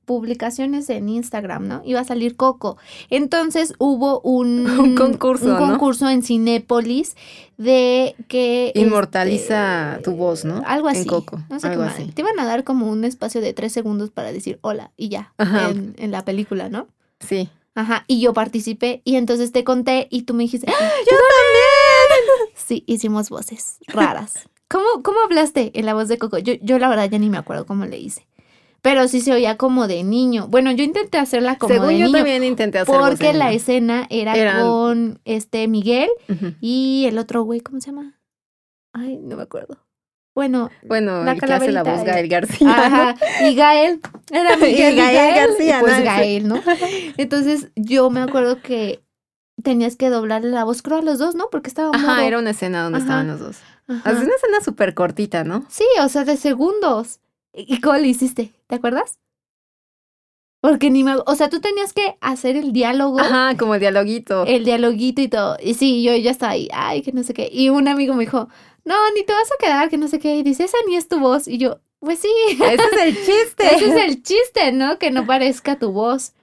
Publicaciones 0.10 0.90
en 0.90 1.08
Instagram, 1.08 1.68
¿no? 1.68 1.84
Iba 1.86 2.00
a 2.00 2.04
salir 2.04 2.36
Coco. 2.36 2.78
Entonces 3.12 3.76
hubo 3.78 4.22
un, 4.22 4.68
Un 4.80 4.96
concurso, 4.96 5.46
un 5.46 5.52
¿no? 5.52 5.60
concurso 5.60 6.10
en 6.10 6.24
Cinépolis 6.24 7.16
de 7.58 8.16
que 8.28 8.72
Inmortaliza 8.74 9.92
este, 9.92 10.04
tu 10.06 10.14
voz, 10.16 10.46
¿no? 10.46 10.64
Algo 10.66 10.88
así. 10.88 11.02
En 11.02 11.06
Coco. 11.06 11.44
No 11.48 11.60
sé 11.60 11.68
algo 11.68 11.84
qué 11.84 11.90
así. 11.90 12.06
Te 12.08 12.24
iban 12.24 12.40
a 12.40 12.48
dar 12.48 12.64
como 12.64 12.90
un 12.90 13.04
espacio 13.04 13.40
de 13.40 13.54
tres 13.54 13.72
segundos 13.72 14.10
para 14.10 14.32
decir 14.32 14.58
hola 14.64 14.90
y 14.98 15.10
ya 15.10 15.32
Ajá. 15.38 15.70
en, 15.70 15.94
en 16.00 16.10
la 16.10 16.26
película, 16.26 16.70
¿no? 16.70 16.88
Sí. 17.20 17.48
Ajá, 17.76 18.04
y 18.08 18.20
yo 18.20 18.34
participé 18.34 19.04
y 19.06 19.16
entonces 19.16 19.52
te 19.52 19.64
conté 19.64 20.08
y 20.10 20.24
tú 20.24 20.34
me 20.34 20.42
dijiste, 20.42 20.66
¡Ah, 20.72 20.74
yo 20.74 21.18
también. 21.18 22.54
Sí, 22.56 22.84
hicimos 22.88 23.30
voces 23.30 23.78
raras. 23.86 24.50
¿Cómo, 24.68 25.04
cómo 25.04 25.20
hablaste 25.24 25.70
en 25.76 25.86
la 25.86 25.94
voz 25.94 26.08
de 26.08 26.18
Coco? 26.18 26.40
Yo, 26.40 26.54
yo 26.64 26.80
la 26.80 26.90
verdad 26.90 27.08
ya 27.12 27.20
ni 27.20 27.30
me 27.30 27.38
acuerdo 27.38 27.68
cómo 27.68 27.86
le 27.86 28.00
hice. 28.00 28.26
Pero 28.82 29.08
sí 29.08 29.20
se 29.22 29.34
oía 29.34 29.58
como 29.58 29.88
de 29.88 30.04
niño. 30.04 30.48
Bueno, 30.48 30.72
yo 30.72 30.84
intenté 30.84 31.18
hacerla 31.18 31.58
como 31.58 31.74
Según 31.74 31.90
de 31.90 31.98
yo 32.00 32.06
niño. 32.06 32.18
también 32.18 32.44
intenté 32.44 32.80
hacer 32.80 32.96
voz 32.96 33.10
Porque 33.10 33.28
de 33.28 33.34
la 33.34 33.52
escena 33.52 34.08
era 34.10 34.36
Eran- 34.36 34.62
con 34.62 35.20
este 35.26 35.68
Miguel 35.68 36.10
y 36.62 37.06
el 37.08 37.18
otro 37.18 37.44
güey, 37.44 37.60
¿cómo 37.60 37.82
se 37.82 37.88
llama? 37.92 38.20
Ay, 38.94 39.18
no 39.18 39.36
me 39.36 39.44
acuerdo. 39.44 39.78
Bueno, 40.36 40.70
Bueno, 40.84 41.24
La 41.26 41.34
el 41.34 41.42
que 41.42 41.52
hace 41.54 41.72
la 41.72 41.84
voz 41.84 42.00
eh. 42.00 42.04
Gael 42.06 42.30
García. 42.30 42.68
¿no? 42.68 42.72
Ajá, 42.74 43.16
y 43.46 43.56
Gael, 43.56 44.00
era 44.32 44.56
Miguel 44.58 44.94
Y 44.94 44.94
y 44.94 45.02
Gael 45.02 45.16
Gael, 45.16 45.48
García, 45.50 45.78
y 45.78 45.82
pues 45.82 45.98
¿no? 46.00 46.06
Gael, 46.06 46.48
¿no? 46.48 46.62
Entonces 47.18 47.68
yo 47.76 48.10
me 48.10 48.22
acuerdo 48.22 48.62
que 48.62 49.04
tenías 49.62 49.98
que 49.98 50.10
doblarle 50.10 50.52
la 50.52 50.64
voz, 50.64 50.82
creo 50.82 51.00
a 51.00 51.02
los 51.02 51.20
dos, 51.20 51.36
¿no? 51.36 51.50
Porque 51.52 51.68
estaba 51.68 51.92
Ajá, 51.94 52.26
era 52.26 52.40
una 52.40 52.52
escena 52.52 52.84
donde 52.84 53.00
Ajá. 53.00 53.06
estaban 53.06 53.28
los 53.28 53.40
dos. 53.42 53.58
Ajá. 53.90 54.10
Así 54.10 54.24
una 54.24 54.36
escena 54.36 54.62
súper 54.64 54.94
cortita, 54.94 55.44
¿no? 55.44 55.66
Sí, 55.68 55.84
o 56.02 56.08
sea, 56.08 56.24
de 56.24 56.38
segundos. 56.38 57.20
¿Y 57.54 57.76
y 57.76 57.82
cómo 57.82 57.98
le 57.98 58.08
hiciste? 58.08 58.54
¿Te 58.70 58.76
acuerdas? 58.76 59.20
Porque 60.62 60.90
ni 60.90 61.04
me... 61.04 61.16
O 61.26 61.36
sea, 61.36 61.50
tú 61.50 61.60
tenías 61.62 61.94
que 61.94 62.18
hacer 62.22 62.56
el 62.56 62.72
diálogo, 62.74 63.20
Ajá, 63.20 63.56
como 63.58 63.76
el 63.76 63.80
dialoguito. 63.80 64.46
el 64.46 64.66
dialoguito 64.66 65.22
y 65.22 65.28
todo. 65.28 65.58
Y 65.62 65.74
sí, 65.74 66.04
yo 66.04 66.16
ya 66.16 66.32
estaba 66.32 66.52
ahí, 66.54 66.68
ay, 66.74 67.02
que 67.02 67.12
no 67.14 67.24
sé 67.24 67.34
qué. 67.34 67.50
Y 67.52 67.70
un 67.70 67.88
amigo 67.88 68.14
me 68.14 68.26
dijo, 68.26 68.48
no, 68.84 68.96
ni 69.16 69.24
te 69.24 69.34
vas 69.34 69.50
a 69.52 69.58
quedar, 69.64 69.90
que 69.90 69.98
no 69.98 70.08
sé 70.08 70.20
qué. 70.20 70.36
Y 70.36 70.44
dice, 70.44 70.66
esa 70.66 70.78
ni 70.88 70.96
es 70.98 71.08
tu 71.08 71.20
voz. 71.20 71.48
Y 71.48 71.58
yo, 71.58 71.80
Pues 72.00 72.20
sí. 72.20 72.32
Ese 72.52 72.76
es 72.76 73.02
el 73.02 73.16
chiste. 73.16 73.64
Ese 73.76 73.90
es 73.90 73.96
el 74.06 74.22
chiste, 74.24 74.72
¿no? 74.74 75.00
Que 75.00 75.12
no 75.12 75.26
parezca 75.26 75.80
tu 75.80 75.92
voz. 75.92 76.34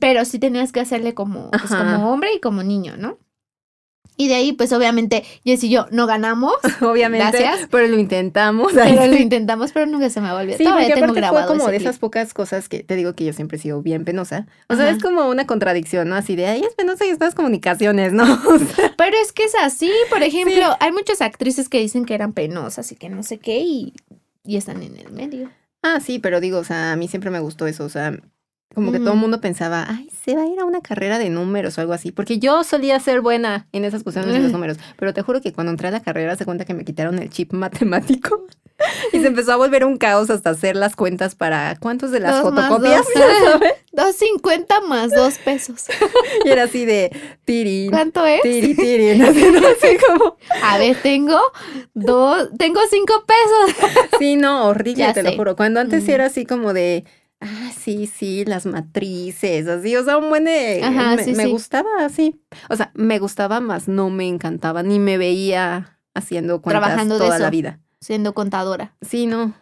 Pero 0.00 0.24
sí 0.24 0.40
tenías 0.40 0.72
que 0.72 0.80
hacerle 0.80 1.14
como, 1.14 1.50
pues, 1.52 1.66
como 1.66 2.12
hombre 2.12 2.34
y 2.34 2.40
como 2.40 2.64
niño, 2.64 2.96
¿no? 2.96 3.18
Y 4.16 4.28
de 4.28 4.34
ahí, 4.34 4.52
pues 4.52 4.72
obviamente, 4.72 5.24
Jess 5.44 5.62
y 5.64 5.68
yo 5.68 5.86
no 5.90 6.06
ganamos, 6.06 6.54
Obviamente. 6.80 7.38
Gracias. 7.38 7.68
Pero 7.70 7.86
lo 7.88 7.98
intentamos. 7.98 8.72
Pero 8.72 9.06
lo 9.06 9.16
intentamos, 9.16 9.72
pero 9.72 9.86
nunca 9.86 10.08
se 10.10 10.20
me 10.20 10.30
olvidar. 10.32 10.56
Sí, 10.58 10.64
Todavía 10.64 10.88
porque 10.88 10.94
tengo 10.94 11.12
aparte 11.12 11.20
grabado 11.20 11.46
fue 11.48 11.56
como 11.58 11.70
de 11.70 11.76
clip. 11.76 11.88
esas 11.88 11.98
pocas 11.98 12.32
cosas 12.34 12.68
que 12.68 12.82
te 12.82 12.96
digo 12.96 13.14
que 13.14 13.24
yo 13.24 13.32
siempre 13.32 13.58
he 13.58 13.60
sido 13.60 13.82
bien 13.82 14.04
penosa. 14.04 14.46
O 14.68 14.76
sea, 14.76 14.88
es 14.90 15.02
como 15.02 15.28
una 15.28 15.46
contradicción, 15.46 16.08
¿no? 16.08 16.14
Así 16.16 16.34
de, 16.36 16.46
ay, 16.46 16.62
es 16.62 16.74
penosa 16.74 17.04
y 17.04 17.10
estas 17.10 17.34
comunicaciones, 17.34 18.12
¿no? 18.12 18.24
O 18.46 18.58
sea, 18.58 18.94
Pero 18.96 19.16
es 19.22 19.32
que 19.32 19.44
es 19.44 19.54
así, 19.60 19.90
por 20.10 20.22
ejemplo, 20.22 20.64
hay 20.80 20.92
muchas 20.92 21.20
actrices 21.20 21.68
que 21.68 21.78
dicen 21.80 22.04
que 22.06 22.14
eran 22.14 22.32
penosas 22.32 22.90
y 22.92 22.96
que 22.96 23.08
no 23.08 23.22
sé 23.22 23.38
qué 23.38 23.58
y, 23.60 23.92
y 24.44 24.56
están 24.56 24.82
en 24.82 24.96
el 24.96 25.10
medio. 25.12 25.50
ah, 25.82 26.00
sí, 26.00 26.18
pero 26.18 26.40
digo, 26.40 26.58
o 26.58 26.64
sea, 26.64 26.92
a 26.92 26.96
mí 26.96 27.06
siempre 27.08 27.30
me 27.30 27.40
gustó 27.40 27.66
eso, 27.66 27.84
o 27.84 27.88
sea, 27.88 28.18
como 28.76 28.92
que 28.92 29.00
todo 29.00 29.14
el 29.14 29.18
mundo 29.18 29.40
pensaba, 29.40 29.86
ay, 29.88 30.08
se 30.24 30.36
va 30.36 30.42
a 30.42 30.46
ir 30.46 30.60
a 30.60 30.64
una 30.64 30.80
carrera 30.82 31.18
de 31.18 31.28
números 31.30 31.76
o 31.76 31.80
algo 31.80 31.92
así, 31.94 32.12
porque 32.12 32.38
yo 32.38 32.62
solía 32.62 33.00
ser 33.00 33.20
buena 33.22 33.66
en 33.72 33.84
esas 33.84 34.04
cuestiones 34.04 34.32
de 34.34 34.40
los 34.40 34.50
Mm. 34.50 34.52
números, 34.52 34.76
pero 34.96 35.12
te 35.12 35.22
juro 35.22 35.40
que 35.40 35.52
cuando 35.52 35.72
entré 35.72 35.88
a 35.88 35.90
la 35.90 36.00
carrera 36.00 36.36
se 36.36 36.44
cuenta 36.44 36.64
que 36.64 36.74
me 36.74 36.84
quitaron 36.84 37.18
el 37.18 37.28
chip 37.30 37.52
matemático 37.52 38.46
y 39.12 39.18
se 39.20 39.26
empezó 39.28 39.52
a 39.52 39.56
volver 39.56 39.84
un 39.84 39.96
caos 39.96 40.28
hasta 40.30 40.50
hacer 40.50 40.76
las 40.76 40.94
cuentas 40.94 41.34
para 41.34 41.76
cuántos 41.80 42.10
de 42.10 42.20
las 42.20 42.42
Dos 42.42 42.54
fotocopias, 42.54 43.06
dos. 43.92 44.14
cincuenta 44.16 44.80
más 44.82 45.10
dos 45.14 45.38
pesos. 45.38 45.86
Y 46.44 46.48
era 46.50 46.64
así 46.64 46.84
de 46.84 47.10
tiri, 47.46 47.88
¿Cuánto 47.90 48.26
es? 48.26 48.42
tiri, 48.42 48.74
tiri, 48.74 49.16
no 49.18 49.32
sé, 49.32 49.50
no 49.52 49.60
sé 49.80 49.98
cómo. 50.06 50.36
A 50.62 50.76
ver, 50.76 50.96
tengo 51.02 51.40
dos, 51.94 52.50
tengo 52.58 52.80
cinco 52.90 53.24
pesos. 53.26 53.90
Sí, 54.18 54.36
no, 54.36 54.66
horrible, 54.68 54.98
Ya 54.98 55.12
te 55.14 55.22
lo 55.22 55.32
juro. 55.32 55.56
Cuando 55.56 55.80
antes 55.80 56.02
sí 56.02 56.10
Ujú. 56.10 56.14
era 56.16 56.26
así 56.26 56.44
como 56.44 56.72
de, 56.74 57.04
ah, 57.40 57.70
sí, 57.76 58.06
sí, 58.06 58.44
las 58.44 58.66
matrices, 58.66 59.66
así, 59.66 59.96
o 59.96 60.04
sea, 60.04 60.18
un 60.18 60.28
buen 60.28 60.44
de... 60.44 60.82
Ajá, 60.82 61.16
me, 61.16 61.24
sí, 61.24 61.32
me 61.32 61.44
sí. 61.44 61.50
gustaba 61.50 61.90
así. 62.00 62.40
O 62.68 62.76
sea, 62.76 62.90
me 62.94 63.18
gustaba 63.18 63.60
más, 63.60 63.88
no 63.88 64.10
me 64.10 64.26
encantaba, 64.26 64.82
ni 64.82 64.98
me 64.98 65.18
veía 65.18 65.98
haciendo 66.14 66.62
cuentas 66.62 66.82
Trabajando 66.82 67.18
de 67.18 67.24
toda 67.24 67.38
la 67.38 67.50
vida. 67.50 67.80
Siendo 68.00 68.34
contadora. 68.34 68.94
Sí, 69.00 69.26
no, 69.26 69.54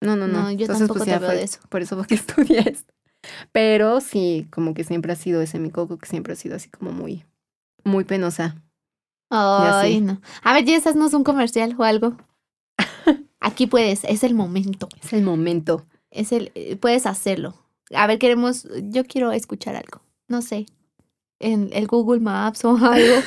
no, 0.00 0.16
no, 0.16 0.26
no. 0.28 0.42
No, 0.42 0.50
yo 0.50 0.62
Entonces, 0.66 0.78
tampoco 0.86 1.00
pues 1.00 1.04
te 1.10 1.18
veo 1.18 1.28
fue 1.28 1.36
de 1.36 1.44
eso. 1.44 1.60
por 1.68 1.82
eso 1.82 1.96
fue 1.96 2.06
que 2.06 2.14
estudié 2.16 2.60
esto. 2.68 2.92
Pero 3.52 4.00
sí, 4.00 4.46
como 4.50 4.74
que 4.74 4.84
siempre 4.84 5.12
ha 5.12 5.16
sido 5.16 5.42
ese 5.42 5.58
mi 5.58 5.70
coco, 5.70 5.98
que 5.98 6.06
siempre 6.06 6.32
ha 6.32 6.36
sido 6.36 6.56
así 6.56 6.68
como 6.68 6.92
muy, 6.92 7.24
muy 7.84 8.04
penosa. 8.04 8.56
Ay, 9.30 10.00
no. 10.00 10.20
A 10.42 10.52
ver, 10.52 10.64
ya 10.64 10.76
esas 10.76 10.94
no 10.94 11.06
es 11.06 11.14
un 11.14 11.24
comercial 11.24 11.74
o 11.78 11.82
algo. 11.84 12.16
Aquí 13.40 13.66
puedes, 13.66 14.04
es 14.04 14.22
el 14.22 14.34
momento. 14.34 14.88
Es 15.02 15.12
el 15.12 15.22
momento. 15.22 15.86
Es 16.10 16.32
el, 16.32 16.52
eh, 16.54 16.76
puedes 16.76 17.06
hacerlo. 17.06 17.54
A 17.94 18.06
ver, 18.06 18.18
queremos, 18.18 18.66
yo 18.82 19.04
quiero 19.04 19.32
escuchar 19.32 19.76
algo. 19.76 20.00
No 20.28 20.42
sé. 20.42 20.66
En 21.38 21.70
el 21.72 21.86
Google 21.86 22.20
Maps 22.20 22.64
o 22.64 22.76
algo. 22.82 23.22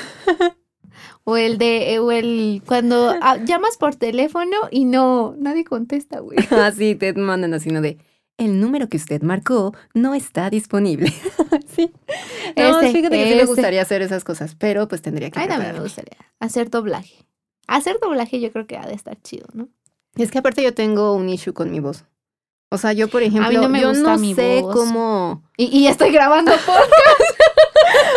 o 1.23 1.37
el 1.37 1.57
de, 1.57 1.99
o 1.99 2.11
el, 2.11 2.61
cuando 2.65 3.15
ah, 3.21 3.37
llamas 3.37 3.77
por 3.77 3.95
teléfono 3.95 4.57
y 4.71 4.85
no, 4.85 5.35
nadie 5.37 5.63
contesta, 5.63 6.19
güey. 6.19 6.37
Así 6.51 6.95
te 6.95 7.13
mandan 7.13 7.53
así, 7.53 7.69
¿no? 7.69 7.81
De, 7.81 7.97
el 8.39 8.59
número 8.59 8.87
que 8.87 8.97
usted 8.97 9.21
marcó 9.21 9.75
no 9.93 10.15
está 10.15 10.49
disponible. 10.49 11.13
sí. 11.67 11.91
No, 12.55 12.79
Ese, 12.79 12.93
fíjate 12.93 13.17
que 13.17 13.29
sí 13.31 13.35
me 13.35 13.45
gustaría 13.45 13.81
hacer 13.81 14.01
esas 14.01 14.23
cosas, 14.23 14.55
pero 14.55 14.87
pues 14.87 15.01
tendría 15.01 15.29
que 15.29 15.39
Ay, 15.39 15.47
también 15.47 15.73
me 15.73 15.81
gustaría 15.81 16.17
hacer 16.39 16.69
doblaje. 16.69 17.25
Hacer 17.67 17.99
doblaje 18.01 18.39
yo 18.39 18.51
creo 18.51 18.65
que 18.65 18.77
ha 18.77 18.87
de 18.87 18.93
estar 18.93 19.21
chido, 19.21 19.47
¿no? 19.53 19.67
Es 20.15 20.31
que 20.31 20.39
aparte 20.39 20.63
yo 20.63 20.73
tengo 20.73 21.13
un 21.13 21.29
issue 21.29 21.53
con 21.53 21.69
mi 21.69 21.79
voz. 21.79 22.05
O 22.71 22.77
sea, 22.77 22.93
yo, 22.93 23.07
por 23.07 23.23
ejemplo, 23.23 23.61
no 23.61 23.69
me 23.69 23.81
yo 23.81 23.89
gusta 23.89 24.13
no 24.13 24.17
mi 24.19 24.35
sé 24.35 24.61
voz. 24.61 24.75
cómo... 24.75 25.41
Y, 25.57 25.65
y 25.75 25.87
estoy 25.87 26.11
grabando 26.11 26.51
por... 26.65 26.75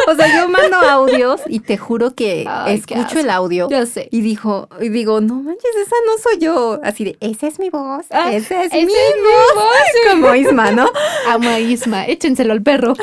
O 0.08 0.14
sea, 0.14 0.26
yo 0.36 0.48
mando 0.48 0.76
audios 0.76 1.40
y 1.46 1.60
te 1.60 1.78
juro 1.78 2.14
que 2.14 2.44
Ay, 2.48 2.74
escucho 2.76 3.20
el 3.20 3.30
audio 3.30 3.68
Yo 3.70 3.86
sé. 3.86 4.08
y 4.10 4.20
dijo, 4.20 4.68
y 4.80 4.88
digo, 4.90 5.20
no 5.20 5.36
manches, 5.36 5.74
esa 5.80 5.96
no 6.06 6.12
soy 6.22 6.38
yo. 6.38 6.80
Así 6.82 7.04
de, 7.04 7.16
esa 7.20 7.46
es 7.46 7.58
mi 7.58 7.70
voz, 7.70 8.04
Ah, 8.10 8.32
esa 8.32 8.64
es 8.64 8.72
mi 8.72 8.80
es 8.80 8.86
mi 8.86 8.92
voz. 9.54 10.10
Como 10.10 10.34
Isma, 10.34 10.72
¿no? 10.72 10.90
Amo 11.28 11.48
a 11.48 11.58
Isma, 11.60 12.06
échenselo 12.06 12.52
al 12.52 12.62
perro. 12.62 12.94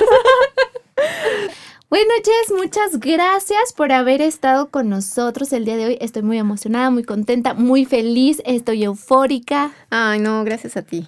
Bueno, 1.89 2.11
Jess, 2.23 2.55
muchas 2.55 2.99
gracias 2.99 3.73
por 3.75 3.91
haber 3.91 4.21
estado 4.21 4.69
con 4.69 4.89
nosotros 4.89 5.51
el 5.53 5.65
día 5.65 5.75
de 5.77 5.85
hoy. 5.87 5.97
Estoy 6.01 6.21
muy 6.21 6.37
emocionada, 6.37 6.91
muy 6.91 7.03
contenta, 7.03 7.55
muy 7.55 7.85
feliz, 7.85 8.41
estoy 8.45 8.83
eufórica. 8.83 9.71
Ay, 9.89 10.19
no, 10.19 10.43
gracias 10.43 10.77
a 10.77 10.83
ti. 10.83 11.07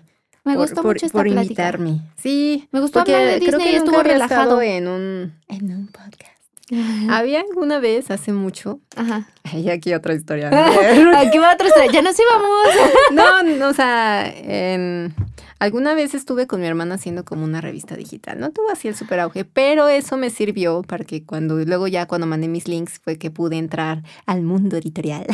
Me 0.51 0.57
por- 0.57 0.65
gustó 0.67 0.81
por, 0.81 0.93
mucho 0.95 1.05
esta 1.05 1.17
por 1.17 1.25
plática. 1.25 1.41
invitarme. 1.43 2.01
Sí. 2.17 2.67
Me 2.71 2.79
gustó 2.79 2.99
porque 2.99 3.15
hablar 3.15 3.39
de 3.39 3.45
creo 3.45 3.59
que 3.59 3.75
estuvo 3.77 4.03
relajado. 4.03 4.61
en 4.61 4.87
un, 4.87 5.33
en 5.47 5.71
un 5.75 5.87
podcast. 5.87 6.31
Había 7.09 7.41
alguna 7.41 7.79
vez, 7.79 8.11
hace 8.11 8.31
mucho, 8.31 8.79
Ajá. 8.95 9.27
ay, 9.43 9.69
aquí 9.69 9.93
otra 9.93 10.13
historia. 10.13 10.49
Aquí 11.19 11.37
va 11.37 11.53
otra 11.53 11.67
historia. 11.67 11.91
Ya 11.91 12.01
nos 12.01 12.15
íbamos. 12.17 12.67
no, 13.11 13.43
no, 13.43 13.67
o 13.69 13.73
sea, 13.73 14.25
en- 14.33 15.13
alguna 15.59 15.93
vez 15.95 16.13
estuve 16.13 16.47
con 16.47 16.61
mi 16.61 16.67
hermana 16.67 16.95
haciendo 16.95 17.25
como 17.25 17.43
una 17.43 17.59
revista 17.59 17.95
digital. 17.97 18.39
No 18.39 18.51
tuvo 18.51 18.71
así 18.71 18.87
el 18.87 18.95
super 18.95 19.19
auge, 19.19 19.43
pero 19.43 19.89
eso 19.89 20.15
me 20.15 20.29
sirvió 20.29 20.81
para 20.83 21.03
que 21.03 21.25
cuando, 21.25 21.55
luego 21.57 21.87
ya 21.87 22.05
cuando 22.07 22.25
mandé 22.25 22.47
mis 22.47 22.69
links 22.69 22.99
fue 23.03 23.17
que 23.17 23.31
pude 23.31 23.57
entrar 23.57 24.03
al 24.25 24.41
mundo 24.41 24.77
editorial 24.77 25.25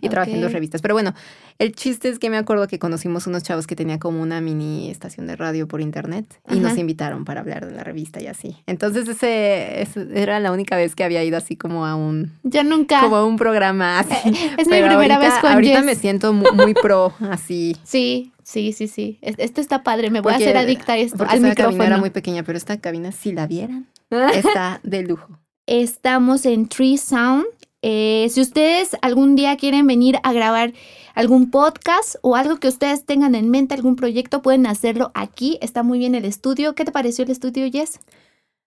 y 0.00 0.08
trabajé 0.08 0.34
en 0.34 0.40
dos 0.40 0.52
revistas. 0.52 0.80
Pero 0.82 0.94
bueno, 0.94 1.14
el 1.58 1.74
chiste 1.74 2.08
es 2.08 2.18
que 2.18 2.30
me 2.30 2.36
acuerdo 2.38 2.66
que 2.68 2.78
conocimos 2.78 3.26
unos 3.26 3.42
chavos 3.42 3.66
que 3.66 3.76
tenían 3.76 3.98
como 3.98 4.22
una 4.22 4.40
mini 4.40 4.90
estación 4.90 5.26
de 5.26 5.36
radio 5.36 5.68
por 5.68 5.80
internet 5.80 6.26
y 6.50 6.56
nos 6.60 6.76
invitaron 6.78 7.24
para 7.24 7.40
hablar 7.40 7.66
de 7.66 7.72
la 7.72 7.84
revista 7.84 8.20
y 8.22 8.26
así. 8.26 8.56
Entonces 8.66 9.08
ese, 9.08 9.82
ese 9.82 10.06
era 10.14 10.40
la 10.40 10.52
única 10.52 10.76
vez 10.76 10.94
que 10.94 11.04
había 11.04 11.22
ido 11.24 11.36
así 11.36 11.56
como 11.56 11.86
a 11.86 11.94
un 11.94 12.32
Yo 12.42 12.64
nunca. 12.64 13.00
como 13.00 13.16
a 13.16 13.26
un 13.26 13.36
programa 13.36 13.98
así. 14.00 14.14
es 14.24 14.66
mi 14.66 14.72
Pero 14.72 14.86
primera 14.88 14.94
ahorita- 15.16 15.18
vez 15.18 15.32
con 15.40 15.52
Ahorita 15.52 15.76
Jess. 15.78 15.84
me 15.86 15.94
siento 15.94 16.32
mu- 16.32 16.52
muy, 16.54 16.74
pro, 16.74 17.12
así. 17.30 17.76
Sí, 17.84 18.32
sí, 18.42 18.72
sí, 18.72 18.88
sí. 18.88 19.18
Es- 19.22 19.36
Esto 19.38 19.60
está 19.60 19.82
padre. 19.82 20.10
Me 20.10 20.20
voy 20.20 20.32
Porque- 20.32 20.44
a 20.44 20.48
hacer 20.48 20.56
adicta 20.56 20.94
a 20.94 20.98
esto, 20.98 21.18
Porque 21.18 21.32
al 21.34 21.38
esa 21.44 21.48
cabina 21.54 21.68
micrófono. 21.70 21.84
era 21.84 21.96
muy 21.98 22.10
pequeña, 22.10 22.42
pero 22.42 22.56
esta 22.58 22.78
cabina, 22.80 23.12
si 23.12 23.32
la 23.32 23.46
vieran, 23.46 23.86
está 24.34 24.80
de 24.82 25.02
lujo. 25.02 25.38
Estamos 25.66 26.44
en 26.46 26.68
Tree 26.68 26.98
Sound. 26.98 27.44
Eh, 27.82 28.28
si 28.30 28.40
ustedes 28.40 28.96
algún 29.02 29.34
día 29.34 29.56
quieren 29.56 29.86
venir 29.86 30.18
a 30.22 30.32
grabar 30.32 30.72
algún 31.14 31.50
podcast 31.50 32.14
o 32.22 32.36
algo 32.36 32.58
que 32.58 32.68
ustedes 32.68 33.04
tengan 33.04 33.34
en 33.34 33.50
mente, 33.50 33.74
algún 33.74 33.96
proyecto, 33.96 34.40
pueden 34.40 34.66
hacerlo 34.66 35.10
aquí. 35.14 35.58
Está 35.60 35.82
muy 35.82 35.98
bien 35.98 36.14
el 36.14 36.24
estudio. 36.24 36.74
¿Qué 36.74 36.84
te 36.84 36.92
pareció 36.92 37.24
el 37.24 37.30
estudio, 37.30 37.70
Jess? 37.70 38.00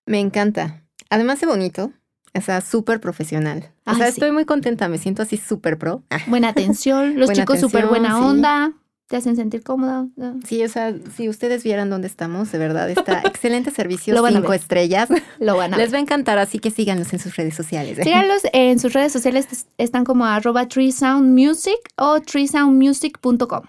Me 0.05 0.19
encanta. 0.19 0.83
Además 1.09 1.39
de 1.39 1.47
bonito, 1.47 1.91
o 2.33 2.41
sea, 2.41 2.61
súper 2.61 2.99
profesional. 2.99 3.71
O 3.85 3.95
sea, 3.95 4.07
sí. 4.07 4.13
estoy 4.13 4.31
muy 4.31 4.45
contenta, 4.45 4.89
me 4.89 4.97
siento 4.97 5.21
así 5.21 5.37
súper 5.37 5.77
pro. 5.77 6.03
Buena 6.27 6.49
atención, 6.49 7.17
los 7.17 7.27
Buena 7.27 7.43
chicos 7.43 7.59
súper 7.59 7.87
buena 7.87 8.17
sí. 8.17 8.84
Te 9.07 9.17
hacen 9.17 9.35
sentir 9.35 9.61
cómoda. 9.63 10.07
Sí, 10.47 10.63
o 10.63 10.69
sea, 10.69 10.93
si 11.15 11.29
ustedes 11.29 11.63
vieran 11.63 11.89
dónde 11.89 12.07
estamos, 12.07 12.51
de 12.51 12.57
verdad, 12.57 12.89
está 12.89 13.21
excelente 13.25 13.69
servicio, 13.71 14.13
Lo 14.15 14.27
cinco 14.27 14.53
estrellas. 14.53 15.09
Lo 15.39 15.55
van 15.57 15.73
a 15.73 15.77
Les 15.77 15.93
va 15.93 15.97
a 15.97 16.01
encantar, 16.01 16.37
así 16.39 16.57
que 16.59 16.71
síganos 16.71 17.13
en 17.13 17.19
sus 17.19 17.35
redes 17.35 17.53
sociales. 17.55 17.99
Síganlos 18.01 18.41
en 18.53 18.79
sus 18.79 18.93
redes 18.93 19.11
sociales, 19.13 19.47
es- 19.51 19.67
están 19.77 20.05
como 20.05 20.25
arroba 20.25 20.67
treesoundmusic 20.67 21.77
o 21.97 22.19
treesoundmusic.com, 22.21 23.61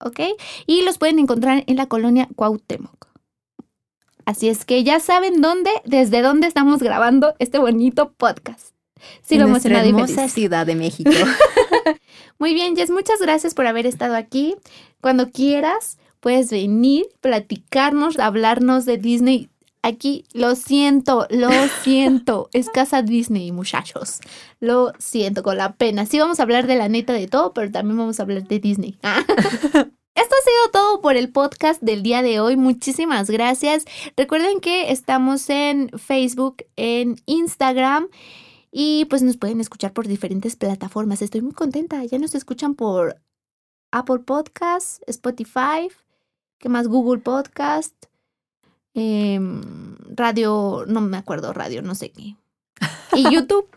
¿ok? 0.00 0.20
Y 0.66 0.82
los 0.82 0.98
pueden 0.98 1.18
encontrar 1.18 1.64
en 1.66 1.76
la 1.76 1.86
colonia 1.86 2.28
Cuauhtémoc. 2.36 3.08
Así 4.26 4.48
es 4.48 4.64
que 4.64 4.84
ya 4.84 5.00
saben 5.00 5.40
dónde, 5.42 5.70
desde 5.84 6.22
dónde 6.22 6.46
estamos 6.46 6.82
grabando 6.82 7.34
este 7.38 7.58
bonito 7.58 8.12
podcast. 8.12 8.74
Sigo 9.22 9.42
En 9.42 9.48
emocionada 9.50 9.84
y 9.84 9.90
hermosa 9.90 10.14
feliz. 10.14 10.32
Ciudad 10.32 10.64
de 10.66 10.74
México. 10.76 11.10
Muy 12.38 12.54
bien, 12.54 12.76
Jess, 12.76 12.90
muchas 12.90 13.20
gracias 13.20 13.54
por 13.54 13.66
haber 13.66 13.86
estado 13.86 14.16
aquí. 14.16 14.56
Cuando 15.00 15.30
quieras, 15.30 15.98
puedes 16.20 16.50
venir, 16.50 17.06
platicarnos, 17.20 18.18
hablarnos 18.18 18.84
de 18.86 18.98
Disney. 18.98 19.50
Aquí, 19.82 20.24
lo 20.32 20.54
siento, 20.54 21.26
lo 21.30 21.50
siento. 21.82 22.48
Es 22.52 22.70
casa 22.70 23.02
Disney, 23.02 23.52
muchachos. 23.52 24.20
Lo 24.58 24.92
siento, 24.98 25.42
con 25.42 25.58
la 25.58 25.74
pena. 25.74 26.06
Sí, 26.06 26.18
vamos 26.18 26.40
a 26.40 26.44
hablar 26.44 26.66
de 26.66 26.76
la 26.76 26.88
neta 26.88 27.12
de 27.12 27.28
todo, 27.28 27.52
pero 27.52 27.70
también 27.70 27.98
vamos 27.98 28.18
a 28.18 28.22
hablar 28.22 28.48
de 28.48 28.58
Disney. 28.58 28.98
Esto 29.02 30.34
ha 30.36 30.44
sido 30.44 30.70
todo 30.72 31.00
por 31.00 31.16
el 31.16 31.30
podcast 31.30 31.82
del 31.82 32.02
día 32.02 32.22
de 32.22 32.40
hoy. 32.40 32.56
Muchísimas 32.56 33.28
gracias. 33.28 33.84
Recuerden 34.16 34.60
que 34.60 34.90
estamos 34.90 35.50
en 35.50 35.90
Facebook, 35.98 36.64
en 36.76 37.16
Instagram 37.26 38.08
y 38.76 39.04
pues 39.04 39.22
nos 39.22 39.36
pueden 39.36 39.60
escuchar 39.60 39.92
por 39.92 40.08
diferentes 40.08 40.56
plataformas. 40.56 41.22
Estoy 41.22 41.42
muy 41.42 41.52
contenta. 41.52 42.04
Ya 42.04 42.18
nos 42.18 42.34
escuchan 42.34 42.74
por 42.74 43.20
Apple 43.92 44.18
Podcast, 44.26 45.00
Spotify, 45.06 45.88
¿qué 46.58 46.68
más? 46.68 46.88
Google 46.88 47.20
Podcast, 47.20 47.94
em, 48.92 49.96
radio, 50.16 50.86
no 50.88 51.00
me 51.02 51.16
acuerdo, 51.16 51.52
radio, 51.52 51.82
no 51.82 51.94
sé 51.94 52.10
qué. 52.10 52.34
Y 53.14 53.22
YouTube. 53.32 53.68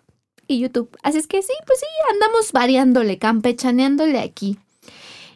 Y 0.47 0.61
YouTube. 0.61 0.89
Así 1.03 1.19
es 1.19 1.27
que 1.27 1.43
sí, 1.43 1.53
pues 1.67 1.79
sí, 1.79 1.85
andamos 2.13 2.51
variándole, 2.51 3.19
campechaneándole 3.19 4.19
aquí. 4.19 4.57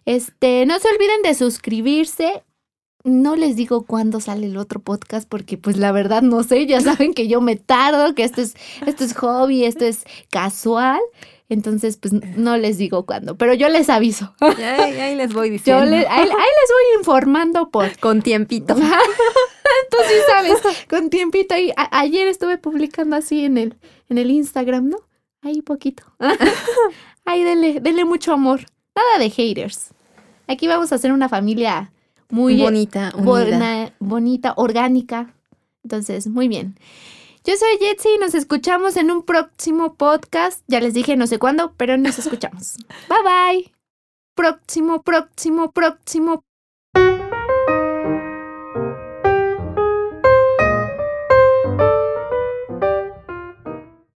Este, 0.06 0.66
no 0.66 0.80
se 0.80 0.90
olviden 0.90 1.22
de 1.22 1.36
suscribirse. 1.36 2.44
No 3.04 3.36
les 3.36 3.56
digo 3.56 3.86
cuándo 3.86 4.20
sale 4.20 4.46
el 4.48 4.58
otro 4.58 4.80
podcast 4.80 5.28
porque 5.28 5.58
pues 5.58 5.78
la 5.78 5.92
verdad 5.92 6.22
no 6.22 6.44
sé, 6.44 6.66
ya 6.68 6.80
saben 6.82 7.14
que 7.14 7.28
yo 7.28 7.42
me 7.42 7.56
tardo, 7.56 8.14
que 8.16 8.24
esto 8.24 8.42
es 8.42 8.56
esto 8.86 9.04
es 9.04 9.14
hobby, 9.16 9.66
esto 9.66 9.86
es 9.86 10.04
casual. 10.30 11.00
Entonces, 11.50 11.98
pues 11.98 12.14
no 12.14 12.56
les 12.56 12.78
digo 12.78 13.06
cuándo, 13.06 13.36
pero 13.36 13.54
yo 13.54 13.68
les 13.68 13.90
aviso. 13.90 14.34
Ahí, 14.40 14.54
ahí 15.00 15.16
les 15.18 15.34
voy 15.34 15.50
diciendo. 15.50 15.84
Yo 15.84 15.90
le- 15.92 16.08
ahí, 16.08 16.22
ahí 16.22 16.28
les 16.30 16.30
voy 16.32 17.00
informando 17.00 17.70
por 17.72 17.98
Con 18.00 18.22
tiempito. 18.22 18.74
Tú 19.90 19.98
sí 20.08 20.14
sabes, 20.28 20.62
con 20.88 21.10
tiempito 21.10 21.54
a- 21.76 22.00
ayer 22.00 22.30
estuve 22.30 22.58
publicando 22.58 23.18
así 23.18 23.44
en 23.44 23.58
el, 23.58 23.76
en 24.08 24.18
el 24.18 24.32
Instagram, 24.32 24.88
¿no? 24.90 24.98
Ahí 25.42 25.62
poquito. 25.62 26.04
Ahí 27.26 27.44
denle, 27.44 27.80
denle 27.82 28.06
mucho 28.06 28.32
amor. 28.32 28.62
Nada 28.96 29.18
de 29.20 29.30
haters. 29.30 29.90
Aquí 30.48 30.68
vamos 30.68 30.92
a 30.92 30.96
hacer 30.96 31.12
una 31.12 31.28
familia 31.30 31.92
muy 32.32 32.62
bonita, 32.62 33.14
buena, 33.18 33.94
bonita, 34.00 34.54
orgánica. 34.56 35.34
Entonces, 35.84 36.28
muy 36.28 36.48
bien. 36.48 36.76
Yo 37.44 37.56
soy 37.58 37.78
Jetsi 37.80 38.10
y 38.16 38.18
nos 38.20 38.36
escuchamos 38.36 38.98
en 38.98 39.10
un 39.10 39.24
próximo 39.24 39.96
podcast. 39.96 40.64
Ya 40.68 40.80
les 40.80 40.94
dije 40.94 41.16
no 41.16 41.26
sé 41.26 41.40
cuándo, 41.40 41.74
pero 41.76 41.98
nos 41.98 42.20
escuchamos. 42.20 42.78
Bye 43.10 43.24
bye. 43.24 43.72
Próximo, 44.36 45.02
próximo, 45.02 45.72
próximo 45.72 46.44